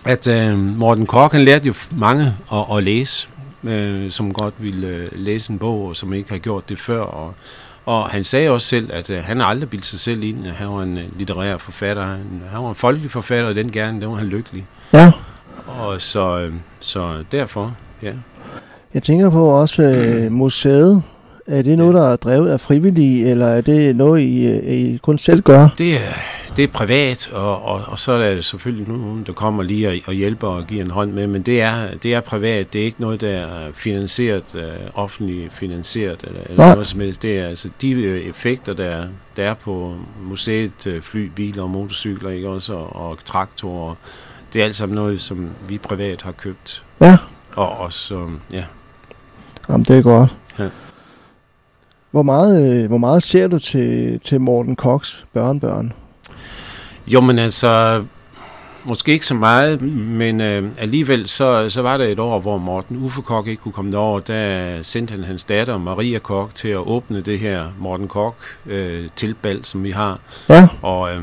at 0.05 0.27
øh, 0.27 0.59
Morten 0.59 1.07
Kork, 1.07 1.33
han 1.33 1.45
lærte 1.45 1.67
jo 1.67 1.75
mange 1.97 2.25
at, 2.53 2.77
at 2.77 2.83
læse, 2.83 3.29
øh, 3.65 4.11
som 4.11 4.33
godt 4.33 4.55
ville 4.59 4.87
øh, 4.87 5.09
læse 5.13 5.53
en 5.53 5.59
bog, 5.59 5.89
og 5.89 5.97
som 5.97 6.13
ikke 6.13 6.31
har 6.31 6.39
gjort 6.39 6.69
det 6.69 6.79
før. 6.79 7.01
Og, 7.01 7.35
og 7.87 8.09
han 8.09 8.25
sagde 8.25 8.51
også 8.51 8.69
selv, 8.69 8.91
at 8.93 9.11
øh, 9.11 9.19
han 9.25 9.41
aldrig 9.41 9.71
bildt 9.71 9.87
sig 9.87 10.01
selv 10.01 10.23
ind, 10.23 10.47
at 10.47 10.53
han 10.53 10.69
var 10.69 10.83
en 10.83 10.99
øh, 10.99 11.05
litterær 11.19 11.57
forfatter. 11.57 12.03
Han, 12.03 12.43
han 12.53 12.63
var 12.63 12.69
en 12.69 12.75
folkelig 12.75 13.11
forfatter, 13.11 13.49
og 13.49 13.55
den 13.55 13.73
gerne, 13.73 14.01
den 14.01 14.11
var 14.11 14.17
han 14.17 14.27
lykkelig. 14.27 14.67
ja. 14.93 15.13
Og 15.67 16.03
så, 16.03 16.41
øh, 16.41 16.53
så 16.81 17.25
derfor, 17.33 17.77
ja. 18.03 18.13
Jeg 18.95 19.03
tænker 19.03 19.31
på 19.31 19.45
også 19.47 19.83
øh, 19.83 20.33
museet. 20.33 21.03
Er 21.47 21.63
det 21.63 21.79
noget, 21.79 21.95
der 21.95 22.13
er 22.13 22.17
drevet 22.17 22.51
af 22.51 22.61
frivillige, 22.61 23.31
eller 23.31 23.47
er 23.47 23.61
det 23.61 23.97
noget, 23.97 24.21
I, 24.21 24.47
øh, 24.47 24.73
I 24.73 24.97
kun 25.03 25.19
selv 25.19 25.43
gør? 25.43 25.69
Det 25.79 25.95
er, 25.95 26.13
det 26.57 26.65
er 26.65 26.69
privat, 26.69 27.31
og, 27.33 27.63
og, 27.65 27.81
og 27.87 27.99
så 27.99 28.13
er 28.13 28.35
der 28.35 28.41
selvfølgelig 28.43 28.89
nogen, 28.89 29.25
der 29.27 29.33
kommer 29.33 29.63
lige 29.63 29.89
og, 29.89 29.95
og 30.07 30.13
hjælper 30.15 30.49
og 30.49 30.67
giver 30.67 30.85
en 30.85 30.91
hånd 30.91 31.13
med, 31.13 31.27
men 31.27 31.43
det 31.43 31.61
er, 31.63 31.95
det 32.03 32.15
er 32.15 32.21
privat. 32.21 32.73
Det 32.73 32.81
er 32.81 32.85
ikke 32.85 33.01
noget, 33.01 33.21
der 33.21 33.29
er 33.29 33.73
finansieret, 33.75 34.45
øh, 34.55 34.63
offentligt 34.95 35.53
finansieret, 35.53 36.25
eller, 36.25 36.41
eller 36.45 36.65
Nej. 36.65 36.73
noget 36.75 36.89
som 36.89 37.01
helst. 37.01 37.23
Det 37.23 37.39
er 37.39 37.47
altså 37.47 37.69
de 37.83 37.91
øh, 37.91 38.21
effekter, 38.21 38.75
der, 38.75 38.85
er- 38.85 39.09
der 39.37 39.45
er 39.45 39.55
på 39.55 39.95
museet, 40.23 40.87
øh, 40.87 41.03
fly, 41.03 41.27
biler 41.27 41.63
og 41.63 41.71
motorcykler, 41.71 42.31
ikke 42.31 42.49
også, 42.49 42.75
og, 42.75 42.97
og 43.11 43.25
traktorer. 43.25 43.95
Det 44.53 44.61
er 44.61 44.65
alt 44.65 44.77
sammen 44.77 44.95
noget, 44.97 45.21
som 45.21 45.49
vi 45.69 45.79
privat 45.79 46.23
har 46.23 46.33
købt. 46.33 46.85
Ja. 47.01 47.17
Og 47.57 47.69
også, 47.79 48.27
ja. 48.53 48.65
Jamen, 49.69 49.85
det 49.85 49.99
er 49.99 50.03
godt. 50.03 50.35
Ja. 50.59 50.69
Hvor 52.11 52.23
meget, 52.23 52.83
øh, 52.83 52.89
hvor 52.89 52.99
meget 52.99 53.23
ser 53.23 53.49
du 53.49 53.59
til, 53.59 54.21
til 54.21 54.41
Morten 54.41 54.77
Cox 54.77 55.23
børnebørn? 55.33 55.93
Jo, 57.13 57.21
men 57.21 57.39
altså, 57.39 58.05
måske 58.85 59.13
ikke 59.13 59.27
så 59.27 59.35
meget, 59.35 59.83
men 59.83 60.41
øh, 60.41 60.71
alligevel 60.79 61.29
så, 61.29 61.71
så 61.71 61.83
var 61.83 61.97
der 61.97 62.05
et 62.05 62.19
år, 62.19 62.41
hvor 62.41 62.59
Morten 62.59 62.97
Uffe 62.97 63.23
Kok 63.23 63.47
ikke 63.47 63.63
kunne 63.63 63.73
komme 63.73 63.93
derover. 63.93 64.21
Der 64.21 64.83
sendte 64.83 65.13
han 65.13 65.25
hans 65.25 65.45
datter 65.45 65.79
Maria 65.79 66.19
Kok 66.19 66.55
til 66.55 66.69
at 66.69 66.77
åbne 66.77 67.21
det 67.21 67.39
her 67.39 67.67
Morten 67.79 68.09
Kok 68.09 68.37
øh, 68.67 69.09
som 69.63 69.85
vi 69.85 69.91
har. 69.91 70.19
Ja, 70.49 70.69
Og 70.83 71.15
øh, 71.15 71.23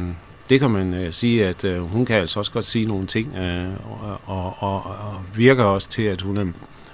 det 0.49 0.59
kan 0.59 0.71
man 0.71 0.93
øh, 0.93 1.11
sige, 1.11 1.47
at 1.47 1.63
øh, 1.63 1.79
hun 1.81 2.05
kan 2.05 2.15
altså 2.15 2.39
også 2.39 2.51
godt 2.51 2.65
sige 2.65 2.85
nogle 2.85 3.07
ting, 3.07 3.37
øh, 3.37 3.67
og, 4.01 4.21
og, 4.25 4.55
og, 4.59 4.83
og 4.83 5.21
virker 5.35 5.63
også 5.63 5.89
til, 5.89 6.03
at 6.03 6.21
hun 6.21 6.37
er, 6.37 6.45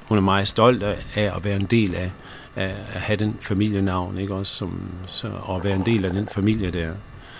hun 0.07 0.17
er 0.17 0.21
meget 0.21 0.47
stolt 0.47 0.83
af, 0.83 0.97
af 1.15 1.31
at 1.35 1.45
være 1.45 1.55
en 1.55 1.65
del 1.65 1.95
af, 1.95 2.11
af 2.55 2.75
at 2.93 3.01
have 3.01 3.17
den 3.17 3.37
familienavn, 3.41 4.17
ikke 4.17 4.33
også, 4.33 4.55
som, 4.55 4.81
så, 5.07 5.29
og 5.41 5.63
være 5.63 5.75
en 5.75 5.85
del 5.85 6.05
af 6.05 6.13
den 6.13 6.27
familie 6.31 6.71
der. 6.71 6.89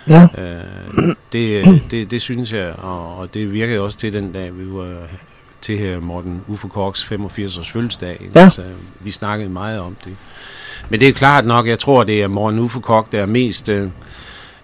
Ja, 0.08 0.28
Øh, 0.38 1.14
det, 1.32 1.82
det, 1.90 2.10
det 2.10 2.22
synes 2.22 2.52
jeg, 2.52 2.72
og, 2.78 3.16
og 3.16 3.34
det 3.34 3.52
virkede 3.52 3.80
også 3.80 3.98
til 3.98 4.12
den 4.12 4.32
dag, 4.32 4.58
vi 4.58 4.72
var 4.72 4.96
til 5.60 5.78
her 5.78 6.00
Morten 6.00 6.40
Uffe 6.48 6.68
Korks 6.68 7.04
85 7.04 7.58
års 7.58 7.70
fødselsdag. 7.70 8.16
ikke? 8.20 8.40
Ja. 8.40 8.50
Så 8.50 8.62
vi 9.00 9.10
snakkede 9.10 9.50
meget 9.50 9.80
om 9.80 9.96
det. 10.04 10.16
Men 10.88 11.00
det 11.00 11.08
er 11.08 11.12
klart 11.12 11.46
nok, 11.46 11.66
jeg 11.66 11.78
tror, 11.78 12.04
det 12.04 12.22
er 12.22 12.28
Morten 12.28 12.60
Uffe 12.60 12.80
Kok, 12.80 13.12
der 13.12 13.22
er 13.22 13.26
mest, 13.26 13.68
øh, 13.68 13.88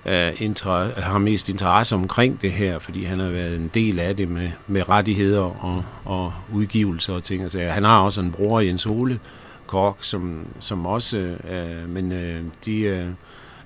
øh, 0.06 0.32
inter, 0.36 1.00
har 1.00 1.18
mest 1.18 1.48
interesse 1.48 1.94
omkring 1.94 2.42
det 2.42 2.52
her, 2.52 2.78
fordi 2.78 3.04
han 3.04 3.20
har 3.20 3.28
været 3.28 3.56
en 3.56 3.70
del 3.74 3.98
af 3.98 4.16
det 4.16 4.28
med, 4.28 4.50
med 4.66 4.88
rettigheder 4.88 5.64
og, 5.64 5.84
og 6.04 6.32
udgivelser 6.52 7.12
og 7.12 7.22
ting. 7.22 7.42
Altså, 7.42 7.60
han 7.60 7.84
har 7.84 8.00
også 8.00 8.20
en 8.20 8.32
bror, 8.32 8.60
Jens 8.60 8.86
Ole 8.86 9.18
Kok, 9.66 9.98
som, 10.00 10.46
som 10.58 10.86
også, 10.86 11.16
øh, 11.50 11.88
men 11.88 12.12
øh, 12.12 12.40
de... 12.64 12.80
Øh, 12.80 13.06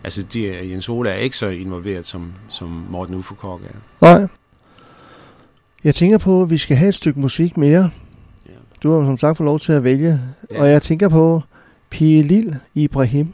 Altså, 0.05 0.23
de, 0.23 0.71
Jens 0.71 0.89
Ole 0.89 1.11
er 1.11 1.15
ikke 1.15 1.37
så 1.37 1.49
involveret, 1.49 2.07
som, 2.07 2.33
som 2.49 2.87
Morten 2.91 3.15
Uffe 3.15 3.35
Kok 3.35 3.61
er. 3.63 3.69
nej. 4.19 4.27
Jeg 5.85 5.95
tænker 5.95 6.19
på, 6.19 6.43
at 6.43 6.51
vi 6.51 6.59
skal 6.59 6.77
have 6.77 6.89
et 6.89 6.95
stykke 6.95 7.21
musik 7.21 7.57
mere. 7.57 7.91
Ja. 8.47 8.53
Du 8.83 8.93
har 8.93 9.07
som 9.07 9.19
sagt 9.19 9.37
fået 9.37 9.45
lov 9.45 9.61
til 9.61 9.73
at 9.73 9.85
vælge. 9.85 10.21
Ja. 10.51 10.61
Og 10.61 10.71
jeg 10.71 10.83
tænker 10.83 11.09
på 11.09 11.43
Pige 11.91 12.23
Lille 12.23 12.61
Ibrahim. 12.75 13.29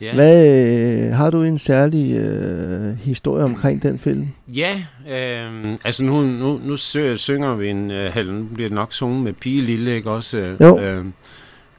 Ja, 0.00 0.14
Hvad, 0.14 1.06
øh, 1.08 1.12
har 1.14 1.30
du 1.30 1.42
en 1.42 1.58
særlig 1.58 2.16
øh, 2.16 2.96
historie 2.96 3.44
omkring 3.44 3.82
den 3.82 3.98
film? 3.98 4.28
ja 4.54 4.70
øh, 5.10 5.78
altså 5.84 6.04
nu, 6.04 6.20
nu, 6.20 6.60
nu 6.64 6.76
synger 7.16 7.54
vi 7.54 7.68
en, 7.68 7.90
øh, 7.90 8.26
nu 8.26 8.44
bliver 8.54 8.68
det 8.68 8.74
nok 8.74 8.92
sunget 8.92 9.22
med 9.22 9.32
Pige 9.32 9.62
Lille, 9.62 9.94
ikke 9.94 10.10
også? 10.10 10.38
Øh, 10.38 10.60
Jo. 10.60 10.78
Øh, 10.78 11.04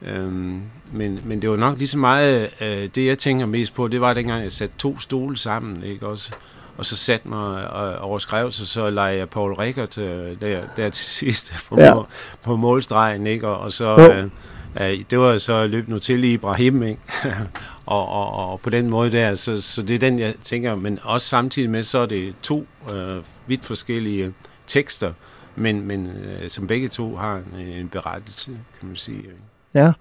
øh, 0.02 0.54
men, 0.92 1.20
men 1.24 1.42
det 1.42 1.50
var 1.50 1.56
nok 1.56 1.78
lige 1.78 1.88
så 1.88 1.98
meget, 1.98 2.50
øh, 2.60 2.88
det 2.94 3.06
jeg 3.06 3.18
tænker 3.18 3.46
mest 3.46 3.74
på, 3.74 3.88
det 3.88 4.00
var 4.00 4.14
dengang, 4.14 4.42
jeg 4.42 4.52
satte 4.52 4.74
to 4.78 4.98
stole 4.98 5.36
sammen, 5.36 5.82
ikke 5.84 6.06
også? 6.06 6.32
Og 6.76 6.86
så 6.86 6.96
satte 6.96 7.28
mig 7.28 7.70
og, 7.70 8.10
og 8.10 8.20
skrev 8.20 8.52
sig, 8.52 8.66
så 8.66 8.90
lagde 8.90 9.18
jeg 9.18 9.28
Paul 9.28 9.52
Rickert 9.52 9.98
øh, 9.98 10.40
der, 10.40 10.60
der 10.76 10.88
til 10.88 11.04
sidst 11.04 11.52
på, 11.68 11.80
Ja. 11.80 11.94
mål, 11.94 12.06
på 12.42 12.56
målstregen, 12.56 13.26
ikke? 13.26 13.48
Og, 13.48 13.58
og 13.58 13.72
så, 13.72 13.96
øh, 13.96 14.24
øh, 14.92 15.04
det 15.10 15.18
var 15.18 15.38
så 15.38 15.66
løb 15.66 15.88
nu 15.88 15.98
til 15.98 16.24
Ibrahim, 16.24 16.82
ikke? 16.82 17.00
og, 17.86 18.08
og, 18.08 18.50
og 18.50 18.60
på 18.60 18.70
den 18.70 18.90
måde 18.90 19.12
der, 19.12 19.34
så, 19.34 19.62
så 19.62 19.82
det 19.82 19.94
er 19.94 19.98
den, 19.98 20.18
jeg 20.18 20.34
tænker, 20.42 20.74
men 20.74 20.98
også 21.02 21.28
samtidig 21.28 21.70
med, 21.70 21.82
så 21.82 21.98
er 21.98 22.06
det 22.06 22.34
to 22.42 22.66
øh, 22.94 23.16
vidt 23.46 23.64
forskellige 23.64 24.32
tekster, 24.66 25.12
men, 25.56 25.80
men 25.86 26.06
øh, 26.06 26.50
som 26.50 26.66
begge 26.66 26.88
to 26.88 27.16
har 27.16 27.36
en, 27.36 27.60
en 27.66 27.88
berettelse, 27.88 28.50
kan 28.80 28.88
man 28.88 28.96
sige. 28.96 29.18
ikke? 29.18 29.30
Ja. 29.74 29.92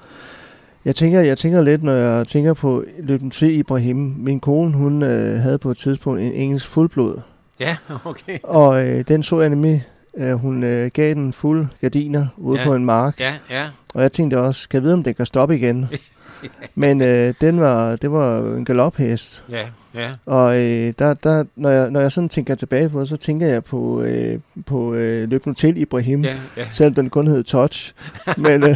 Jeg 0.85 0.95
tænker, 0.95 1.19
jeg 1.19 1.37
tænker 1.37 1.61
lidt, 1.61 1.83
når 1.83 1.91
jeg 1.93 2.27
tænker 2.27 2.53
på 2.53 2.83
løben 2.99 3.29
til 3.31 3.55
Ibrahim. 3.59 3.95
Min 4.17 4.39
kone, 4.39 4.71
hun 4.73 5.03
øh, 5.03 5.39
havde 5.39 5.57
på 5.57 5.71
et 5.71 5.77
tidspunkt 5.77 6.21
en 6.21 6.31
engelsk 6.33 6.67
fuldblod. 6.67 7.21
Ja, 7.59 7.75
okay. 8.05 8.37
Og 8.43 8.87
øh, 8.87 9.03
den 9.07 9.23
så 9.23 9.41
jeg 9.41 9.49
nemlig, 9.49 9.83
øh, 10.17 10.33
hun 10.33 10.63
øh, 10.63 10.91
gav 10.93 11.13
den 11.13 11.33
fuld 11.33 11.67
gardiner 11.81 12.27
ude 12.37 12.59
Ja. 12.59 12.65
på 12.65 12.73
en 12.75 12.85
mark. 12.85 13.19
Ja, 13.19 13.33
ja. 13.49 13.63
Og 13.93 14.01
jeg 14.01 14.11
tænkte 14.11 14.39
også, 14.39 14.69
kan 14.69 14.77
jeg 14.77 14.83
vide, 14.83 14.93
om 14.93 15.03
den 15.03 15.13
kan 15.13 15.25
stoppe 15.25 15.55
igen? 15.55 15.85
Men 16.75 17.01
øh, 17.01 17.33
den 17.41 17.59
var, 17.59 17.95
det 17.95 18.11
var 18.11 18.39
en 18.39 18.65
galophest. 18.65 19.43
Ja, 19.51 19.61
ja. 19.95 20.09
Og 20.25 20.57
øh, 20.61 20.93
der, 20.99 21.13
der, 21.13 21.43
når, 21.55 21.69
jeg, 21.69 21.91
når 21.91 21.99
jeg 21.99 22.11
sådan 22.11 22.29
tænker 22.29 22.55
tilbage 22.55 22.89
på 22.89 22.99
det, 22.99 23.09
så 23.09 23.17
tænker 23.17 23.47
jeg 23.47 23.63
på, 23.63 24.01
øh, 24.01 24.39
på 24.65 24.93
øh, 24.93 25.29
Løb 25.29 25.45
nu 25.45 25.53
til 25.53 25.77
Ibrahim. 25.77 26.23
Ja, 26.23 26.35
ja. 26.57 26.63
Selvom 26.71 26.93
den 26.93 27.09
kun 27.09 27.27
hed 27.27 27.43
Touch. 27.43 27.93
men, 28.37 28.63
øh, 28.63 28.75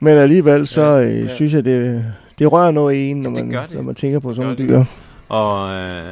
men 0.00 0.16
alligevel, 0.18 0.66
så 0.66 0.82
Ja, 0.86 1.04
øh, 1.10 1.20
ja. 1.26 1.34
synes 1.34 1.52
jeg, 1.54 1.64
det, 1.64 2.04
det 2.38 2.52
rører 2.52 2.70
noget 2.70 2.94
i 2.94 3.08
en, 3.10 3.16
når, 3.16 3.30
Ja, 3.30 3.34
det 3.36 3.46
man, 3.46 3.62
det. 3.68 3.74
når 3.74 3.82
man 3.82 3.94
tænker 3.94 4.18
på 4.18 4.34
sådan 4.34 4.42
nogle 4.50 4.68
dyr. 4.68 4.76
det. 4.78 4.86
Og 5.28 5.74
øh, 5.74 6.02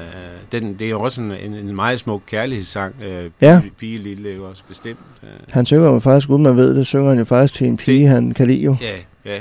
den, 0.53 0.75
det 0.75 0.83
er 0.87 0.91
jo 0.91 1.01
også 1.01 1.21
en, 1.23 1.33
en, 1.33 1.55
en 1.55 1.75
meget 1.77 1.99
smuk 1.99 2.23
kærlighedssang. 2.27 2.95
Øh, 3.09 3.31
Ja. 3.41 3.61
pige 3.79 3.99
lille, 3.99 4.31
ikke 4.31 4.45
også 4.45 4.63
bestemt. 4.69 4.99
Øh, 5.23 5.29
Han 5.51 5.67
synger 5.67 5.93
jo 5.93 5.99
faktisk, 5.99 6.31
uden 6.31 6.43
man 6.43 6.57
ved 6.57 6.77
det, 6.77 6.87
synger 6.87 7.09
han 7.09 7.19
jo 7.19 7.25
faktisk 7.25 7.55
til 7.55 7.67
en 7.67 7.77
pige, 7.77 7.99
Til- 7.99 8.07
han 8.09 8.33
kan 8.33 8.47
lide 8.47 8.63
jo. 8.63 8.77
ja, 8.81 9.31
ja, 9.33 9.39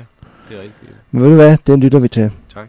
det 0.51 0.59
er 0.59 0.63
rigtigt. 0.63 0.91
Men 1.11 1.23
ved 1.23 1.29
du 1.29 1.35
hvad, 1.35 1.57
den 1.67 1.79
lytter 1.79 1.99
vi 1.99 2.07
til. 2.07 2.31
Tak. 2.53 2.67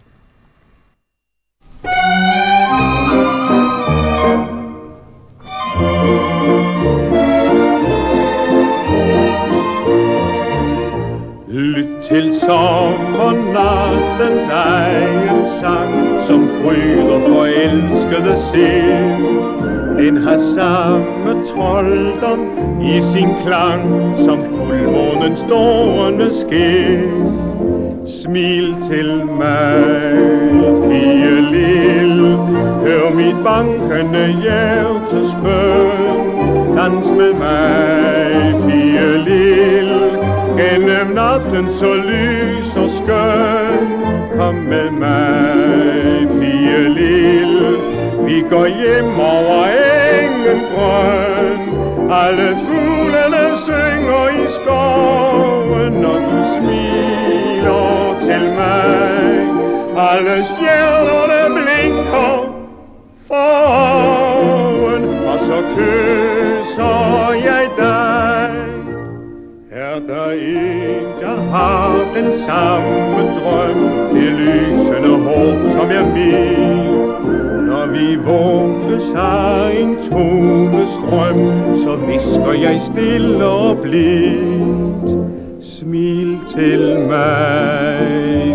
Lyt 11.49 12.05
til 12.09 12.35
sommernattens 12.41 14.49
egen 14.53 15.49
sang, 15.61 16.27
som 16.27 16.49
fryder 16.49 17.21
forelskede 17.29 18.37
sind. 18.51 19.43
Den 19.97 20.17
har 20.17 20.39
samme 20.55 21.47
trolddom 21.47 22.41
i 22.81 23.01
sin 23.13 23.29
klang, 23.45 23.83
som 24.25 24.39
fuldmånens 24.39 25.39
stående 25.39 26.31
skin. 26.41 27.52
Smil 28.07 28.77
til 28.91 29.25
mig, 29.27 29.85
pige 30.89 31.41
lille, 31.53 32.37
hør 32.83 33.15
mit 33.15 33.37
bankende 33.45 34.27
hjertes 34.43 35.31
bøn. 35.43 36.77
Dans 36.77 37.11
med 37.11 37.33
mig, 37.33 38.55
pige 38.67 39.19
lille, 39.25 40.01
gennem 40.59 41.15
natten 41.15 41.75
så 41.75 41.95
lys 41.95 42.77
og 42.77 42.91
skøn. 42.91 43.89
Kom 44.37 44.55
med 44.55 44.91
mig, 44.91 46.29
pige 46.41 46.89
lille, 46.89 47.71
vi 48.27 48.45
går 48.51 48.67
hjem 48.67 49.21
over 49.21 49.67
engen 50.21 50.61
grøn. 50.75 51.59
Alle 52.11 52.57
fuglene 52.67 53.45
synger 53.67 54.29
i 54.43 54.47
skoven, 54.57 55.52
til 58.27 58.43
mig. 58.59 59.33
Alle 59.97 60.45
stjernerne 60.45 61.41
blinker 61.55 62.33
foran, 63.29 65.03
og 65.05 65.39
så 65.41 65.59
kysser 65.77 67.33
jeg 67.45 67.65
dig. 67.79 68.51
Er 69.73 69.99
der 70.09 70.31
en, 70.31 71.05
der 71.21 71.37
har 71.51 71.89
den 72.15 72.33
samme 72.47 73.19
drøm, 73.39 73.81
det 74.15 74.33
lysende 74.33 75.09
håb, 75.09 75.73
som 75.73 75.91
jeg 75.91 76.05
mit? 76.15 76.93
Når 77.69 77.87
vi 77.87 78.17
vågnes 78.17 79.05
af 79.17 79.81
en 79.81 79.97
tonestrøm, 79.97 81.41
så 81.79 81.97
visker 81.97 82.53
jeg 82.53 82.83
stille 82.83 83.45
og 83.45 83.79
blidt. 83.79 85.22
Smil 85.83 86.39
til 86.57 86.99
mig, 87.09 87.99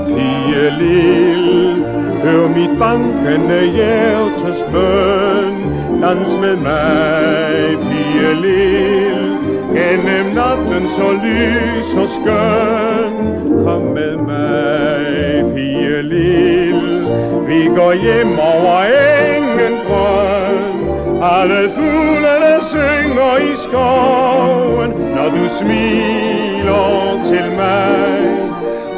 pige 0.07 0.80
lille, 0.80 1.86
hør 2.23 2.47
mit 2.47 2.80
bankende 2.80 3.61
hjertes 3.75 4.65
bøn. 4.71 5.55
Dans 6.01 6.30
med 6.41 6.55
mig, 6.55 7.78
pige 7.88 8.34
lille, 8.41 9.38
gennem 9.75 10.25
natten 10.36 10.88
så 10.89 11.11
lys 11.23 11.95
og 11.97 12.09
skøn. 12.09 13.13
Kom 13.63 13.82
med 13.82 14.15
mig, 14.17 15.55
pige 15.55 16.01
lille, 16.01 17.07
vi 17.47 17.75
går 17.75 17.93
hjem 17.93 18.39
over 18.39 18.84
engen 19.36 19.78
grøn. 19.88 20.76
Alle 21.22 21.70
fuglene 21.70 22.59
synger 22.63 23.38
i 23.38 23.55
skoven, 23.55 24.89
når 25.15 25.30
du 25.30 25.47
smiler 25.49 27.24
til 27.26 27.51
mig. 27.51 28.38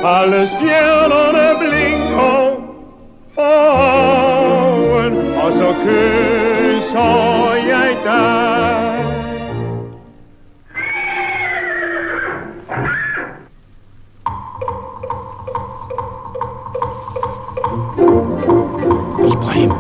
Alle 0.04 0.48
stjernerne 0.48 1.60
blinker 1.60 2.62
foran, 3.36 5.18
og 5.44 5.54
så 5.54 5.74
kysser 5.84 7.54
jeg 7.68 7.96
dig. 8.04 8.96
Ibrahim, 19.20 19.72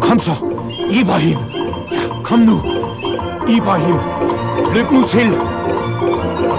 kom 0.00 0.18
så! 0.18 0.59
Ibrahim! 0.90 1.38
Kom 2.24 2.38
nu! 2.38 2.58
Ibrahim, 3.48 3.94
løb 4.74 4.90
nu 4.90 5.02
til! 5.02 5.30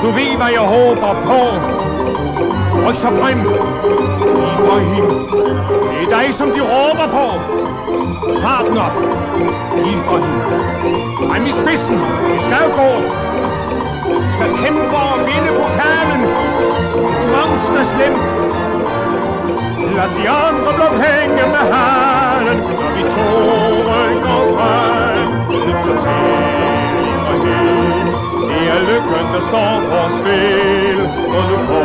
Du 0.02 0.10
ved, 0.18 0.38
hvad 0.38 0.52
jeg 0.52 0.66
håber 0.76 1.12
på! 1.30 1.40
Ryk 2.88 2.96
så 2.96 3.08
frem! 3.08 3.40
Ibrahim, 4.54 5.06
det 5.92 6.04
er 6.04 6.20
dig, 6.20 6.34
som 6.34 6.52
de 6.52 6.62
råber 6.62 7.08
på! 7.18 7.28
Fart 8.42 8.66
den 8.66 8.78
op! 8.78 8.96
Ibrahim, 9.94 10.42
frem 11.30 11.46
i 11.46 11.52
spidsen! 11.52 11.98
Vi 12.34 12.40
skal 12.48 12.66
gå! 12.80 12.90
Du 14.22 14.32
skal 14.34 14.50
kæmpe 14.64 14.96
og 14.96 15.20
vinde 15.28 15.52
pokalen! 15.62 16.22
Konkurrencen 16.94 17.76
er 17.76 17.88
slem! 17.94 18.16
Lad 19.96 20.10
de 20.18 20.30
andre 20.30 20.74
blot 20.76 20.98
hænge 21.06 21.36
med 21.36 21.64
halen, 21.74 22.21
når 22.48 22.92
vi 22.96 23.04
to 23.14 23.28
rykker 23.90 24.42
frem. 24.58 25.30
Lyt 25.66 25.80
så 25.86 25.94
til, 26.04 27.06
Ibrahim, 27.14 28.08
det 28.50 28.62
er 28.76 28.80
lykken, 28.90 29.26
der 29.34 29.42
står 29.50 29.74
på 29.90 30.00
spil. 30.18 30.98
Og 31.36 31.44
du 31.50 31.58
på, 31.70 31.82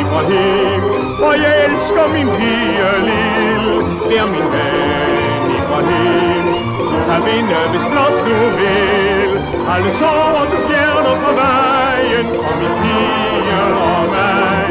Ibrahim, 0.00 0.82
for 1.20 1.32
jeg 1.44 1.54
elsker 1.66 2.06
min 2.14 2.28
pige 2.36 2.90
lille. 3.08 3.76
Vær 4.08 4.26
min 4.34 4.46
ven, 4.54 5.46
Ibrahim, 5.58 6.46
du 6.90 6.96
kan 7.08 7.20
vinde, 7.28 7.60
hvis 7.72 7.86
blot 7.92 8.16
du 8.26 8.38
vil. 8.60 9.30
Alle 9.72 9.90
sover 10.00 10.44
du 10.52 10.58
fjerner 10.68 11.16
fra 11.22 11.32
vejen, 11.42 12.26
og 12.48 12.54
min 12.60 12.74
pige 12.82 13.60
og 13.88 14.02
mig. 14.14 14.68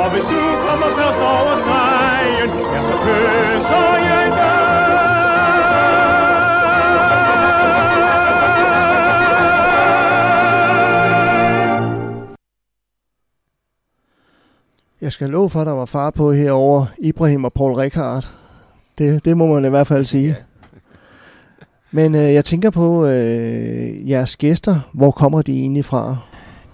Og 0.00 0.06
hvis 0.12 0.26
du 0.32 0.40
kommer 0.66 0.88
først 0.98 1.20
over 1.34 1.54
stregen, 1.62 2.50
ja, 2.74 2.80
så 2.88 2.94
kysser 3.04 3.93
jeg 15.04 15.12
skal 15.12 15.30
love 15.30 15.50
for, 15.50 15.60
at 15.60 15.66
der 15.66 15.72
var 15.72 15.84
far 15.84 16.10
på 16.10 16.32
herover 16.32 16.86
Ibrahim 16.98 17.44
og 17.44 17.52
Paul 17.52 17.72
Rickard. 17.72 18.30
Det, 18.98 19.24
det 19.24 19.36
må 19.36 19.54
man 19.54 19.64
i 19.64 19.68
hvert 19.68 19.86
fald 19.86 20.04
sige. 20.04 20.36
Men 21.90 22.14
øh, 22.14 22.34
jeg 22.34 22.44
tænker 22.44 22.70
på 22.70 23.06
øh, 23.06 24.10
jeres 24.10 24.36
gæster. 24.36 24.80
Hvor 24.92 25.10
kommer 25.10 25.42
de 25.42 25.52
egentlig 25.52 25.84
fra? 25.84 26.16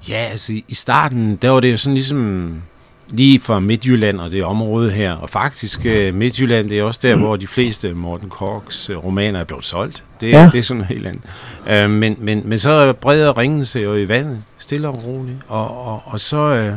Ja, 0.09 0.27
altså 0.31 0.53
i 0.69 0.75
starten, 0.75 1.37
der 1.43 1.51
var 1.51 1.61
det 1.61 1.73
jo 1.73 1.77
sådan 1.77 1.95
ligesom 1.95 2.63
lige 3.09 3.41
fra 3.41 3.61
Midtjylland 3.61 4.21
og 4.21 4.31
det 4.31 4.45
område 4.45 4.91
her. 4.91 5.13
Og 5.13 5.31
faktisk 5.31 5.87
øh, 5.87 6.15
Midtjylland, 6.15 6.69
det 6.69 6.79
er 6.79 6.83
også 6.83 7.01
der, 7.03 7.17
hvor 7.17 7.37
de 7.37 7.47
fleste 7.47 7.95
Morten 7.95 8.29
Korks 8.29 8.91
øh, 8.91 9.05
romaner 9.05 9.41
er 9.41 9.45
blevet 9.45 9.65
solgt. 9.65 10.05
Det, 10.21 10.31
ja. 10.31 10.51
det 10.53 10.59
er 10.59 10.63
sådan 10.63 10.85
helt 10.85 11.07
andet. 11.07 11.23
Øh, 11.69 11.91
men, 11.91 12.17
men, 12.19 12.43
men 12.45 12.59
så 12.59 12.93
breder 12.93 13.39
ringen 13.39 13.65
sig 13.65 13.85
jo 13.85 13.95
i 13.95 14.09
vandet, 14.09 14.43
stille 14.59 14.89
og 14.89 15.05
roligt. 15.05 15.39
Og, 15.49 15.87
og, 15.87 16.03
og 16.05 16.21
så 16.21 16.37
øh, 16.37 16.73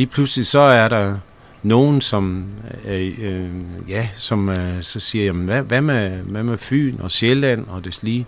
lige 0.00 0.10
pludselig, 0.10 0.46
så 0.46 0.58
er 0.58 0.88
der 0.88 1.16
nogen, 1.62 2.00
som, 2.00 2.44
øh, 2.88 3.12
øh, 3.18 3.50
ja, 3.88 4.08
som 4.16 4.48
øh, 4.48 4.82
så 4.82 5.00
siger, 5.00 5.24
jamen, 5.24 5.44
hvad, 5.44 5.62
hvad, 5.62 5.80
med, 5.80 6.10
hvad 6.10 6.42
med 6.42 6.58
Fyn 6.58 7.00
og 7.00 7.10
Sjælland 7.10 7.66
og 7.68 7.84
det 7.84 7.98
lige. 8.02 8.26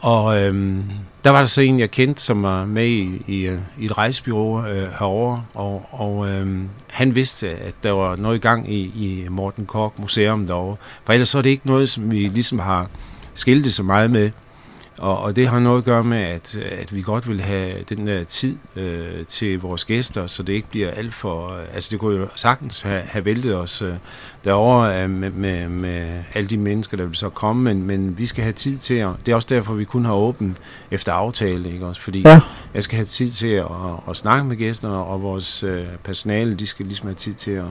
Og 0.00 0.42
øh, 0.42 0.76
der 1.24 1.30
var 1.30 1.38
der 1.38 1.46
så 1.46 1.60
en, 1.60 1.78
jeg 1.78 1.90
kendte, 1.90 2.22
som 2.22 2.42
var 2.42 2.64
med 2.64 2.86
i, 2.86 3.22
i, 3.26 3.46
øh, 3.46 3.58
i 3.78 3.84
et 3.84 3.98
rejsbyrå 3.98 4.66
øh, 4.66 4.88
herovre, 4.98 5.44
og, 5.54 5.88
og 5.90 6.28
øh, 6.30 6.58
han 6.88 7.14
vidste, 7.14 7.48
at 7.50 7.74
der 7.82 7.90
var 7.90 8.16
noget 8.16 8.36
i 8.36 8.40
gang 8.40 8.72
i, 8.72 8.80
i 8.80 9.26
Morten 9.28 9.66
Kork 9.66 9.98
Museum 9.98 10.46
derovre. 10.46 10.76
For 11.04 11.12
ellers 11.12 11.28
så 11.28 11.38
er 11.38 11.42
det 11.42 11.50
ikke 11.50 11.66
noget, 11.66 11.90
som 11.90 12.10
vi 12.10 12.18
ligesom 12.18 12.58
har 12.58 12.90
skiltet 13.34 13.72
så 13.72 13.82
meget 13.82 14.10
med. 14.10 14.30
Og, 15.02 15.18
og 15.18 15.36
det 15.36 15.48
har 15.48 15.58
noget 15.58 15.78
at 15.78 15.84
gøre 15.84 16.04
med, 16.04 16.18
at, 16.18 16.56
at 16.56 16.94
vi 16.94 17.02
godt 17.02 17.28
vil 17.28 17.40
have 17.40 17.82
den 17.88 18.06
der 18.06 18.24
tid 18.24 18.56
øh, 18.76 19.26
til 19.26 19.60
vores 19.60 19.84
gæster, 19.84 20.26
så 20.26 20.42
det 20.42 20.52
ikke 20.52 20.68
bliver 20.68 20.90
alt 20.90 21.14
for... 21.14 21.48
Øh, 21.48 21.64
altså 21.74 21.88
det 21.90 21.98
kunne 22.00 22.16
jo 22.16 22.28
sagtens 22.36 22.80
have, 22.80 23.02
have 23.02 23.24
væltet 23.24 23.56
os 23.56 23.82
øh, 23.82 23.94
derovre 24.44 25.02
øh, 25.02 25.10
med, 25.10 25.30
med, 25.30 25.68
med 25.68 26.22
alle 26.34 26.48
de 26.48 26.56
mennesker, 26.56 26.96
der 26.96 27.04
vil 27.04 27.16
så 27.16 27.28
komme, 27.28 27.62
men, 27.62 27.82
men 27.82 28.18
vi 28.18 28.26
skal 28.26 28.42
have 28.42 28.52
tid 28.52 28.78
til 28.78 28.94
at... 28.94 29.10
Det 29.26 29.32
er 29.32 29.36
også 29.36 29.48
derfor, 29.50 29.74
vi 29.74 29.84
kun 29.84 30.04
har 30.04 30.14
åbent 30.14 30.56
efter 30.90 31.12
aftale, 31.12 31.72
ikke 31.72 31.86
også? 31.86 32.00
Fordi 32.00 32.22
Ja. 32.24 32.40
jeg 32.74 32.82
skal 32.82 32.96
have 32.96 33.06
tid 33.06 33.30
til 33.30 33.48
at, 33.48 33.64
at, 33.64 34.10
at 34.10 34.16
snakke 34.16 34.44
med 34.44 34.56
gæsterne, 34.56 34.96
og 34.96 35.22
vores 35.22 35.62
øh, 35.62 35.84
personale, 36.04 36.54
de 36.54 36.66
skal 36.66 36.86
ligesom 36.86 37.06
have 37.06 37.14
tid 37.16 37.34
til 37.34 37.50
at, 37.50 37.64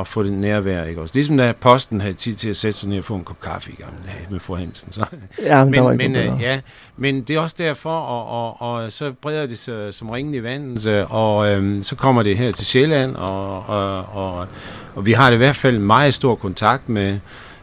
at 0.00 0.06
få 0.06 0.22
det 0.22 0.32
nærvær, 0.32 0.84
ikke 0.84 1.00
også? 1.00 1.14
Ligesom 1.14 1.36
da 1.36 1.52
posten 1.60 2.00
havde 2.00 2.14
tid 2.14 2.34
til 2.34 2.48
at 2.48 2.56
sætte 2.56 2.78
sig 2.78 2.88
ned 2.88 2.98
og 2.98 3.04
få 3.04 3.14
en 3.14 3.24
kop 3.24 3.40
kaffe 3.40 3.72
i 3.72 3.74
gamle 3.74 3.98
dage 4.06 4.26
med 4.30 4.40
fru 4.40 4.54
Hansen, 4.54 4.92
så... 4.92 5.06
Ja, 5.42 5.64
men 5.64 5.74
der 5.74 5.80
var 5.80 5.90
men, 5.90 6.00
ikke 6.00 6.12
men, 6.12 6.34
øh, 6.34 6.40
ja, 6.40 6.60
men 6.96 7.22
det 7.22 7.36
er 7.36 7.40
også 7.40 7.56
derfor, 7.58 7.90
og, 7.90 8.30
og, 8.60 8.62
og 8.82 8.92
så 8.92 9.12
breder 9.22 9.46
det 9.46 9.58
sig 9.58 9.94
som 9.94 10.10
ringen 10.10 10.34
i 10.34 10.42
vandet, 10.42 10.86
øh, 10.86 11.14
og 11.14 11.50
øhm, 11.50 11.82
så 11.82 11.96
kommer 11.96 12.22
det 12.22 12.36
her 12.38 12.52
til 12.52 12.66
Sjælland, 12.66 13.14
og, 13.14 13.66
og, 13.68 14.04
og, 14.04 14.46
og 14.94 15.06
vi 15.06 15.12
har 15.12 15.30
det 15.30 15.36
i 15.36 15.38
hvert 15.38 15.56
fald 15.56 15.78
meget 15.78 16.14
stor 16.14 16.34
kontakt 16.34 16.88
med, 16.88 17.18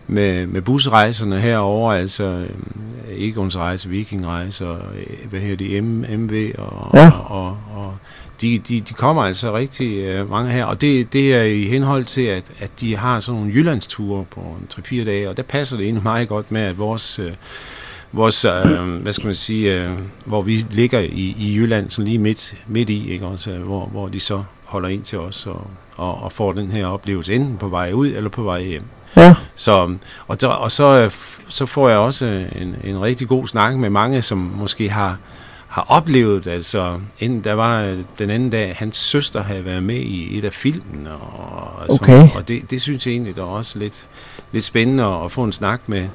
med, 0.07 0.47
med 0.47 0.61
busrejserne 0.61 1.39
herover, 1.39 1.93
altså 1.93 2.23
øhm, 2.23 2.73
Egons 3.17 3.57
rejse, 3.57 3.89
Vikingrejse, 3.89 4.67
og 4.67 4.79
øh, 4.95 5.29
hvad 5.29 5.39
hedder 5.39 5.55
det, 5.55 5.84
M, 5.84 6.05
MV, 6.19 6.51
og, 6.57 6.91
Ja. 6.93 7.11
og, 7.11 7.47
og, 7.47 7.57
og 7.75 7.93
de, 8.41 8.59
de, 8.59 8.81
de 8.81 8.93
kommer 8.93 9.23
altså 9.23 9.55
rigtig 9.55 9.97
øh, 10.03 10.29
mange 10.29 10.51
her, 10.51 10.65
og 10.65 10.81
det, 10.81 11.13
det 11.13 11.33
er 11.33 11.43
i 11.43 11.67
henhold 11.67 12.05
til, 12.05 12.21
at, 12.21 12.51
at 12.59 12.71
de 12.79 12.97
har 12.97 13.19
sådan 13.19 13.39
nogle 13.39 13.53
Jyllandsture 13.53 14.25
på 14.25 14.39
en 14.39 14.67
3-4 15.01 15.05
dage, 15.05 15.29
og 15.29 15.37
der 15.37 15.43
passer 15.43 15.77
det 15.77 15.83
egentlig 15.83 16.03
meget 16.03 16.27
godt 16.27 16.51
med, 16.51 16.61
at 16.61 16.77
vores, 16.77 17.19
øh, 17.19 17.31
vores 18.11 18.45
øh, 18.45 19.01
hvad 19.01 19.13
skal 19.13 19.25
man 19.25 19.35
sige, 19.35 19.83
øh, 19.83 19.89
hvor 20.25 20.41
vi 20.41 20.65
ligger 20.71 20.99
i, 20.99 21.35
i 21.39 21.55
Jylland, 21.55 21.89
sådan 21.89 22.07
lige 22.07 22.17
midt, 22.17 22.53
midt 22.67 22.89
i, 22.89 23.11
ikke 23.11 23.25
også, 23.25 23.51
øh, 23.51 23.61
hvor, 23.61 23.85
hvor 23.85 24.07
de 24.07 24.19
så 24.19 24.43
holder 24.65 24.89
ind 24.89 25.03
til 25.03 25.19
os 25.19 25.47
og, 25.47 25.67
og, 25.97 26.23
og 26.23 26.31
får 26.31 26.51
den 26.51 26.71
her 26.71 26.85
oplevelse, 26.85 27.33
enten 27.33 27.57
på 27.57 27.67
vej 27.67 27.91
ud 27.91 28.07
eller 28.07 28.29
på 28.29 28.43
vej 28.43 28.63
hjem. 28.63 28.83
Ja. 29.15 29.35
Så, 29.55 29.95
og, 30.27 30.41
der, 30.41 30.47
og 30.47 30.71
så, 30.71 30.85
øh, 30.85 31.11
så 31.47 31.65
får 31.65 31.89
jeg 31.89 31.97
også 31.97 32.25
en, 32.55 32.75
en 32.83 33.01
rigtig 33.01 33.27
god 33.27 33.47
snak 33.47 33.75
med 33.75 33.89
mange, 33.89 34.21
som 34.21 34.37
måske 34.37 34.89
har, 34.89 35.17
har 35.72 35.86
oplevet, 35.89 36.47
altså 36.47 36.99
inden 37.19 37.41
der 37.41 37.53
var 37.53 37.84
øh, 37.84 37.97
den 38.19 38.30
anden 38.30 38.49
dag, 38.49 38.76
hans 38.78 38.97
søster 38.97 39.43
havde 39.43 39.65
været 39.65 39.84
med 39.84 39.95
i 39.95 40.38
et 40.38 40.45
af 40.45 40.53
filmene, 40.53 41.11
og, 41.11 41.69
og, 41.78 41.89
Okay. 41.89 42.28
og 42.36 42.47
det, 42.47 42.72
det 42.72 42.82
synes 42.82 43.05
jeg 43.05 43.11
egentlig, 43.11 43.36
der 43.36 43.41
er 43.41 43.45
også 43.45 43.80
lidt, 43.80 44.07
lidt 44.51 44.65
spændende 44.65 45.03
at, 45.03 45.32
få 45.32 45.43
en 45.43 45.53
snak 45.53 45.82
med, 45.88 46.07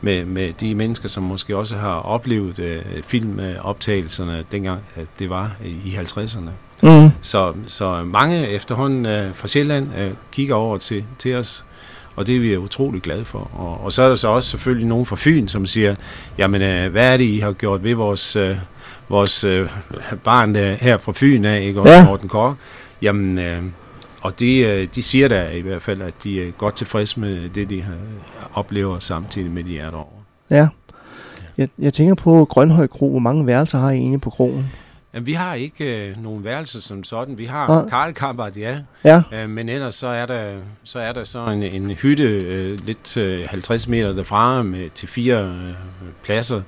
med, 0.00 0.24
med 0.24 0.52
de 0.52 0.74
mennesker, 0.74 1.08
som 1.08 1.22
måske 1.22 1.56
også 1.56 1.76
har 1.76 1.94
oplevet 1.94 2.58
øh, 2.58 2.82
filmoptagelserne, 3.06 4.44
dengang 4.52 4.80
at 4.94 5.06
det 5.18 5.30
var 5.30 5.56
i 5.84 5.96
50'erne. 5.96 6.50
Mm. 6.82 7.10
Så, 7.22 7.52
så 7.66 8.04
mange 8.04 8.48
efterhånden 8.48 9.06
øh, 9.06 9.34
fra 9.34 9.48
Sjælland 9.48 9.88
øh, 9.98 10.10
kigger 10.32 10.54
over 10.54 10.78
til, 10.78 11.04
til 11.18 11.34
os, 11.34 11.64
og 12.16 12.26
det 12.26 12.36
er 12.36 12.40
vi 12.40 12.56
utrolig 12.56 13.02
glade 13.02 13.24
for. 13.24 13.50
Og, 13.54 13.84
og 13.84 13.92
så 13.92 14.02
er 14.02 14.08
der 14.08 14.16
så 14.16 14.28
også 14.28 14.50
selvfølgelig 14.50 14.86
nogen 14.88 15.06
fra 15.06 15.16
Fyn, 15.18 15.48
som 15.48 15.66
siger, 15.66 15.94
jamen 16.38 16.62
øh, 16.62 16.90
hvad 16.90 17.12
er 17.12 17.16
det, 17.16 17.24
I 17.24 17.38
har 17.38 17.52
gjort 17.52 17.84
ved 17.84 17.94
vores, 17.94 18.36
øh, 18.36 18.56
vores 19.08 19.44
øh, 19.44 19.68
barn 20.24 20.54
der, 20.54 20.74
her 20.74 20.98
fra 20.98 21.12
Fyn 21.14 21.44
af, 21.44 21.60
ikke? 21.60 21.80
Og 21.80 21.86
Ja. 21.86 22.04
Morten 22.04 22.28
Kork. 22.28 22.56
Jamen, 23.02 23.38
øh, 23.38 23.62
og 24.20 24.40
de, 24.40 24.58
øh, 24.58 24.88
de 24.94 25.02
siger 25.02 25.28
da 25.28 25.48
i 25.50 25.60
hvert 25.60 25.82
fald, 25.82 26.02
at 26.02 26.14
de 26.24 26.42
er 26.48 26.50
godt 26.50 26.74
tilfredse 26.76 27.20
med 27.20 27.48
det, 27.48 27.70
de 27.70 27.82
har, 27.82 27.92
oplever 28.54 28.98
samtidig 28.98 29.50
med, 29.50 29.64
de 29.64 29.78
er 29.78 29.90
derovre. 29.90 30.08
Ja. 30.50 30.68
Jeg, 31.58 31.68
jeg 31.78 31.92
tænker 31.92 32.14
på 32.14 32.44
Grønhøj 32.44 32.86
Kro. 32.86 33.10
Hvor 33.10 33.18
mange 33.18 33.46
værelser 33.46 33.78
har 33.78 33.90
I 33.90 33.98
inde 33.98 34.18
på 34.18 34.30
kroen? 34.30 34.70
Jamen, 35.14 35.26
vi 35.26 35.32
har 35.32 35.54
ikke 35.54 36.08
øh, 36.08 36.22
nogen 36.22 36.44
værelser 36.44 36.80
som 36.80 37.04
sådan. 37.04 37.38
Vi 37.38 37.44
har 37.44 37.66
Nej. 37.66 37.88
Karlkammeret, 37.88 38.56
ja. 38.56 38.78
Ja. 39.04 39.22
Øh, 39.32 39.50
men 39.50 39.68
ellers 39.68 39.94
så 39.94 40.06
er 40.06 40.26
der 40.26 40.56
så, 40.84 40.98
er 40.98 41.12
der 41.12 41.24
så 41.24 41.46
en, 41.46 41.62
en 41.62 41.90
hytte 41.90 42.24
øh, 42.24 42.86
lidt 42.86 43.16
øh, 43.16 43.44
50 43.48 43.88
meter 43.88 44.12
derfra 44.12 44.62
med 44.62 44.90
til 44.90 45.08
fire 45.08 45.44
øh, 45.44 45.74
pladser. 46.22 46.62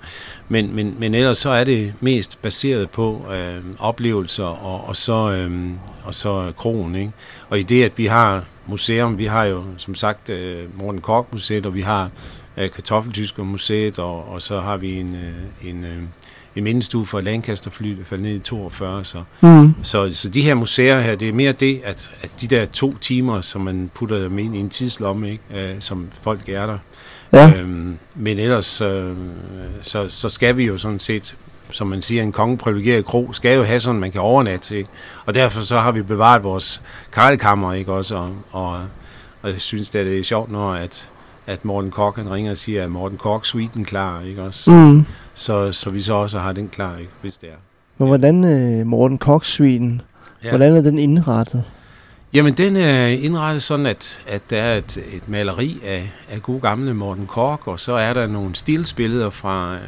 Men, 0.49 0.75
men, 0.75 0.97
men 0.99 1.15
ellers 1.15 1.39
så 1.39 1.51
er 1.51 1.65
det 1.65 1.95
mest 2.01 2.43
baseret 2.43 2.91
på 2.91 3.25
øh, 3.33 3.65
oplevelser 3.79 4.45
og, 4.45 4.89
og 4.89 4.97
så 4.97 5.31
øh, 5.31 5.71
og 6.05 6.15
så 6.15 6.53
krogen, 6.57 6.95
ikke? 6.95 7.13
Og 7.51 7.59
i 7.59 7.63
det 7.63 7.85
at 7.85 7.93
vi 7.99 8.07
har 8.07 8.45
museum, 8.67 9.19
vi 9.19 9.27
har 9.27 9.45
jo 9.45 9.65
som 9.77 9.95
sagt 9.95 10.31
øh, 10.31 10.79
Morten 10.79 11.01
Kork 11.01 11.33
Museet, 11.33 11.67
og 11.67 11.75
vi 11.75 11.83
har 11.83 12.11
øh, 12.57 12.71
Kartoffeltysker 12.71 13.43
Museet, 13.43 13.99
og, 13.99 14.29
og 14.29 14.43
så 14.43 14.61
har 14.61 14.77
vi 14.77 14.93
en, 14.93 15.15
øh, 15.15 15.71
en, 15.71 15.85
øh, 15.85 16.03
en 16.57 16.65
mindestue 16.65 17.07
for 17.07 17.21
Lancaster-fly, 17.21 17.99
der 17.99 18.05
faldt 18.05 18.23
ned 18.23 18.35
i 18.35 18.39
42, 18.39 19.05
så, 19.05 19.23
Mm. 19.41 19.75
så, 19.83 20.11
så 20.13 20.29
de 20.29 20.43
her 20.43 20.55
museer 20.55 21.01
her, 21.01 21.15
det 21.17 21.29
er 21.29 21.33
mere 21.33 21.53
det, 21.53 21.81
at, 21.85 22.11
at 22.23 22.31
de 22.41 22.47
der 22.47 22.65
to 22.67 22.97
timer, 23.01 23.41
som 23.41 23.61
man 23.61 23.91
putter 23.95 24.19
dem 24.19 24.39
ind 24.39 24.57
i 24.57 24.59
en 24.59 24.71
tidslomme, 24.71 25.31
ikke? 25.31 25.43
Øh, 25.57 25.75
som 25.81 26.09
folk 26.23 26.49
er 26.49 26.67
der. 26.67 26.79
Ja. 27.33 27.53
Øhm, 27.61 27.99
men 28.15 28.39
ellers, 28.39 28.81
øh, 28.81 29.13
så, 29.83 30.09
så 30.09 30.29
skal 30.29 30.57
vi 30.57 30.65
jo 30.65 30.79
sådan 30.79 31.01
set, 31.01 31.37
som 31.71 31.87
man 31.87 32.03
siger, 32.03 32.23
en 32.23 32.33
kongeprivilegeret 32.33 33.05
kro, 33.05 33.33
skal 33.33 33.57
jo 33.57 33.63
have 33.63 33.81
sådan, 33.81 34.01
man 34.01 34.13
kan 34.13 34.21
overnatte 34.21 34.67
til. 34.67 34.87
Og 35.27 35.35
derfor 35.35 35.63
så 35.63 35.79
har 35.79 35.93
vi 35.93 36.03
bevaret 36.03 36.43
vores 36.45 36.81
karlekammer, 37.13 37.73
ikke 37.73 37.93
også? 37.93 38.15
Og, 38.15 38.33
og, 38.53 38.73
og 39.43 39.51
jeg 39.51 39.61
synes, 39.61 39.91
det 39.91 40.19
er 40.19 40.25
sjovt, 40.25 40.51
når 40.53 40.73
at, 40.73 41.09
at 41.47 41.65
Morten 41.65 41.91
Kork, 41.91 42.17
han 42.17 42.31
ringer 42.31 42.51
og 42.51 42.57
siger, 42.57 42.85
at 42.85 42.91
Morten 42.91 43.19
Kork 43.19 43.45
suiten 43.45 43.85
klar, 43.85 44.21
ikke 44.23 44.43
også? 44.43 44.71
Mm. 44.71 45.05
Så, 45.39 45.73
så 45.73 45.91
vi 45.91 46.03
så 46.03 46.13
også 46.15 46.39
har 46.39 46.53
den 46.53 46.69
klar, 46.69 46.97
ikke? 46.97 47.11
hvis 47.21 47.37
det 47.37 47.49
er. 47.49 47.57
Men 47.99 48.09
hvordan 48.09 48.45
øh, 48.45 48.87
Morten 48.87 49.19
Koch-svinen, 49.19 50.03
Ja. 50.45 50.49
hvordan 50.49 50.77
er 50.77 50.81
den 50.81 50.99
indrettet? 50.99 51.65
Jamen, 52.37 52.55
den 52.55 52.77
er 52.77 53.07
indrettet 53.07 53.63
sådan, 53.63 53.87
at, 53.87 54.21
at 54.27 54.51
der 54.51 54.63
er 54.63 54.79
et, 54.79 54.97
et 55.13 55.29
maleri 55.29 55.81
af, 55.85 56.13
af 56.31 56.43
gode 56.43 56.61
gamle 56.61 56.95
Morten 56.95 57.27
Kork, 57.27 57.69
og 57.69 57.81
så 57.81 57.93
er 57.93 58.13
der 58.13 58.27
nogle 58.27 58.57
stilsbilleder 58.57 59.31
fra, 59.31 59.75
øh, 59.75 59.81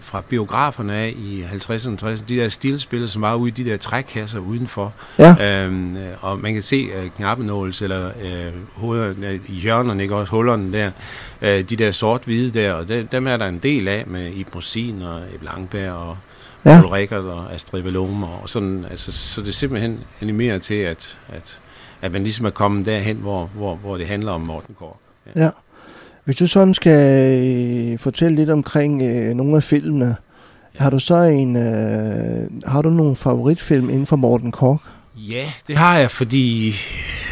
fra 0.00 0.22
biograferne 0.28 0.94
af 0.94 1.14
i 1.18 1.42
50'erne 1.42 2.04
og 2.04 2.12
60'erne. 2.12 2.24
De 2.28 2.36
der 2.36 2.48
stilsbilleder, 2.48 3.08
som 3.08 3.22
var 3.22 3.34
ude 3.34 3.48
i 3.48 3.50
de 3.50 3.70
der 3.70 3.76
trækasser 3.76 4.38
udenfor. 4.38 4.92
Ja. 5.18 5.64
Øhm, 5.64 5.96
øh, 5.96 6.12
og 6.20 6.38
man 6.38 6.52
kan 6.52 6.62
se 6.62 6.88
øh, 6.96 7.10
knappenåls 7.16 7.82
eller 7.82 8.06
øh, 8.06 8.52
hovederne 8.72 9.40
hjørnerne, 9.48 10.02
ikke 10.02 10.14
også 10.14 10.30
hullerne 10.30 10.72
der. 10.72 10.90
Øh, 11.42 11.62
de 11.62 11.76
der 11.76 11.92
sort-hvide 11.92 12.60
der, 12.60 12.72
og 12.72 12.88
dem, 12.88 13.06
dem 13.06 13.26
er 13.26 13.36
der 13.36 13.46
en 13.46 13.58
del 13.58 13.88
af 13.88 14.04
med 14.06 14.30
Ib 14.30 14.54
Mosin 14.54 15.02
og 15.02 15.20
Ib 15.34 15.42
Langberg 15.42 15.92
og 15.92 16.16
Ja. 16.64 16.80
Paul 16.80 16.86
Rickard 16.86 17.24
og 17.24 17.54
Astrid 17.54 17.82
Vallum 17.82 18.22
og 18.22 18.42
sådan. 18.46 18.86
Altså, 18.90 19.12
så 19.12 19.40
det 19.40 19.48
er 19.48 19.52
simpelthen 19.52 20.00
animeret 20.20 20.62
til, 20.62 20.74
at, 20.74 21.18
at, 21.28 21.60
at 22.02 22.12
man 22.12 22.22
ligesom 22.22 22.46
er 22.46 22.50
kommet 22.50 22.86
derhen, 22.86 23.16
hvor, 23.16 23.50
hvor, 23.54 23.74
hvor 23.74 23.96
det 23.96 24.06
handler 24.06 24.32
om 24.32 24.40
Morten 24.40 24.74
Kork. 24.78 24.96
Ja. 25.36 25.50
Hvis 26.24 26.36
du 26.36 26.46
sådan 26.46 26.74
skal 26.74 27.92
øh, 27.92 27.98
fortælle 27.98 28.36
lidt 28.36 28.50
omkring 28.50 29.02
øh, 29.02 29.34
nogle 29.34 29.56
af 29.56 29.62
filmene, 29.62 30.16
har 30.76 30.90
du 30.90 30.98
så 30.98 31.16
en, 31.16 31.56
øh, 31.56 32.50
har 32.66 32.82
du 32.82 32.90
nogle 32.90 33.16
favoritfilm 33.16 33.90
inden 33.90 34.06
for 34.06 34.16
Morten 34.16 34.52
Kork? 34.52 34.80
Ja, 35.16 35.44
det 35.68 35.76
har 35.76 35.98
jeg, 35.98 36.10
fordi 36.10 36.74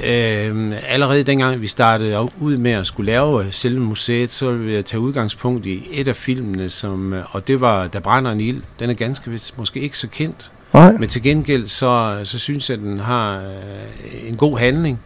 øh, 0.04 0.72
allerede 0.88 1.22
dengang 1.22 1.60
vi 1.60 1.66
startede 1.66 2.28
ud 2.40 2.56
med 2.56 2.70
at 2.70 2.86
skulle 2.86 3.12
lave 3.12 3.44
øh, 3.44 3.52
selve 3.52 3.80
museet, 3.80 4.32
så 4.32 4.52
ville 4.52 4.72
jeg 4.72 4.84
tage 4.84 5.00
udgangspunkt 5.00 5.66
i 5.66 5.88
et 5.92 6.08
af 6.08 6.16
filmene, 6.16 6.70
som, 6.70 7.12
øh, 7.12 7.34
og 7.34 7.48
det 7.48 7.60
var 7.60 7.86
Der 7.86 8.00
brænder 8.00 8.32
en 8.32 8.40
ild. 8.40 8.62
Den 8.78 8.90
er 8.90 8.94
ganske 8.94 9.30
vist 9.30 9.58
måske 9.58 9.80
ikke 9.80 9.98
så 9.98 10.08
kendt, 10.08 10.52
Nej. 10.74 10.92
men 10.92 11.08
til 11.08 11.22
gengæld 11.22 11.68
så, 11.68 12.20
så 12.24 12.38
synes 12.38 12.70
jeg, 12.70 12.74
at 12.78 12.82
den 12.84 13.00
har 13.00 13.38
øh, 13.38 14.28
en 14.28 14.36
god 14.36 14.58
handling. 14.58 15.00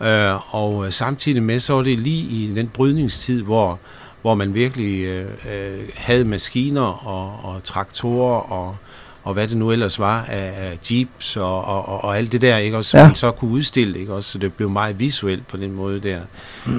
Øh, 0.00 0.54
og 0.54 0.94
samtidig 0.94 1.42
med, 1.42 1.60
så 1.60 1.72
var 1.74 1.82
det 1.82 1.98
lige 1.98 2.22
i 2.22 2.52
den 2.56 2.68
brydningstid, 2.68 3.42
hvor, 3.42 3.78
hvor 4.22 4.34
man 4.34 4.54
virkelig 4.54 5.04
øh, 5.04 5.24
øh, 5.24 5.78
havde 5.96 6.24
maskiner 6.24 7.06
og, 7.08 7.40
og 7.54 7.64
traktorer 7.64 8.52
og, 8.52 8.76
og 9.22 9.34
hvad 9.34 9.48
det 9.48 9.56
nu 9.56 9.70
ellers 9.70 9.98
var 9.98 10.24
af, 10.28 10.52
af 10.56 10.78
jeeps 10.90 11.36
og, 11.36 11.64
og, 11.64 11.88
og, 11.88 12.04
og 12.04 12.18
alt 12.18 12.32
det 12.32 12.40
der, 12.42 12.56
ikke? 12.56 12.76
også, 12.76 12.98
Ja. 12.98 13.06
man 13.06 13.14
så 13.14 13.30
kunne 13.30 13.50
udstille, 13.50 13.98
ikke? 13.98 14.14
Også, 14.14 14.30
så 14.30 14.38
det 14.38 14.52
blev 14.52 14.70
meget 14.70 14.98
visuelt 14.98 15.46
på 15.46 15.56
den 15.56 15.72
måde 15.72 16.00
der. 16.00 16.20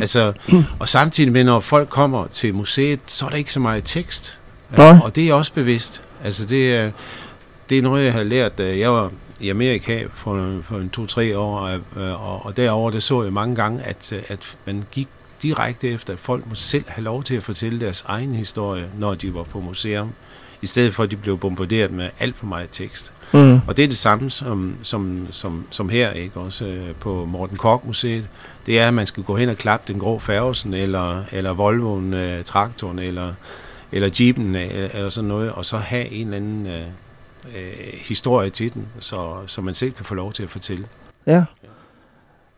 Altså, 0.01 0.33
og 0.79 0.89
samtidig 0.89 1.31
med, 1.31 1.43
når 1.43 1.59
folk 1.59 1.89
kommer 1.89 2.27
til 2.27 2.55
museet, 2.55 2.99
så 3.07 3.25
er 3.25 3.29
der 3.29 3.37
ikke 3.37 3.53
så 3.53 3.59
meget 3.59 3.83
tekst. 3.85 4.37
Nej. 4.77 4.97
Og 5.03 5.15
det 5.15 5.29
er 5.29 5.33
også 5.33 5.53
bevidst. 5.53 6.01
Altså, 6.23 6.45
det 6.45 6.93
det 7.71 7.77
er 7.77 7.81
noget, 7.81 8.05
jeg 8.05 8.13
har 8.13 8.23
lært, 8.23 8.59
jeg 8.59 8.91
var 8.91 9.11
i 9.39 9.49
Amerika 9.49 10.03
for, 10.13 10.61
for 10.63 10.77
en 10.77 10.89
to-tre 10.89 11.37
år, 11.37 11.79
og, 11.95 12.45
og 12.45 12.57
derover 12.57 12.91
der 12.91 12.99
så 12.99 13.23
jeg 13.23 13.33
mange 13.33 13.55
gange, 13.55 13.83
at, 13.83 14.13
at 14.27 14.57
man 14.65 14.83
gik 14.91 15.07
direkte 15.41 15.89
efter, 15.89 16.13
at 16.13 16.19
folk 16.19 16.49
må 16.49 16.55
selv 16.55 16.83
have 16.87 17.03
lov 17.03 17.23
til 17.23 17.35
at 17.35 17.43
fortælle 17.43 17.79
deres 17.79 18.03
egen 18.07 18.33
historie, 18.33 18.89
når 18.97 19.13
de 19.13 19.33
var 19.33 19.43
på 19.43 19.59
museum, 19.59 20.11
i 20.61 20.65
stedet 20.65 20.95
for 20.95 21.03
at 21.03 21.11
de 21.11 21.15
blev 21.15 21.37
bombarderet 21.37 21.91
med 21.91 22.09
alt 22.19 22.35
for 22.35 22.45
meget 22.45 22.67
tekst. 22.71 23.13
Mm. 23.33 23.59
Og 23.67 23.77
det 23.77 23.83
er 23.83 23.87
det 23.87 23.97
samme 23.97 24.31
som, 24.31 24.75
som, 24.83 25.27
som, 25.31 25.65
som 25.69 25.89
her, 25.89 26.11
ikke 26.11 26.39
også 26.39 26.65
øh, 26.65 26.95
på 26.99 27.25
Morten 27.25 27.57
Kork 27.57 27.85
Museet. 27.85 28.29
Det 28.65 28.79
er, 28.79 28.87
at 28.87 28.93
man 28.93 29.07
skal 29.07 29.23
gå 29.23 29.35
hen 29.35 29.49
og 29.49 29.57
klappe 29.57 29.93
den 29.93 29.99
grå 29.99 30.19
færgelsen, 30.19 30.73
eller, 30.73 31.23
eller 31.31 31.53
Volvoen, 31.53 32.13
øh, 32.13 32.43
traktoren, 32.43 32.99
eller, 32.99 33.33
eller 33.91 34.09
Jeepen, 34.19 34.55
øh, 34.55 34.89
eller 34.93 35.09
sådan 35.09 35.27
noget, 35.27 35.51
og 35.51 35.65
så 35.65 35.77
have 35.77 36.07
en 36.07 36.27
eller 36.27 36.37
anden 36.37 36.67
øh, 36.67 36.85
øh, 37.57 37.93
historie 38.07 38.49
til 38.49 38.73
den, 38.73 38.85
så, 38.99 39.33
så 39.47 39.61
man 39.61 39.73
selv 39.75 39.91
kan 39.91 40.05
få 40.05 40.15
lov 40.15 40.33
til 40.33 40.43
at 40.43 40.49
fortælle. 40.49 40.85
Ja. 41.27 41.43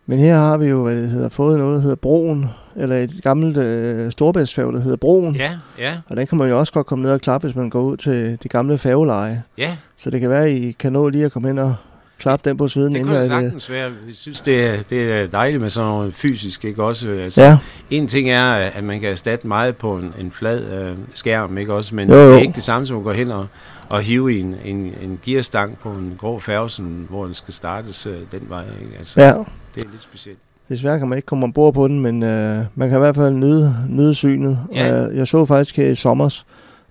Men 0.06 0.20
her 0.20 0.38
har 0.38 0.58
vi 0.58 0.66
jo, 0.68 0.84
hvad 0.84 0.96
det 1.02 1.10
hedder, 1.10 1.30
fået 1.30 1.58
noget, 1.60 1.76
der 1.76 1.82
hedder 1.82 1.96
Broen, 1.96 2.46
eller 2.76 2.96
et 2.98 3.12
gammelt 3.24 3.58
øh, 3.58 4.12
storbæltsfærge, 4.12 4.74
der 4.74 4.80
hedder 4.80 4.98
Broen. 4.98 5.36
Ja, 5.36 5.52
ja, 5.80 5.98
Og 6.10 6.18
den 6.18 6.28
kan 6.28 6.38
man 6.38 6.50
jo 6.50 6.60
også 6.60 6.74
godt 6.74 6.88
komme 6.88 7.04
ned 7.04 7.12
og 7.12 7.22
klappe, 7.22 7.48
hvis 7.48 7.56
man 7.56 7.70
går 7.70 7.82
ud 7.82 7.98
til 7.98 8.38
det 8.44 8.52
gamle 8.52 8.78
færgeleje. 8.78 9.44
ja. 9.58 9.78
Så 9.98 10.10
det 10.10 10.22
kan 10.22 10.30
være, 10.30 10.46
at 10.46 10.52
I 10.52 10.72
kan 10.72 10.94
nå 10.94 11.10
lige 11.10 11.26
at 11.26 11.32
komme 11.32 11.50
ind 11.50 11.60
og 11.60 11.76
klappe 12.20 12.50
den 12.50 12.58
på 12.58 12.68
siden. 12.68 12.94
Det 12.94 13.04
kunne 13.04 13.16
det 13.16 13.22
øh, 13.22 13.28
sagtens 13.28 13.70
være. 13.70 13.84
Jeg 14.08 14.16
synes, 14.16 14.42
det 14.42 14.64
er, 14.66 14.82
det 14.90 15.12
er 15.12 15.28
dejligt 15.28 15.62
med 15.62 15.70
sådan 15.70 15.90
noget 15.90 16.14
fysisk, 16.14 16.66
ikke 16.66 16.84
også? 16.84 17.10
Altså, 17.10 17.44
Ja, 17.44 17.58
En 17.90 18.08
ting 18.08 18.30
er, 18.30 18.52
at 18.54 18.84
man 18.84 19.00
kan 19.00 19.10
erstatte 19.10 19.48
meget 19.48 19.78
på 19.78 19.96
en, 19.96 20.14
en 20.20 20.32
flad 20.32 20.90
øh, 20.90 20.98
skærm, 21.14 21.58
ikke 21.58 21.74
også? 21.74 21.96
Men 21.96 22.10
Jo, 22.10 22.16
jo. 22.16 22.28
det 22.28 22.36
er 22.36 22.42
ikke 22.42 22.54
det 22.56 22.64
samme 22.64 22.88
som 22.88 22.98
at 22.98 23.04
gå 23.04 23.12
hen 23.12 23.32
og, 23.32 23.48
og 23.90 24.02
hive 24.02 24.34
i 24.34 24.40
en, 24.40 24.56
en, 24.66 24.94
en 25.02 25.20
gearstang 25.26 25.78
på 25.78 25.90
en 25.90 26.16
grå 26.18 26.40
færge, 26.40 26.70
sådan, 26.70 27.06
hvor 27.10 27.26
den 27.26 27.36
skal 27.36 27.54
startes 27.54 28.06
øh, 28.06 28.20
den 28.32 28.50
vej, 28.50 28.64
ikke? 28.82 28.98
Altså, 28.98 29.22
ja. 29.22 29.34
Det 29.76 29.86
er 29.86 29.90
lidt 29.92 30.04
specielt. 30.04 30.38
Desværre 30.70 31.00
kan 31.00 31.08
man 31.08 31.18
ikke 31.18 31.26
komme 31.26 31.44
ombord 31.44 31.74
på 31.74 31.88
den, 31.88 32.00
men 32.00 32.24
øh, 32.24 32.66
man 32.76 32.90
kan 32.90 32.98
i 32.98 33.00
hvert 33.00 33.16
fald 33.16 33.34
nyde, 33.34 33.76
nyde 33.90 34.16
synet. 34.16 34.60
Ja. 34.74 35.08
Øh, 35.08 35.18
jeg 35.18 35.28
så 35.28 35.46
faktisk 35.46 35.78
her 35.78 35.88
i 35.88 35.96
sommers, 35.96 36.46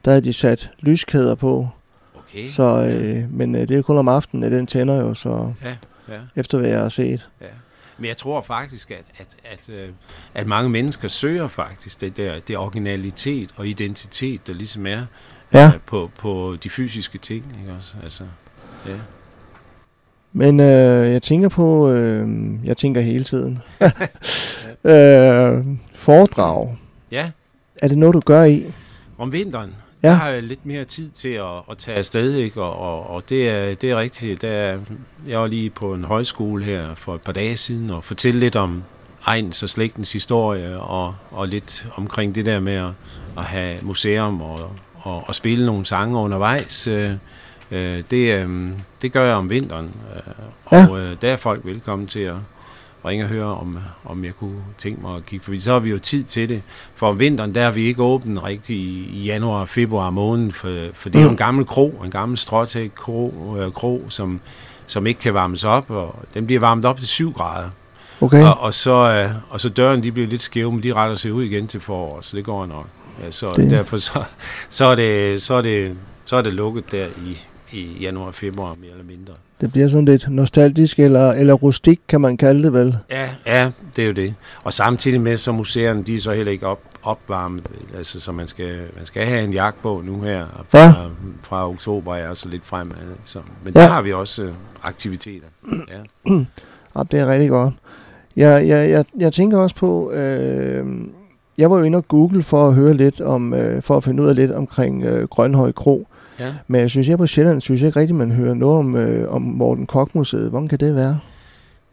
der 0.05 0.11
havde 0.11 0.25
de 0.25 0.33
sat 0.33 0.71
lyskæder 0.81 1.35
på. 1.35 1.69
Okay. 2.19 2.49
Så, 2.49 2.63
øh, 2.85 3.25
men 3.35 3.55
øh, 3.55 3.69
det 3.69 3.79
er 3.79 3.83
kun 3.83 3.99
om 3.99 4.09
aftenen, 4.09 4.45
at 4.45 4.53
den 4.53 4.67
tænder 4.67 4.95
jo, 5.01 5.15
så 5.15 5.53
Ja, 5.65 5.69
ja, 6.15 6.19
efter 6.37 6.59
hvad 6.59 6.71
jeg 6.71 6.81
har 6.81 6.89
set. 6.89 7.29
ja. 7.41 7.47
Men 7.99 8.09
jeg 8.09 8.17
tror 8.17 8.41
faktisk, 8.43 8.91
at, 8.91 9.05
at, 9.19 9.37
at, 9.53 9.75
øh, 9.75 9.89
at 10.35 10.47
mange 10.47 10.71
mennesker 10.71 11.09
søger 11.09 11.49
faktisk 11.49 12.01
det 12.01 12.17
der 12.17 12.41
det 12.49 12.57
originalitet 12.57 13.51
og 13.57 13.67
identitet, 13.67 14.47
der 14.47 14.53
ligesom 14.53 14.87
er 14.87 15.01
Ja, 15.55 15.67
øh, 15.67 15.81
på, 15.87 16.11
på 16.19 16.57
de 16.65 16.71
fysiske 16.71 17.19
ting, 17.19 17.45
ikke 17.61 17.73
også? 17.79 17.95
Altså, 18.03 18.25
ja. 18.87 18.93
Men 20.33 20.61
øh, 20.61 21.13
jeg 21.13 21.23
tænker 21.23 21.49
på, 21.49 21.91
øh, 21.91 22.29
jeg 22.65 22.77
tænker 22.77 23.01
hele 23.01 23.25
tiden. 23.25 23.63
øh, 24.85 25.65
foredrag. 25.95 26.77
Ja, 27.13 27.31
Er 27.83 27.89
det 27.89 27.99
noget, 27.99 28.15
du 28.15 28.21
gør 28.21 28.45
i? 28.45 28.65
om 29.19 29.33
vinteren. 29.33 29.71
Ja. 30.03 30.09
Der 30.09 30.15
har 30.15 30.31
jeg 30.31 30.43
lidt 30.43 30.67
mere 30.67 30.85
tid 30.85 31.11
til 31.11 31.29
at, 31.29 31.47
at 31.71 31.79
tage 31.79 31.97
afsted, 31.99 32.35
ikke? 32.37 32.63
Og, 32.63 32.79
og, 32.79 33.11
og 33.11 33.29
det, 33.29 33.49
er, 33.51 33.75
det 33.75 33.91
er 33.91 33.97
rigtigt. 33.97 34.43
Der, 34.43 34.49
er- 34.49 34.79
jeg 35.29 35.39
var 35.41 35.47
lige 35.47 35.71
på 35.71 35.95
en 35.95 36.05
højskole 36.05 36.65
her 36.65 36.95
for 36.95 37.15
et 37.15 37.21
par 37.21 37.33
dage 37.33 37.57
siden 37.57 37.91
og 37.91 38.05
fortælle 38.05 38.41
lidt 38.41 38.57
om 38.57 38.83
egens 39.27 39.63
og 39.63 39.71
slægtens 39.71 40.13
historie 40.13 40.81
og, 40.81 41.15
og 41.31 41.49
lidt 41.49 41.87
omkring 41.97 42.35
det 42.35 42.47
der 42.47 42.61
med 42.61 42.73
at, 42.75 42.89
at 43.39 43.45
have 43.45 43.79
museum 43.83 44.43
og, 44.43 44.59
og, 45.03 45.25
og 45.29 45.35
spille 45.35 45.67
nogle 45.67 45.87
sange 45.87 46.19
undervejs. 46.19 46.87
Øh, 46.87 47.11
øh, 47.71 48.03
det, 48.11 48.43
øh, 48.43 48.71
det 49.03 49.13
gør 49.13 49.25
jeg 49.25 49.35
om 49.35 49.51
vinteren, 49.51 49.91
øh, 50.17 50.33
og 50.65 51.01
øh, 51.01 51.17
der 51.23 51.33
er 51.33 51.37
folk 51.37 51.61
velkommen 51.65 52.09
til 52.09 52.21
at 52.21 52.35
ringe 53.05 53.25
og 53.25 53.29
høre, 53.29 53.45
om, 53.45 53.79
om 54.05 54.25
jeg 54.25 54.33
kunne 54.35 54.63
tænke 54.79 55.03
mig 55.03 55.17
at 55.17 55.27
kigge 55.27 55.45
forbi. 55.45 55.61
Så 55.61 55.73
har 55.73 55.79
vi 55.79 55.91
jo 55.91 55.99
tid 55.99 56.25
til 56.25 56.49
det. 56.49 56.63
For 56.95 57.09
om 57.09 57.19
vinteren, 57.19 57.55
der 57.55 57.63
er 57.63 57.71
vi 57.71 57.85
ikke 57.85 58.03
åbent 58.03 58.43
rigtig 58.43 58.77
i, 58.77 59.11
i 59.13 59.25
januar 59.25 59.61
og 59.61 59.69
februar 59.69 60.11
måned, 60.11 60.53
for, 60.53 60.79
for 60.95 61.09
det 61.09 61.19
er 61.19 61.25
jo 61.25 61.31
en 61.31 61.37
gammel 61.37 61.67
kro, 61.67 62.03
en 62.05 62.11
gammel 62.11 62.39
stråtæk 62.39 62.91
kro, 62.97 63.57
øh, 63.59 63.73
kro 63.73 64.05
som, 64.09 64.41
som 64.87 65.07
ikke 65.07 65.21
kan 65.21 65.35
varmes 65.35 65.65
op, 65.65 65.91
og 65.91 66.15
den 66.35 66.47
bliver 66.47 66.61
varmet 66.61 66.85
op 66.85 66.99
til 66.99 67.09
7 67.09 67.33
grader. 67.33 67.71
Okay. 68.21 68.43
Og, 68.45 68.61
og, 68.61 68.75
så, 68.75 68.93
øh, 68.93 69.31
og 69.51 69.61
så 69.61 69.69
døren, 69.69 70.03
de 70.03 70.13
bliver 70.13 70.29
lidt 70.29 70.43
skæve, 70.43 70.73
men 70.73 70.83
de 70.83 70.93
retter 70.93 71.17
sig 71.17 71.33
ud 71.33 71.43
igen 71.43 71.67
til 71.67 71.81
foråret, 71.81 72.25
så 72.25 72.37
det 72.37 72.45
går 72.45 72.67
nok. 72.67 72.87
Så 73.31 73.53
Det- 73.57 73.71
derfor 73.71 73.97
så, 73.97 74.23
så, 74.71 74.85
er 74.85 74.95
det, 74.95 75.43
så, 75.43 75.55
er 75.55 75.63
det, 75.63 75.97
så 76.25 76.37
er 76.37 76.43
det 76.43 76.53
lukket 76.53 76.93
der 76.93 77.07
i, 77.27 77.39
i 77.73 77.97
januar 78.01 78.27
og 78.27 78.35
februar, 78.35 78.77
mere 78.81 78.91
eller 78.91 79.05
mindre. 79.05 79.33
Det 79.61 79.73
bliver 79.73 79.89
sådan 79.89 80.05
lidt 80.05 80.27
nostalgisk, 80.31 80.99
eller, 80.99 81.33
eller 81.33 81.55
rustik, 81.55 82.01
kan 82.09 82.21
man 82.21 82.37
kalde 82.37 82.63
det 82.63 82.73
vel? 82.73 82.97
Ja, 83.11 83.29
ja, 83.47 83.71
det 83.97 84.03
er 84.03 84.07
jo 84.07 84.13
det. 84.13 84.35
Og 84.65 84.73
samtidig 84.73 85.21
med, 85.21 85.37
så 85.37 85.53
museerne, 85.53 86.03
de 86.03 86.17
er 86.17 86.21
så 86.21 86.33
heller 86.33 86.53
ikke 86.53 86.67
op, 86.67 86.81
opvarmet. 87.03 87.67
Altså, 87.97 88.21
så 88.21 88.33
man 88.33 88.49
skal, 88.49 88.81
man 88.97 89.07
skal 89.07 89.23
have 89.27 89.45
en 89.45 89.53
jagt 89.53 89.83
på 89.83 90.03
nu 90.05 90.21
her, 90.21 90.47
fra, 90.69 90.79
Ja. 90.79 90.93
fra 91.43 91.69
oktober 91.69 92.29
og 92.29 92.37
så 92.37 92.49
lidt 92.49 92.63
fremad. 92.67 92.97
ikke? 92.97 93.13
Så, 93.25 93.39
men 93.65 93.73
Ja. 93.75 93.81
der 93.81 93.87
har 93.87 94.03
vi 94.03 94.13
også 94.13 94.43
øh, 94.43 94.53
aktiviteter. 94.83 95.47
Ja. 96.27 96.33
Ja, 96.97 97.03
det 97.11 97.21
er 97.21 97.27
rigtig 97.33 97.49
godt. 97.51 97.75
Jeg, 98.37 98.69
jeg, 98.69 98.91
jeg, 98.91 99.05
jeg 99.19 99.33
tænker 99.33 99.59
også 99.59 99.77
på, 99.77 100.13
øh, 100.13 100.87
jeg 101.59 101.71
var 101.71 101.79
jo 101.79 101.83
inde 101.85 101.97
og 101.99 102.09
google 102.09 102.43
for 102.43 102.69
at 102.69 102.75
høre 102.75 102.95
lidt 102.95 103.21
om, 103.21 103.55
øh, 103.55 103.83
for 103.83 103.97
at 103.97 104.05
finde 104.05 104.23
ud 104.23 104.29
af 104.29 104.35
lidt 104.37 104.51
omkring 104.53 105.05
øh, 105.05 105.29
Grønhøj 105.29 105.73
Kro. 105.73 106.07
Ja. 106.41 106.53
Men 106.69 106.81
jeg 106.81 106.91
synes, 106.91 107.09
jeg 107.09 107.19
på 107.19 107.27
Sjælland, 107.27 107.61
synes 107.61 107.81
jeg 107.81 107.89
ikke 107.89 108.01
rigtigt, 108.01 108.17
man 108.19 108.31
hører 108.33 108.55
noget 108.55 108.79
om, 108.79 108.97
øh, 108.97 109.33
om 109.33 109.43
Morten 109.43 109.87
Koch 109.87 110.11
Museet. 110.15 110.51
Hvordan 110.51 110.69
kan 110.69 110.79
det 110.81 110.95
være? 110.95 111.19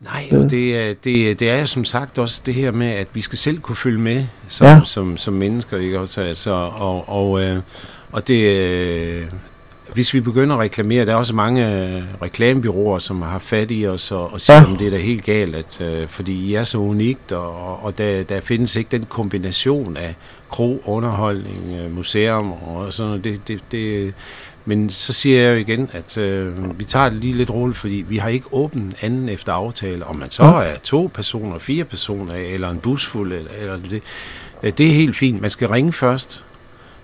Nej, 0.01 0.39
og 0.43 0.51
det, 0.51 0.78
er- 0.78 0.93
det, 1.03 1.39
det 1.39 1.49
er 1.49 1.60
jo 1.62 1.68
som 1.68 1.86
sagt 1.86 2.20
også 2.20 2.41
det 2.45 2.53
her 2.53 2.72
med, 2.72 2.88
at 2.88 3.07
vi 3.14 3.22
skal 3.22 3.38
selv 3.38 3.60
kunne 3.60 3.76
følge 3.76 3.99
med 3.99 4.24
som, 4.47 4.68
Ja. 4.68 4.82
som, 4.86 5.18
som 5.18 5.34
mennesker. 5.34 5.78
Ikke? 5.78 5.99
Også, 5.99 6.22
altså, 6.22 6.51
og, 6.78 7.10
og, 7.10 7.41
øh, 7.43 7.57
og 8.12 8.28
det, 8.28 8.55
øh, 8.57 9.26
hvis 9.94 10.14
vi 10.14 10.20
begynder 10.20 10.56
at 10.56 10.62
reklamere, 10.62 11.06
der 11.06 11.12
er 11.12 11.16
også 11.16 11.36
mange 11.36 11.84
øh, 11.96 12.04
reklamebyråer, 12.22 13.00
som 13.00 13.22
har 13.22 13.40
fat 13.40 13.68
i 13.72 13.88
os 13.88 14.12
og, 14.12 14.34
og 14.34 14.42
siger, 14.42 14.58
Ja. 14.58 14.66
om 14.66 14.78
det 14.78 14.88
er 14.88 14.92
da 14.92 14.98
helt 14.98 15.24
galt, 15.26 15.56
at, 15.56 15.82
øh, 15.82 16.08
fordi 16.08 16.34
I 16.34 16.54
er 16.54 16.64
så 16.64 16.78
unikt, 16.78 17.32
og, 17.32 17.84
og 17.84 17.98
der, 17.98 18.24
der 18.24 18.42
findes 18.42 18.76
ikke 18.76 18.90
den 18.92 19.06
kombination 19.06 19.98
af 19.98 20.16
kro, 20.50 20.82
underholdning, 20.86 21.80
øh, 21.82 21.96
museum 21.96 22.52
og 22.52 22.94
sådan 22.94 23.08
noget. 23.10 23.24
Det, 23.24 23.42
det, 23.48 23.60
det, 23.72 24.14
men 24.66 24.90
så 24.90 25.14
siger 25.14 25.42
jeg 25.42 25.54
jo 25.54 25.60
igen, 25.60 25.90
at 25.92 26.18
øh, 26.18 26.80
vi 26.80 26.84
tager 26.84 27.10
det 27.10 27.18
lige 27.20 27.34
lidt 27.34 27.50
roligt, 27.50 27.78
fordi 27.78 28.06
vi 28.08 28.18
har 28.18 28.30
ikke 28.30 28.46
åbent 28.52 28.96
anden 29.02 29.30
efter 29.30 29.54
aftale. 29.54 30.06
Om 30.06 30.16
man 30.16 30.32
så 30.32 30.44
er 30.44 30.76
to 30.84 31.10
personer, 31.14 31.60
fire 31.60 31.84
personer, 31.84 32.34
eller 32.34 32.70
en 32.70 32.78
bus 32.78 33.06
fuld, 33.06 33.34
eller, 33.34 33.52
eller 33.62 33.78
det, 33.90 34.02
øh, 34.64 34.72
det 34.78 34.88
er 34.88 34.94
helt 34.94 35.16
fint. 35.18 35.42
Man 35.42 35.50
skal 35.50 35.68
ringe 35.68 35.94
først, 35.94 36.44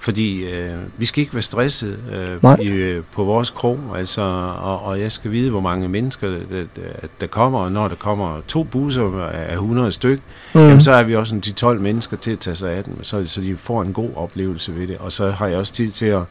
fordi 0.05 0.43
øh, 0.43 0.75
vi 0.97 1.05
skal 1.05 1.21
ikke 1.21 1.33
være 1.33 1.41
stresset 1.41 1.99
øh, 2.43 2.59
i, 2.59 2.67
øh, 2.67 3.03
på 3.11 3.23
vores 3.23 3.49
krog, 3.49 3.79
altså, 3.97 4.21
og, 4.61 4.83
og 4.83 4.99
jeg 4.99 5.11
skal 5.11 5.31
vide, 5.31 5.49
hvor 5.51 5.59
mange 5.59 5.87
mennesker 5.89 6.27
der, 6.29 6.37
der, 6.49 7.07
der 7.21 7.27
kommer, 7.27 7.59
og 7.59 7.71
når 7.71 7.87
der 7.87 7.95
kommer 7.95 8.41
to 8.47 8.63
busser 8.63 9.25
af 9.25 9.53
100 9.53 9.91
styk, 9.91 10.19
Mm. 10.53 10.61
jamen, 10.61 10.81
så 10.81 10.91
er 10.91 11.03
vi 11.03 11.15
også 11.15 11.35
en 11.35 11.43
10-12 11.45 11.73
mennesker 11.73 12.17
til 12.17 12.31
at 12.31 12.39
tage 12.39 12.55
sig 12.55 12.71
af 12.71 12.83
dem, 12.83 13.03
så, 13.03 13.23
så 13.27 13.41
de 13.41 13.55
får 13.57 13.81
en 13.81 13.93
god 13.93 14.09
oplevelse 14.15 14.75
ved 14.75 14.87
det, 14.87 14.97
og 14.97 15.11
så 15.11 15.31
har 15.31 15.47
jeg 15.47 15.57
også 15.57 15.73
tid 15.73 15.91
til 15.91 16.05
at, 16.05 16.21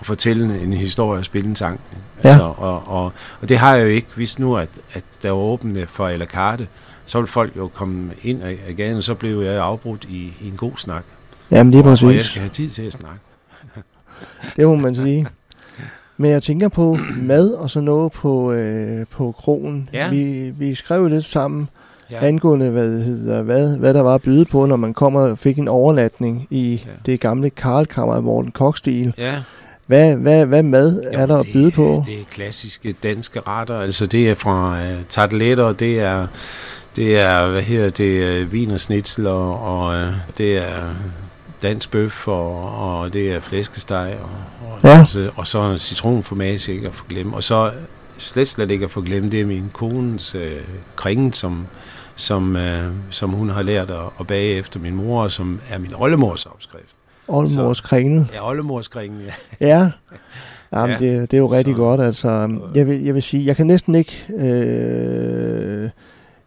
at 0.00 0.06
fortælle 0.06 0.60
en, 0.62 0.72
historie 0.72 1.18
og 1.18 1.24
spille 1.24 1.48
en 1.48 1.56
sang. 1.56 1.80
Ja. 2.24 2.28
Altså, 2.28 2.44
og, 2.56 2.82
og, 2.86 3.12
og 3.40 3.48
det 3.48 3.58
har 3.58 3.74
jeg 3.76 3.84
jo 3.84 3.88
ikke, 3.88 4.08
hvis 4.14 4.38
nu, 4.38 4.56
at, 4.56 4.68
at 4.92 5.04
der 5.22 5.30
var 5.30 5.38
åbent 5.38 5.90
for 5.90 6.08
à 6.08 6.16
la 6.16 6.24
carte, 6.24 6.68
så 7.06 7.18
ville 7.18 7.28
folk 7.28 7.56
jo 7.56 7.68
komme 7.74 8.10
ind 8.22 8.42
af, 8.42 8.58
af 8.68 8.76
gaden, 8.76 8.96
og 8.96 9.04
så 9.04 9.14
blev 9.14 9.40
jeg 9.42 9.62
afbrudt 9.62 10.04
i, 10.04 10.32
i 10.40 10.48
en 10.48 10.56
god 10.56 10.72
snak. 10.76 11.04
Jamen 11.52 11.70
lige 11.70 11.82
Og, 11.84 11.90
og 11.90 11.98
jeg 12.02 12.08
præcis. 12.08 12.26
skal 12.26 12.40
have 12.40 12.50
tid 12.50 12.70
til 12.70 12.82
at 12.82 12.92
snakke. 12.92 13.18
Det 14.56 14.66
må 14.66 14.74
man 14.76 14.94
sige. 14.94 15.26
Men 16.16 16.30
jeg 16.30 16.42
tænker 16.42 16.68
på 16.68 16.98
mad 17.16 17.50
og 17.50 17.70
sådan 17.70 17.84
noget 17.84 18.12
på, 18.12 18.52
øh, 18.52 19.06
på 19.10 19.32
krogen. 19.38 19.88
Ja. 19.92 20.10
Vi, 20.10 20.50
vi 20.58 20.74
skrev 20.74 21.02
jo 21.02 21.08
lidt 21.08 21.24
sammen 21.24 21.68
Ja. 22.10 22.26
angående, 22.26 22.70
hvad, 22.70 22.92
det 22.96 23.04
hedder, 23.04 23.42
hvad, 23.42 23.76
hvad 23.78 23.94
der 23.94 24.00
var 24.00 24.14
at 24.14 24.22
byde 24.22 24.44
på, 24.44 24.66
når 24.66 24.76
man 24.76 24.94
kommer 24.94 25.20
og 25.20 25.38
fik 25.38 25.58
en 25.58 25.68
overnatning 25.68 26.46
i 26.50 26.82
Ja. 26.86 26.90
det 27.06 27.20
gamle 27.20 27.50
Karlkammer 27.50 28.14
af 28.14 28.22
Morten 28.22 28.50
Koch-stil. 28.50 29.14
Ja. 29.18 29.34
Hvad, 29.86 30.16
hvad, 30.16 30.46
hvad 30.46 30.62
mad 30.62 31.02
er 31.12 31.26
der 31.26 31.36
at 31.36 31.46
byde 31.52 31.70
på? 31.70 32.02
Det 32.06 32.14
er 32.14 32.24
klassiske 32.30 32.92
danske 33.02 33.40
retter, 33.40 33.78
altså 33.80 34.06
det 34.06 34.30
er 34.30 34.34
fra 34.34 34.78
uh, 34.82 35.02
tarteletter, 35.08 35.72
det 35.72 36.00
er, 36.00 36.26
det 36.96 37.20
er, 37.20 37.48
hvad 37.50 37.62
her, 37.62 37.90
det 37.90 38.40
er 38.40 38.44
wienersnitzel, 38.46 39.26
og, 39.26 39.60
og 39.62 39.86
uh, 39.88 40.12
det 40.38 40.58
er 40.58 40.94
dansk 41.62 41.90
bøf, 41.90 42.28
og, 42.28 42.78
og 43.00 43.12
det 43.12 43.32
er 43.32 43.40
flæskesteg, 43.40 44.16
og, 44.22 44.30
og, 44.72 44.78
Ja. 44.84 45.00
og, 45.00 45.08
så, 45.08 45.30
og 45.36 45.46
så 45.46 45.76
citronformage, 45.78 46.72
ikke 46.72 46.86
at 46.88 46.94
forglemme. 46.94 47.36
Og 47.36 47.42
så 47.44 47.70
slet 48.18 48.48
slet 48.48 48.70
ikke 48.70 48.84
at 48.84 48.90
forglemme, 48.90 49.30
det 49.30 49.40
er 49.40 49.46
min 49.46 49.70
kones 49.72 50.34
øh, 50.34 50.52
kringen, 50.96 51.32
som, 51.32 51.66
som, 52.16 52.56
øh, 52.56 52.84
som 53.10 53.30
hun 53.30 53.50
har 53.50 53.62
lært 53.62 53.90
at, 53.90 53.96
at 54.20 54.26
bage 54.26 54.54
efter 54.54 54.80
min 54.80 54.94
mor, 54.94 55.22
og 55.22 55.30
som 55.30 55.60
er 55.70 55.78
min 55.78 55.90
oldemors 55.96 56.46
opskrift. 56.46 56.86
Oldemors 57.28 57.80
kringle. 57.80 58.28
Ja, 58.34 58.48
oldemors 58.48 58.88
kringen, 58.88 59.20
ja. 59.20 59.66
Ja. 59.68 59.90
Jamen, 60.72 60.96
Ja. 61.00 61.06
det, 61.20 61.30
det 61.30 61.36
er 61.36 61.40
jo 61.40 61.46
rigtig 61.52 61.74
Så- 61.74 61.78
godt. 61.78 62.00
Altså, 62.00 62.58
jeg, 62.74 62.86
vil, 62.86 63.02
jeg 63.02 63.14
vil 63.14 63.22
sige, 63.22 63.46
jeg 63.46 63.56
kan 63.56 63.66
næsten 63.66 63.94
ikke... 63.94 64.24
Øh, 64.38 65.90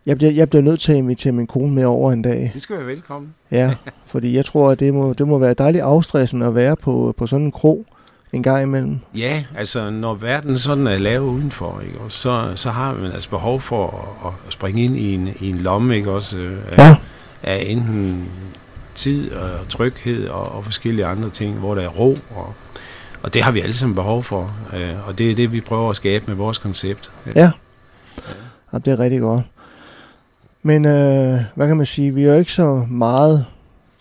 jeg, 0.06 0.18
bliver, 0.18 0.32
jeg 0.32 0.50
bliver 0.50 0.64
nødt 0.64 0.80
til 0.80 0.92
at 0.92 0.98
invitere 0.98 1.34
min 1.34 1.48
kone 1.48 1.74
med 1.74 1.86
over 1.86 2.12
en 2.12 2.22
dag. 2.22 2.52
Det 2.54 2.62
skal 2.62 2.78
være 2.78 2.86
velkommen. 2.88 3.34
Ja, 3.52 3.74
fordi 4.06 4.36
jeg 4.36 4.46
tror, 4.46 4.70
at 4.72 4.80
det 4.80 4.94
må, 4.94 5.14
det 5.14 5.28
må 5.28 5.38
være 5.38 5.54
dejligt 5.54 5.84
afstressende 5.84 6.46
at 6.46 6.56
være 6.56 6.76
på, 6.76 7.14
på 7.18 7.28
sådan 7.28 7.46
en 7.46 7.52
krog 7.52 7.86
en 8.34 8.44
gang 8.44 8.64
imellem. 8.64 8.98
Ja, 9.18 9.44
altså 9.58 9.90
når 9.90 10.14
verden 10.16 10.60
sådan 10.60 10.88
er 10.88 10.98
lavet 10.98 11.28
udenfor, 11.28 11.82
ikke, 11.86 12.00
og 12.00 12.12
så, 12.12 12.52
så 12.56 12.70
har 12.70 12.94
man 12.94 13.12
altså 13.12 13.30
behov 13.30 13.62
for 13.62 14.08
at, 14.26 14.32
at 14.48 14.54
springe 14.54 14.84
ind 14.84 14.98
i 14.98 15.14
en, 15.16 15.30
i 15.40 15.50
en 15.50 15.56
lomme, 15.58 15.96
ikke 15.96 16.12
også, 16.12 16.38
øh, 16.38 16.58
af, 16.72 16.78
Ja. 16.78 16.96
af 17.44 17.64
enten 17.68 18.26
tid 18.96 19.32
og 19.32 19.70
tryghed 19.70 20.28
og, 20.28 20.52
og 20.52 20.64
forskellige 20.66 21.06
andre 21.06 21.30
ting, 21.30 21.56
hvor 21.60 21.76
der 21.76 21.82
er 21.82 21.88
ro, 21.88 22.16
og, 22.36 22.54
og 23.24 23.34
det 23.34 23.42
har 23.44 23.52
vi 23.52 23.60
alle 23.62 23.74
sammen 23.76 23.96
behov 23.96 24.24
for, 24.24 24.52
øh, 24.74 25.08
og 25.08 25.18
det 25.18 25.32
er 25.32 25.36
det, 25.36 25.52
vi 25.52 25.62
prøver 25.62 25.90
at 25.90 25.96
skabe 25.96 26.26
med 26.28 26.36
vores 26.36 26.58
koncept. 26.58 27.12
Ja. 27.36 27.52
ja 28.74 28.78
det 28.78 28.88
er 28.94 29.00
rigtig 29.00 29.20
godt. 29.22 29.44
Men 30.66 30.86
øh, 30.86 31.40
hvad 31.56 31.68
kan 31.68 31.78
man 31.78 31.86
sige? 31.86 32.14
Vi 32.14 32.24
har 32.24 32.32
jo 32.32 32.40
ikke 32.40 32.52
så 32.54 32.86
meget 32.90 33.46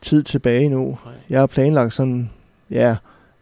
tid 0.02 0.22
tilbage 0.22 0.68
nu. 0.68 0.98
Jeg 1.30 1.40
har 1.40 1.46
planlagt 1.46 1.92
sådan, 1.92 2.30
ja, 2.70 2.96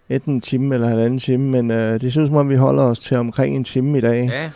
enten 0.08 0.34
en 0.34 0.40
time 0.40 0.74
eller 0.74 0.88
halvanden 0.88 1.18
time, 1.18 1.50
men 1.50 1.70
øh, 1.70 2.00
det 2.00 2.12
ser 2.12 2.20
ud 2.20 2.26
som 2.26 2.36
om, 2.36 2.48
vi 2.48 2.54
holder 2.54 2.82
os 2.82 3.00
til 3.00 3.16
omkring 3.16 3.56
en 3.56 3.64
time 3.64 3.98
i 3.98 4.00
dag. 4.00 4.24
Ja, 4.32 4.50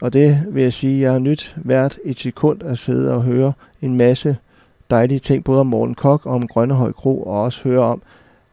Og 0.00 0.12
det 0.12 0.36
vil 0.50 0.62
jeg 0.62 0.72
sige, 0.72 1.00
jeg 1.00 1.12
har 1.12 1.18
nyt 1.18 1.56
hvert 1.56 1.98
et 2.04 2.18
sekund 2.18 2.62
at 2.62 2.78
sidde 2.78 3.14
og 3.14 3.22
høre 3.22 3.52
en 3.82 3.96
masse 3.96 4.36
dejlige 4.90 5.18
ting, 5.18 5.44
både 5.44 5.60
om 5.60 5.66
Morten 5.66 5.94
Kok 5.94 6.26
og 6.26 6.34
om 6.34 6.48
Grønnehøj 6.48 6.92
Kro, 6.92 7.22
og 7.22 7.42
også 7.42 7.60
høre 7.64 7.80
om, 7.80 8.02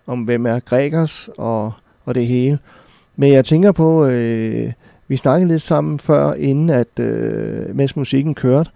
om 0.07 0.21
hvem 0.21 0.45
er 0.45 0.59
Gregers 0.59 1.29
og, 1.37 1.71
og 2.05 2.15
det 2.15 2.27
hele. 2.27 2.59
Men 3.15 3.33
jeg 3.33 3.45
tænker 3.45 3.71
på, 3.71 4.05
øh, 4.05 4.71
vi 5.07 5.17
snakkede 5.17 5.51
lidt 5.51 5.61
sammen 5.61 5.99
før, 5.99 6.33
inden 6.33 6.69
at, 6.69 6.99
øh, 6.99 7.75
mens 7.75 7.95
musikken 7.95 8.35
kørte, 8.35 8.69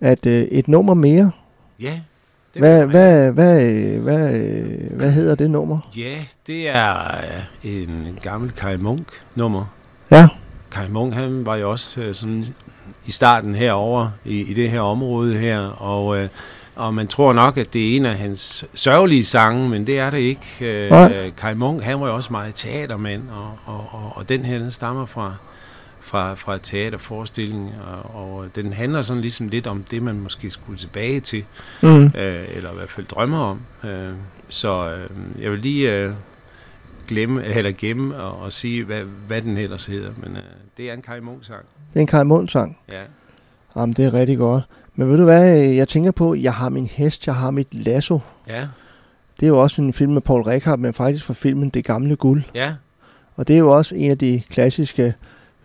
at 0.00 0.26
øh, 0.26 0.42
et 0.42 0.68
nummer 0.68 0.94
mere, 0.94 1.30
ja. 1.80 2.00
det 2.54 2.60
hvad, 2.62 2.86
hvad, 2.86 3.32
hvad, 3.32 3.72
øh, 3.72 4.02
hvad, 4.02 4.40
øh, 4.40 4.96
hvad 4.96 5.12
hedder 5.12 5.34
det 5.34 5.50
nummer? 5.50 5.78
Ja, 5.96 6.14
det 6.46 6.68
er 6.68 6.96
øh, 7.64 7.72
en 7.82 8.18
gammel 8.22 8.52
Kai 8.52 8.76
Munk 8.76 9.08
nummer. 9.34 9.64
Ja, 10.10 10.28
Kai 10.70 10.88
Munk, 10.88 11.14
han 11.14 11.46
var 11.46 11.56
jo 11.56 11.70
også 11.70 12.12
sådan 12.12 12.46
i 13.06 13.10
starten 13.10 13.54
herover 13.54 14.08
i, 14.24 14.40
i 14.40 14.54
det 14.54 14.70
her 14.70 14.80
område 14.80 15.34
her, 15.34 15.60
og, 15.68 16.18
øh, 16.18 16.28
og 16.74 16.94
man 16.94 17.06
tror 17.06 17.32
nok, 17.32 17.56
at 17.56 17.72
det 17.72 17.92
er 17.92 17.96
en 17.96 18.06
af 18.06 18.18
hans 18.18 18.64
sørgelige 18.74 19.24
sange, 19.24 19.68
men 19.68 19.86
det 19.86 19.98
er 19.98 20.10
det 20.10 20.18
ikke. 20.18 20.46
Øh. 20.60 21.32
Kai 21.36 21.54
Munk, 21.54 21.82
han 21.82 22.00
var 22.00 22.06
jo 22.06 22.14
også 22.14 22.32
meget 22.32 22.54
teatermand, 22.54 23.22
og, 23.30 23.74
og, 23.74 23.86
og, 23.92 24.12
og 24.14 24.28
den 24.28 24.44
her, 24.44 24.58
den 24.58 24.70
stammer 24.70 25.06
fra, 25.06 25.34
fra, 26.06 26.34
fra 26.34 26.54
et 26.54 26.62
teaterforestilling, 26.62 27.72
og, 28.14 28.34
og 28.38 28.46
den 28.54 28.72
handler 28.72 29.02
sådan 29.02 29.20
ligesom 29.20 29.48
lidt 29.48 29.66
om 29.66 29.82
det, 29.90 30.02
man 30.02 30.20
måske 30.20 30.50
skulle 30.50 30.78
tilbage 30.78 31.20
til, 31.20 31.44
Mm. 31.82 32.04
øh, 32.04 32.44
eller 32.56 32.72
i 32.72 32.74
hvert 32.74 32.90
fald 32.90 33.06
drømmer 33.06 33.38
om. 33.38 33.60
Øh, 33.84 34.12
så 34.48 34.90
øh, 34.96 35.42
jeg 35.42 35.50
vil 35.50 35.58
lige 35.58 35.96
øh, 36.04 36.12
glemme, 37.08 37.44
eller 37.44 37.72
gemme 37.78 38.16
og, 38.16 38.38
og 38.42 38.52
sige, 38.52 38.84
hvad, 38.84 39.02
hvad 39.26 39.42
den 39.42 39.56
ellers 39.56 39.86
hedder, 39.86 40.10
men 40.16 40.36
øh, 40.36 40.42
det 40.76 40.90
er 40.90 40.94
en 40.94 41.02
Kai 41.02 41.20
Munk-sang. 41.20 41.64
Det 41.94 41.96
er 41.96 42.00
en 42.00 42.06
Kai 42.40 42.48
sang. 42.48 42.78
Ja. 42.92 43.00
Jamen, 43.76 43.92
det 43.92 44.04
er 44.04 44.14
rigtig 44.14 44.38
godt. 44.38 44.64
Men 44.94 45.08
ved 45.08 45.16
du 45.18 45.24
hvad, 45.24 45.62
øh, 45.68 45.76
jeg 45.76 45.88
tænker 45.88 46.10
på, 46.10 46.34
jeg 46.34 46.54
har 46.54 46.68
min 46.68 46.86
hest, 46.86 47.26
jeg 47.26 47.34
har 47.34 47.50
mit 47.50 47.68
lasso. 47.74 48.20
Ja, 48.48 48.68
Det 49.40 49.46
er 49.46 49.48
jo 49.48 49.62
også 49.62 49.82
en 49.82 49.92
film 49.92 50.12
med 50.12 50.20
Paul 50.22 50.42
Rickard, 50.42 50.78
men 50.78 50.94
faktisk 50.94 51.24
fra 51.24 51.34
filmen 51.34 51.68
Det 51.68 51.84
Gamle 51.84 52.16
Guld. 52.16 52.42
ja, 52.54 52.74
Og 53.36 53.48
det 53.48 53.54
er 53.54 53.58
jo 53.58 53.70
også 53.76 53.94
en 53.94 54.10
af 54.10 54.18
de 54.18 54.42
klassiske 54.50 55.14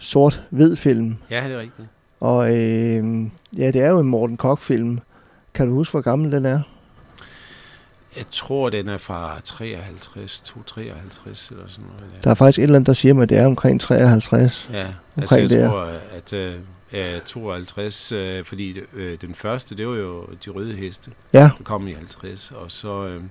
sort-hvid 0.02 0.76
film. 0.76 1.18
ja, 1.30 1.44
det 1.48 1.54
er 1.56 1.60
rigtigt. 1.60 1.88
Og 2.20 2.50
øh, 2.58 3.28
ja, 3.58 3.68
det 3.72 3.76
er 3.82 3.90
jo 3.90 4.00
en 4.00 4.08
Morten 4.08 4.38
Koch-film. 4.38 5.00
Kan 5.54 5.68
du 5.68 5.74
huske, 5.74 5.92
hvor 5.92 6.02
gammel 6.02 6.32
den 6.32 6.46
er? 6.46 6.62
Jeg 8.18 8.26
tror, 8.32 8.70
den 8.70 8.90
er 8.90 8.98
fra 8.98 9.40
53, 9.44 10.40
253 10.46 11.50
eller 11.50 11.64
sådan 11.68 11.90
noget. 12.00 12.24
Der 12.24 12.30
er 12.32 12.36
faktisk 12.36 12.60
et 12.60 12.64
eller 12.64 12.76
andet, 12.76 12.88
der 12.88 12.94
siger 12.94 13.14
mig, 13.14 13.24
at 13.24 13.30
det 13.30 13.38
er 13.38 13.46
omkring 13.46 13.82
53. 13.82 14.70
Ja, 14.74 14.88
altså 15.18 15.40
jeg 15.40 15.50
der. 15.50 15.70
tror, 15.70 15.88
at 16.16 16.34
øh, 16.34 16.54
ja, 16.94 17.20
52, 17.26 18.12
øh, 18.12 18.44
fordi 18.46 18.80
øh, 18.94 19.18
den 19.22 19.36
første, 19.36 19.78
det 19.78 19.88
var 19.88 19.96
jo 19.96 20.26
De 20.46 20.50
Røde 20.50 20.74
Heste, 20.74 21.12
Ja, 21.34 21.40
der 21.58 21.64
kom 21.64 21.88
i 21.88 21.94
50, 21.94 22.52
og 22.52 22.72
så, 22.72 23.06
øh, 23.08 23.24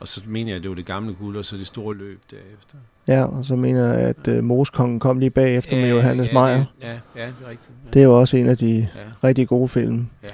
og 0.00 0.08
så 0.08 0.20
mener 0.26 0.50
jeg, 0.50 0.56
at 0.56 0.62
det 0.62 0.68
var 0.68 0.74
det 0.76 0.86
gamle 0.86 1.14
guld, 1.14 1.36
og 1.36 1.44
så 1.44 1.56
det 1.56 1.66
store 1.66 1.94
løb 1.94 2.20
derefter. 2.30 2.76
Ja, 3.08 3.24
og 3.24 3.44
så 3.44 3.56
mener 3.56 3.86
jeg, 3.86 3.96
at 4.00 4.28
øh, 4.28 4.44
Moskongen 4.44 5.00
kom 5.00 5.18
lige 5.18 5.30
bagefter 5.30 5.76
med 5.76 5.88
Johannes 5.90 6.28
ja, 6.28 6.32
Meyer. 6.32 6.56
det- 6.56 6.66
Ja, 6.82 6.88
ja, 6.88 7.26
det 7.26 7.34
er 7.46 7.50
rigtigt. 7.50 7.70
Ja. 7.84 7.90
Det 7.92 8.00
er 8.00 8.04
jo 8.04 8.20
også 8.20 8.36
en 8.36 8.48
af 8.48 8.56
de 8.58 8.76
Ja. 8.94 9.28
rigtig 9.28 9.48
gode 9.48 9.68
film. 9.68 10.06
Ja. 10.22 10.28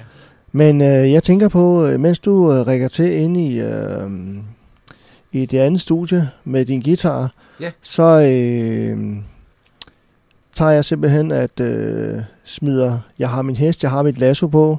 Men 0.51 0.81
øh, 0.81 1.11
jeg 1.11 1.23
tænker 1.23 1.47
på, 1.47 1.85
øh, 1.85 1.99
mens 1.99 2.19
du 2.19 2.51
øh, 2.53 2.67
rækker 2.67 2.87
til 2.87 3.13
ind 3.13 3.37
i, 3.37 3.59
øh, 3.59 4.09
i 5.31 5.45
det 5.45 5.57
andet 5.59 5.81
studie 5.81 6.29
med 6.43 6.65
din 6.65 6.81
guitar, 6.81 7.31
Ja. 7.61 7.71
så 7.81 8.03
øh, 8.03 9.15
tager 10.55 10.71
jeg 10.71 10.85
simpelthen 10.85 11.31
at 11.31 11.59
øh, 11.59 12.21
smider, 12.45 12.99
jeg 13.19 13.29
har 13.29 13.41
min 13.41 13.55
hest, 13.55 13.83
jeg 13.83 13.91
har 13.91 14.03
mit 14.03 14.17
lasso 14.17 14.47
på, 14.47 14.77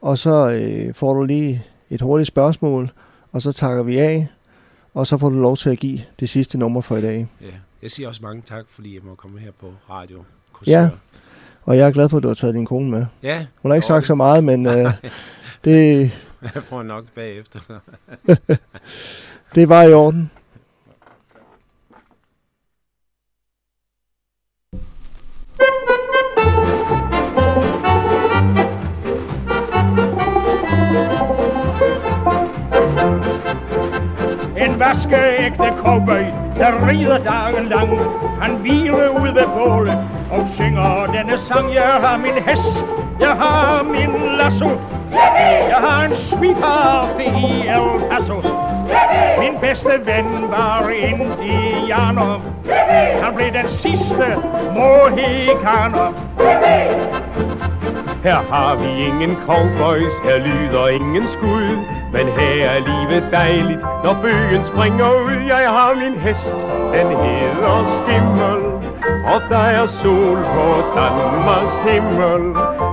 og 0.00 0.18
så 0.18 0.50
øh, 0.50 0.94
får 0.94 1.14
du 1.14 1.22
lige 1.24 1.62
et 1.90 2.00
hurtigt 2.00 2.28
spørgsmål, 2.28 2.90
og 3.32 3.42
så 3.42 3.52
takker 3.52 3.82
vi 3.82 3.98
af, 3.98 4.28
og 4.94 5.06
så 5.06 5.18
får 5.18 5.28
du 5.28 5.40
lov 5.40 5.56
til 5.56 5.70
at 5.70 5.78
give 5.78 6.00
det 6.20 6.28
sidste 6.28 6.58
nummer 6.58 6.80
for 6.80 6.96
i 6.96 7.02
dag. 7.02 7.28
Ja. 7.40 7.46
Jeg 7.82 7.90
siger 7.90 8.08
også 8.08 8.20
mange 8.22 8.42
tak, 8.46 8.64
fordi 8.68 8.94
jeg 8.94 9.02
må 9.04 9.14
komme 9.14 9.38
her 9.38 9.50
på 9.60 9.72
radio. 9.90 10.24
Ja. 10.66 10.88
Og 11.62 11.76
jeg 11.76 11.86
er 11.88 11.92
glad 11.92 12.08
for, 12.08 12.16
at 12.16 12.22
du 12.22 12.28
har 12.28 12.34
taget 12.34 12.54
din 12.54 12.66
kone 12.66 12.90
med. 12.90 13.06
Ja. 13.22 13.46
Hun 13.62 13.70
har 13.70 13.76
ikke 13.76 13.86
sagt 13.86 14.06
så 14.06 14.14
meget, 14.14 14.44
men 14.44 14.66
øh, 14.66 14.92
det, 15.64 16.10
Jeg 16.54 16.62
får 16.62 16.82
nok 16.82 17.04
bagefter. 17.14 17.60
det 19.54 19.68
var 19.68 19.82
i 19.82 19.92
orden. 19.92 20.30
En 34.74 34.80
vaskeægte 34.80 35.72
cowboy, 35.76 36.24
der 36.58 36.88
rider 36.88 37.18
dagen 37.18 37.66
lang. 37.66 37.98
Han 38.40 38.56
hviler 38.56 39.08
ud 39.08 39.28
ved 39.28 39.46
bålet 39.56 39.98
og 40.30 40.48
synger 40.48 41.06
denne 41.06 41.38
sang. 41.38 41.74
Jeg 41.74 41.82
har 42.00 42.16
min 42.16 42.42
hest, 42.46 42.84
jeg 43.20 43.28
har 43.28 43.82
min 43.82 44.36
lasso. 44.38 44.70
Jeg 45.68 45.76
har 45.80 46.04
en 46.04 46.16
sweetheart 46.16 47.20
i 47.20 47.68
El 47.68 48.10
Paso. 48.10 48.42
Min 49.38 49.60
bedste 49.60 49.90
ven 50.04 50.50
var 50.50 50.88
indianer. 50.88 52.42
Han 53.22 53.34
blev 53.34 53.52
den 53.52 53.68
sidste 53.68 54.36
mohikaner. 54.74 56.12
Her 58.24 58.40
har 58.52 58.76
vi 58.76 59.04
ingen 59.08 59.36
cowboys, 59.46 60.14
her 60.24 60.38
lyder 60.38 60.88
ingen 60.88 61.28
skud. 61.28 61.68
Men 62.12 62.26
her 62.38 62.68
er 62.70 62.80
livet 62.90 63.24
dejligt, 63.32 63.80
når 64.04 64.16
bøgen 64.22 64.64
springer 64.64 65.10
ud. 65.24 65.36
Jeg 65.48 65.70
har 65.76 65.94
min 65.94 66.20
hest, 66.20 66.56
den 66.94 67.06
hedder 67.24 67.76
Skimmel. 67.96 68.60
Og 69.32 69.40
der 69.48 69.64
er 69.78 69.86
sol 69.86 70.38
på 70.54 70.66
Danmarks 70.96 71.78
himmel. 71.88 72.42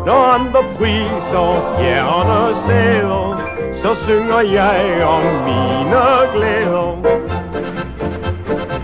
Når 0.06 0.20
andre 0.38 0.64
priser 0.78 1.50
fjerner 1.78 2.54
steder, 2.64 3.42
så 3.82 3.96
synger 4.06 4.40
jeg 4.40 5.06
om 5.16 5.24
mine 5.48 6.02
glæder. 6.34 7.41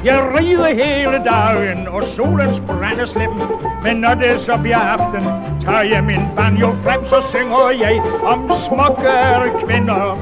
Jeg 0.07 0.21
rider 0.39 0.67
hele 0.67 1.23
dagen, 1.25 1.87
og 1.87 2.03
solens 2.03 2.59
brænder 2.59 3.05
slippen. 3.05 3.41
Men 3.83 3.95
når 3.97 4.13
det 4.13 4.41
så 4.41 4.57
bliver 4.57 4.77
aften, 4.77 5.23
tager 5.65 5.81
jeg 5.81 6.03
min 6.03 6.21
banjo 6.35 6.67
frem, 6.83 7.05
så 7.05 7.21
synger 7.21 7.69
jeg 7.81 8.01
om 8.25 8.49
smukke 8.65 9.65
kvinder. 9.65 10.17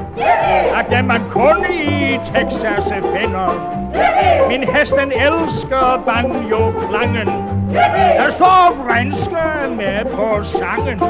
At 0.78 0.86
dem 0.90 1.04
man 1.04 1.20
kun 1.30 1.64
i 1.72 2.18
Texas 2.24 2.92
finder. 3.16 3.48
Min 4.48 4.64
hest 4.68 4.94
den 5.00 5.12
elsker 5.12 6.02
banjo-klangen. 6.06 7.28
Der 7.74 8.30
står 8.30 8.84
vrenske 8.84 9.44
med 9.76 10.04
på 10.04 10.42
sangen. 10.42 11.00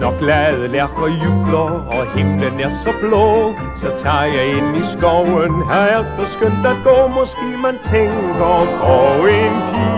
Når 0.00 0.18
glade 0.18 0.68
lærker 0.68 1.06
jubler, 1.24 1.70
og 1.96 2.06
himlen 2.14 2.60
er 2.60 2.70
så 2.84 2.92
blå, 3.00 3.54
så 3.80 4.02
tager 4.02 4.24
jeg 4.24 4.46
ind 4.56 4.76
i 4.76 4.84
skoven. 4.98 5.52
Her 5.70 5.84
er 5.96 6.02
det 6.18 6.28
skønt 6.28 6.66
at 6.66 6.76
gå, 6.84 7.08
måske 7.08 7.46
man 7.62 7.76
tænker 7.92 8.56
på 8.80 9.26
en 9.26 9.54
pige. 9.70 9.94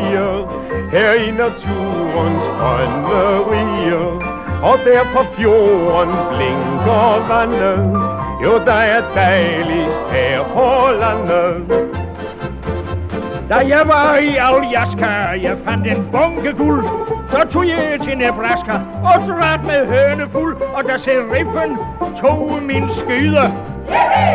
Her 0.93 1.13
i 1.13 1.31
naturens 1.31 2.47
grønne 2.59 3.23
riger, 3.51 4.09
og 4.63 4.77
der 4.85 5.03
på 5.15 5.23
fjorden 5.37 6.15
blinker 6.31 7.27
vandet. 7.29 8.01
Jo, 8.45 8.53
der 8.67 8.81
er 8.95 9.03
dejligst 9.15 10.03
her 10.11 10.43
på 10.55 10.69
landet. 11.01 12.06
Da 13.49 13.55
jeg 13.55 13.83
var 13.85 14.17
i 14.17 14.37
Aljaska, 14.37 15.07
jeg 15.43 15.57
fandt 15.65 15.87
en 15.87 16.09
bunke 16.13 16.53
guld. 16.53 16.85
Så 17.31 17.47
tog 17.51 17.67
jeg 17.67 17.99
til 18.03 18.19
Nebraska 18.19 18.73
og 19.05 19.29
dræt 19.29 19.65
med 19.65 19.87
høne 19.87 20.31
fuld. 20.33 20.57
Og 20.75 20.85
da 20.89 20.97
seriffen 20.97 21.79
tog 22.17 22.59
min 22.63 22.91
skyde, 22.91 23.53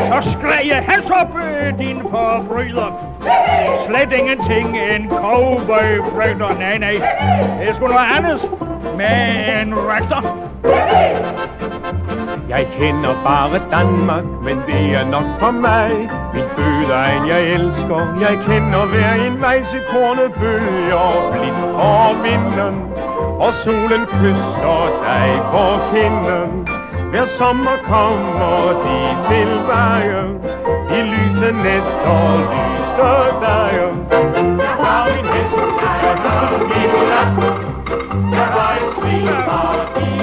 så 0.07 0.29
skreg 0.31 0.67
jeg 0.69 0.83
hals 0.87 1.09
op, 1.09 1.37
øh, 1.37 1.79
din 1.79 2.01
forbryder. 2.01 3.17
Slet 3.85 4.19
ingenting, 4.19 4.77
en 4.77 5.09
cowboy 5.09 5.99
frygter, 6.13 6.57
nej, 6.59 6.77
nej. 6.77 7.01
Det 7.67 7.75
skulle 7.75 7.93
noget 7.93 8.07
andet 8.17 8.49
med 8.97 9.61
en 9.61 9.75
rektor. 9.75 10.37
Jeg 12.51 12.67
kender 12.79 13.15
bare 13.23 13.59
Danmark, 13.71 14.23
men 14.43 14.57
det 14.67 14.83
er 14.99 15.05
nok 15.05 15.27
for 15.39 15.51
mig. 15.51 15.91
Min 16.33 16.47
fødeegn 16.55 17.27
jeg 17.27 17.41
elsker, 17.55 18.01
jeg 18.25 18.35
kender 18.47 18.83
hver 18.91 19.13
en 19.27 19.41
vej, 19.41 19.63
kornet 19.91 20.31
bølger 20.39 21.09
blidt 21.31 21.61
og 21.89 22.07
vinden. 22.23 22.75
Og 23.45 23.53
solen 23.63 24.03
kysser 24.15 24.83
dig 25.05 25.29
på 25.51 25.65
kinden. 25.91 26.49
Hver 27.11 27.25
sommer 27.39 27.77
kommer 27.93 28.59
de 28.83 28.97
tilbage, 29.29 30.21
i 30.95 30.99
lyse 31.13 31.49
nætter 31.63 32.23
lyser 32.51 33.19
dig. 33.45 33.73
Jeg 34.63 34.73
har 34.83 35.03
min 35.15 35.25
hest, 35.33 35.55
jeg 36.05 36.15
har 36.25 36.51
min 36.71 36.93
last, 37.11 37.37
jeg 38.37 38.47
har 38.55 38.73
en 38.81 38.89
svin, 38.97 39.35
og 39.57 39.91
El 40.01 40.20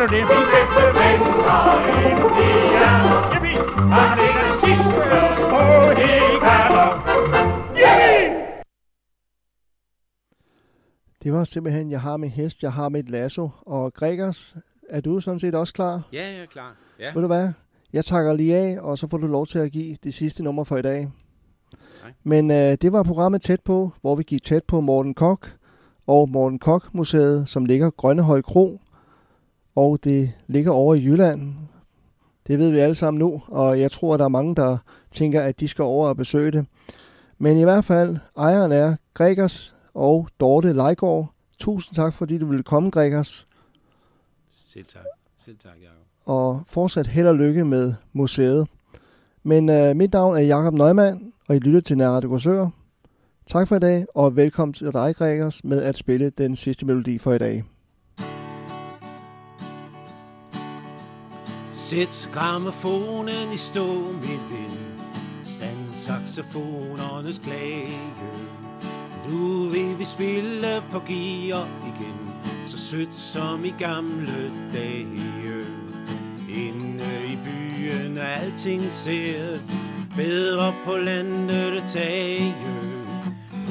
du 0.00 0.06
det? 0.14 0.22
Min 0.32 0.44
bedste 0.52 0.82
ven 0.98 1.20
var 1.46 1.64
indianer. 2.10 3.20
Yippie! 3.32 3.58
Han 3.94 4.18
er 4.26 4.32
den 4.40 4.52
sidste 4.62 5.00
mohikaner. 5.50 6.88
Det 11.22 11.32
var 11.32 11.44
simpelthen, 11.44 11.90
jeg 11.90 12.00
har 12.00 12.16
min 12.16 12.30
hest, 12.30 12.62
jeg 12.62 12.72
har 12.72 12.88
mit 12.88 13.08
lasso. 13.08 13.48
Og 13.66 13.94
Gregers, 13.94 14.56
er 14.88 15.00
du 15.00 15.20
sådan 15.20 15.40
set 15.40 15.54
også 15.54 15.74
klar? 15.74 16.02
Ja, 16.12 16.26
jeg 16.32 16.42
er 16.42 16.46
klar. 16.46 16.76
Ja. 17.00 17.12
Ved 17.14 17.22
du 17.22 17.26
hvad? 17.26 17.52
Jeg 17.92 18.04
takker 18.04 18.32
lige 18.32 18.56
af, 18.56 18.78
og 18.80 18.98
så 18.98 19.08
får 19.08 19.18
du 19.18 19.26
lov 19.26 19.46
til 19.46 19.58
at 19.58 19.72
give 19.72 19.96
det 20.04 20.14
sidste 20.14 20.42
nummer 20.42 20.64
for 20.64 20.76
i 20.76 20.82
dag. 20.82 21.08
Tak. 22.02 22.12
Men 22.22 22.50
øh, 22.50 22.76
det 22.82 22.92
var 22.92 23.02
programmet 23.02 23.42
Tæt 23.42 23.60
på, 23.60 23.90
hvor 24.00 24.14
vi 24.14 24.22
gik 24.22 24.42
tæt 24.42 24.64
på 24.64 24.80
Morten 24.80 25.14
Kok 25.14 25.52
og 26.06 26.28
Morten 26.28 26.58
Kok 26.58 26.94
Museet, 26.94 27.48
som 27.48 27.64
ligger 27.64 27.90
Grønnehøj 27.90 28.42
Kro. 28.42 28.80
Og 29.74 30.04
det 30.04 30.32
ligger 30.46 30.72
over 30.72 30.94
i 30.94 31.04
Jylland. 31.04 31.54
Det 32.46 32.58
ved 32.58 32.70
vi 32.70 32.78
alle 32.78 32.94
sammen 32.94 33.18
nu, 33.18 33.42
og 33.48 33.80
jeg 33.80 33.90
tror, 33.90 34.14
at 34.14 34.18
der 34.18 34.24
er 34.24 34.28
mange, 34.28 34.54
der 34.54 34.78
tænker, 35.10 35.42
at 35.42 35.60
de 35.60 35.68
skal 35.68 35.82
over 35.82 36.08
og 36.08 36.16
besøge 36.16 36.50
det. 36.50 36.66
Men 37.38 37.56
i 37.56 37.62
hvert 37.62 37.84
fald, 37.84 38.16
ejeren 38.36 38.72
er 38.72 38.96
Gregers 39.14 39.74
og 39.94 40.28
Dorte 40.40 40.72
Leigård. 40.72 41.32
Tusind 41.58 41.96
tak, 41.96 42.14
fordi 42.14 42.38
du 42.38 42.46
ville 42.46 42.62
komme, 42.62 42.90
Gregers. 42.90 43.46
Selv 44.48 44.84
tak. 44.84 45.02
Selv 45.44 45.56
tak, 45.58 45.72
Jacob. 45.82 45.96
Og 46.24 46.62
fortsat 46.66 47.06
held 47.06 47.26
og 47.26 47.34
lykke 47.34 47.64
med 47.64 47.94
museet. 48.12 48.68
Men 49.42 49.68
øh, 49.68 49.96
mit 49.96 50.12
navn 50.12 50.36
er 50.36 50.40
Jakob 50.40 50.74
Neumann, 50.74 51.32
og 51.48 51.56
I 51.56 51.58
lytter 51.58 51.80
til 51.80 51.98
Nærradio 51.98 52.28
Korsør. 52.28 52.68
Tak 53.46 53.68
for 53.68 53.76
i 53.76 53.78
dag, 53.78 54.06
og 54.14 54.36
velkommen 54.36 54.72
til 54.72 54.92
dig, 54.92 55.16
Gregers, 55.16 55.64
med 55.64 55.82
at 55.82 55.96
spille 55.96 56.30
den 56.30 56.56
sidste 56.56 56.86
melodi 56.86 57.18
for 57.18 57.32
i 57.32 57.38
dag. 57.38 57.64
Sæt 61.72 62.30
gramofonen 62.32 63.52
i 63.54 63.56
stå, 63.56 64.12
min 64.12 64.40
ven. 64.50 64.78
Stand 65.44 65.94
saxofonernes 65.94 67.38
klage. 67.38 67.98
Nu 69.28 69.68
vil 69.68 69.98
vi 69.98 70.04
spille 70.04 70.82
på 70.90 71.02
gear 71.08 71.68
igen, 71.86 72.30
så 72.66 72.78
sødt 72.78 73.14
som 73.14 73.64
i 73.64 73.74
gamle 73.78 74.52
dage. 74.72 75.06
Inde 76.48 77.04
i 77.28 77.38
byen 77.44 78.18
er 78.18 78.22
alting 78.22 78.92
sært, 78.92 79.60
bedre 80.16 80.74
på 80.84 80.96
landet 80.96 81.84
tage. 81.88 82.54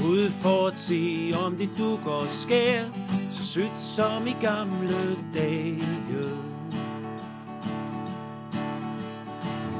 Ud 0.05 0.31
for 0.31 0.67
at 0.67 0.77
se, 0.77 1.33
om 1.45 1.55
det 1.55 1.69
dukker 1.77 2.25
skær, 2.27 2.83
så 3.29 3.45
sødt 3.45 3.79
som 3.79 4.27
i 4.27 4.35
gamle 4.41 5.17
dage. 5.33 6.48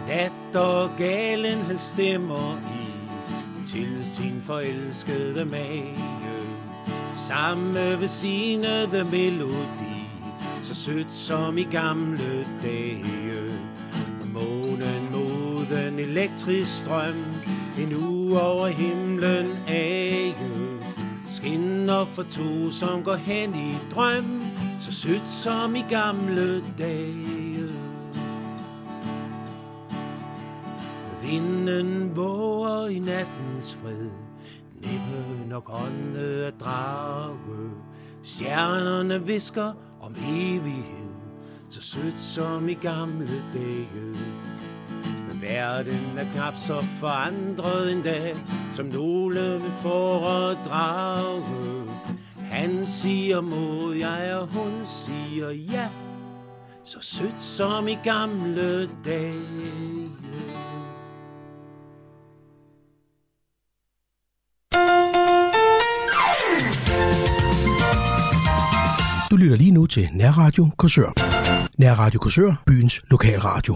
Nattergalen 0.10 1.57
han 1.57 1.78
stemmer 1.78 2.57
i 2.57 3.66
til 3.66 4.01
sin 4.05 4.41
forelskede 4.45 5.45
mage. 5.45 5.97
Samme 7.14 7.99
ved 7.99 8.07
sinede 8.07 9.03
melodi, 9.03 10.10
så 10.62 10.76
sødt 10.76 11.14
som 11.14 11.57
i 11.57 11.64
gamle 11.64 12.47
dage. 12.64 13.60
Månen 14.34 15.12
mod 15.12 15.88
en 15.88 15.99
elektrisk 15.99 16.78
strøm, 16.78 17.26
en 17.80 17.93
uge 17.95 18.41
over 18.41 18.68
himlen 18.68 19.57
age. 19.68 20.36
Skinner 21.28 22.05
for 22.05 22.24
to, 22.24 22.72
som 22.72 23.03
går 23.03 23.16
hen 23.16 23.55
i 23.55 23.78
drøm, 23.91 24.41
så 24.80 24.91
sødt 24.91 25.30
som 25.30 25.76
i 25.76 25.86
gamle 25.89 26.64
dage. 26.78 27.59
Vinden 31.30 32.16
våger 32.16 32.88
i 32.88 33.00
nattens 33.00 33.78
fred. 33.82 34.10
Næppe 34.82 35.50
nok 35.50 35.70
ånde 35.74 36.46
at 36.46 36.54
drage. 36.60 37.72
Stjernerne 38.24 39.26
visker 39.26 39.74
om 40.02 40.16
evighed. 40.30 41.14
Så 41.70 41.82
sødt 41.82 42.20
som 42.20 42.70
i 42.70 42.74
gamle 42.74 43.44
dage. 43.54 44.16
Men 45.28 45.42
verden 45.42 46.18
er 46.18 46.26
knap 46.34 46.56
så 46.56 46.82
forandret 47.00 47.92
en 47.92 48.02
dag 48.02 48.36
Som 48.72 48.86
nogle 48.86 49.52
vil 49.52 49.72
foredrage 49.82 51.44
Han 52.40 52.86
siger 52.86 53.42
må 53.42 53.92
jeg, 53.92 54.38
og 54.42 54.48
hun 54.48 54.86
siger 54.86 55.50
ja. 55.50 55.90
Så 56.84 56.98
sødt 57.02 57.42
som 57.42 57.88
i 57.88 57.98
gamle 58.04 58.90
dage. 59.06 59.99
Du 69.32 69.36
lytter 69.36 69.58
lige 69.58 69.72
nu 69.72 69.86
til 69.86 70.10
Nærradio 70.14 70.70
Korsør. 70.78 71.14
Nærradio 71.78 72.20
Korsør, 72.20 72.64
byens 72.66 73.02
lokalradio. 73.12 73.76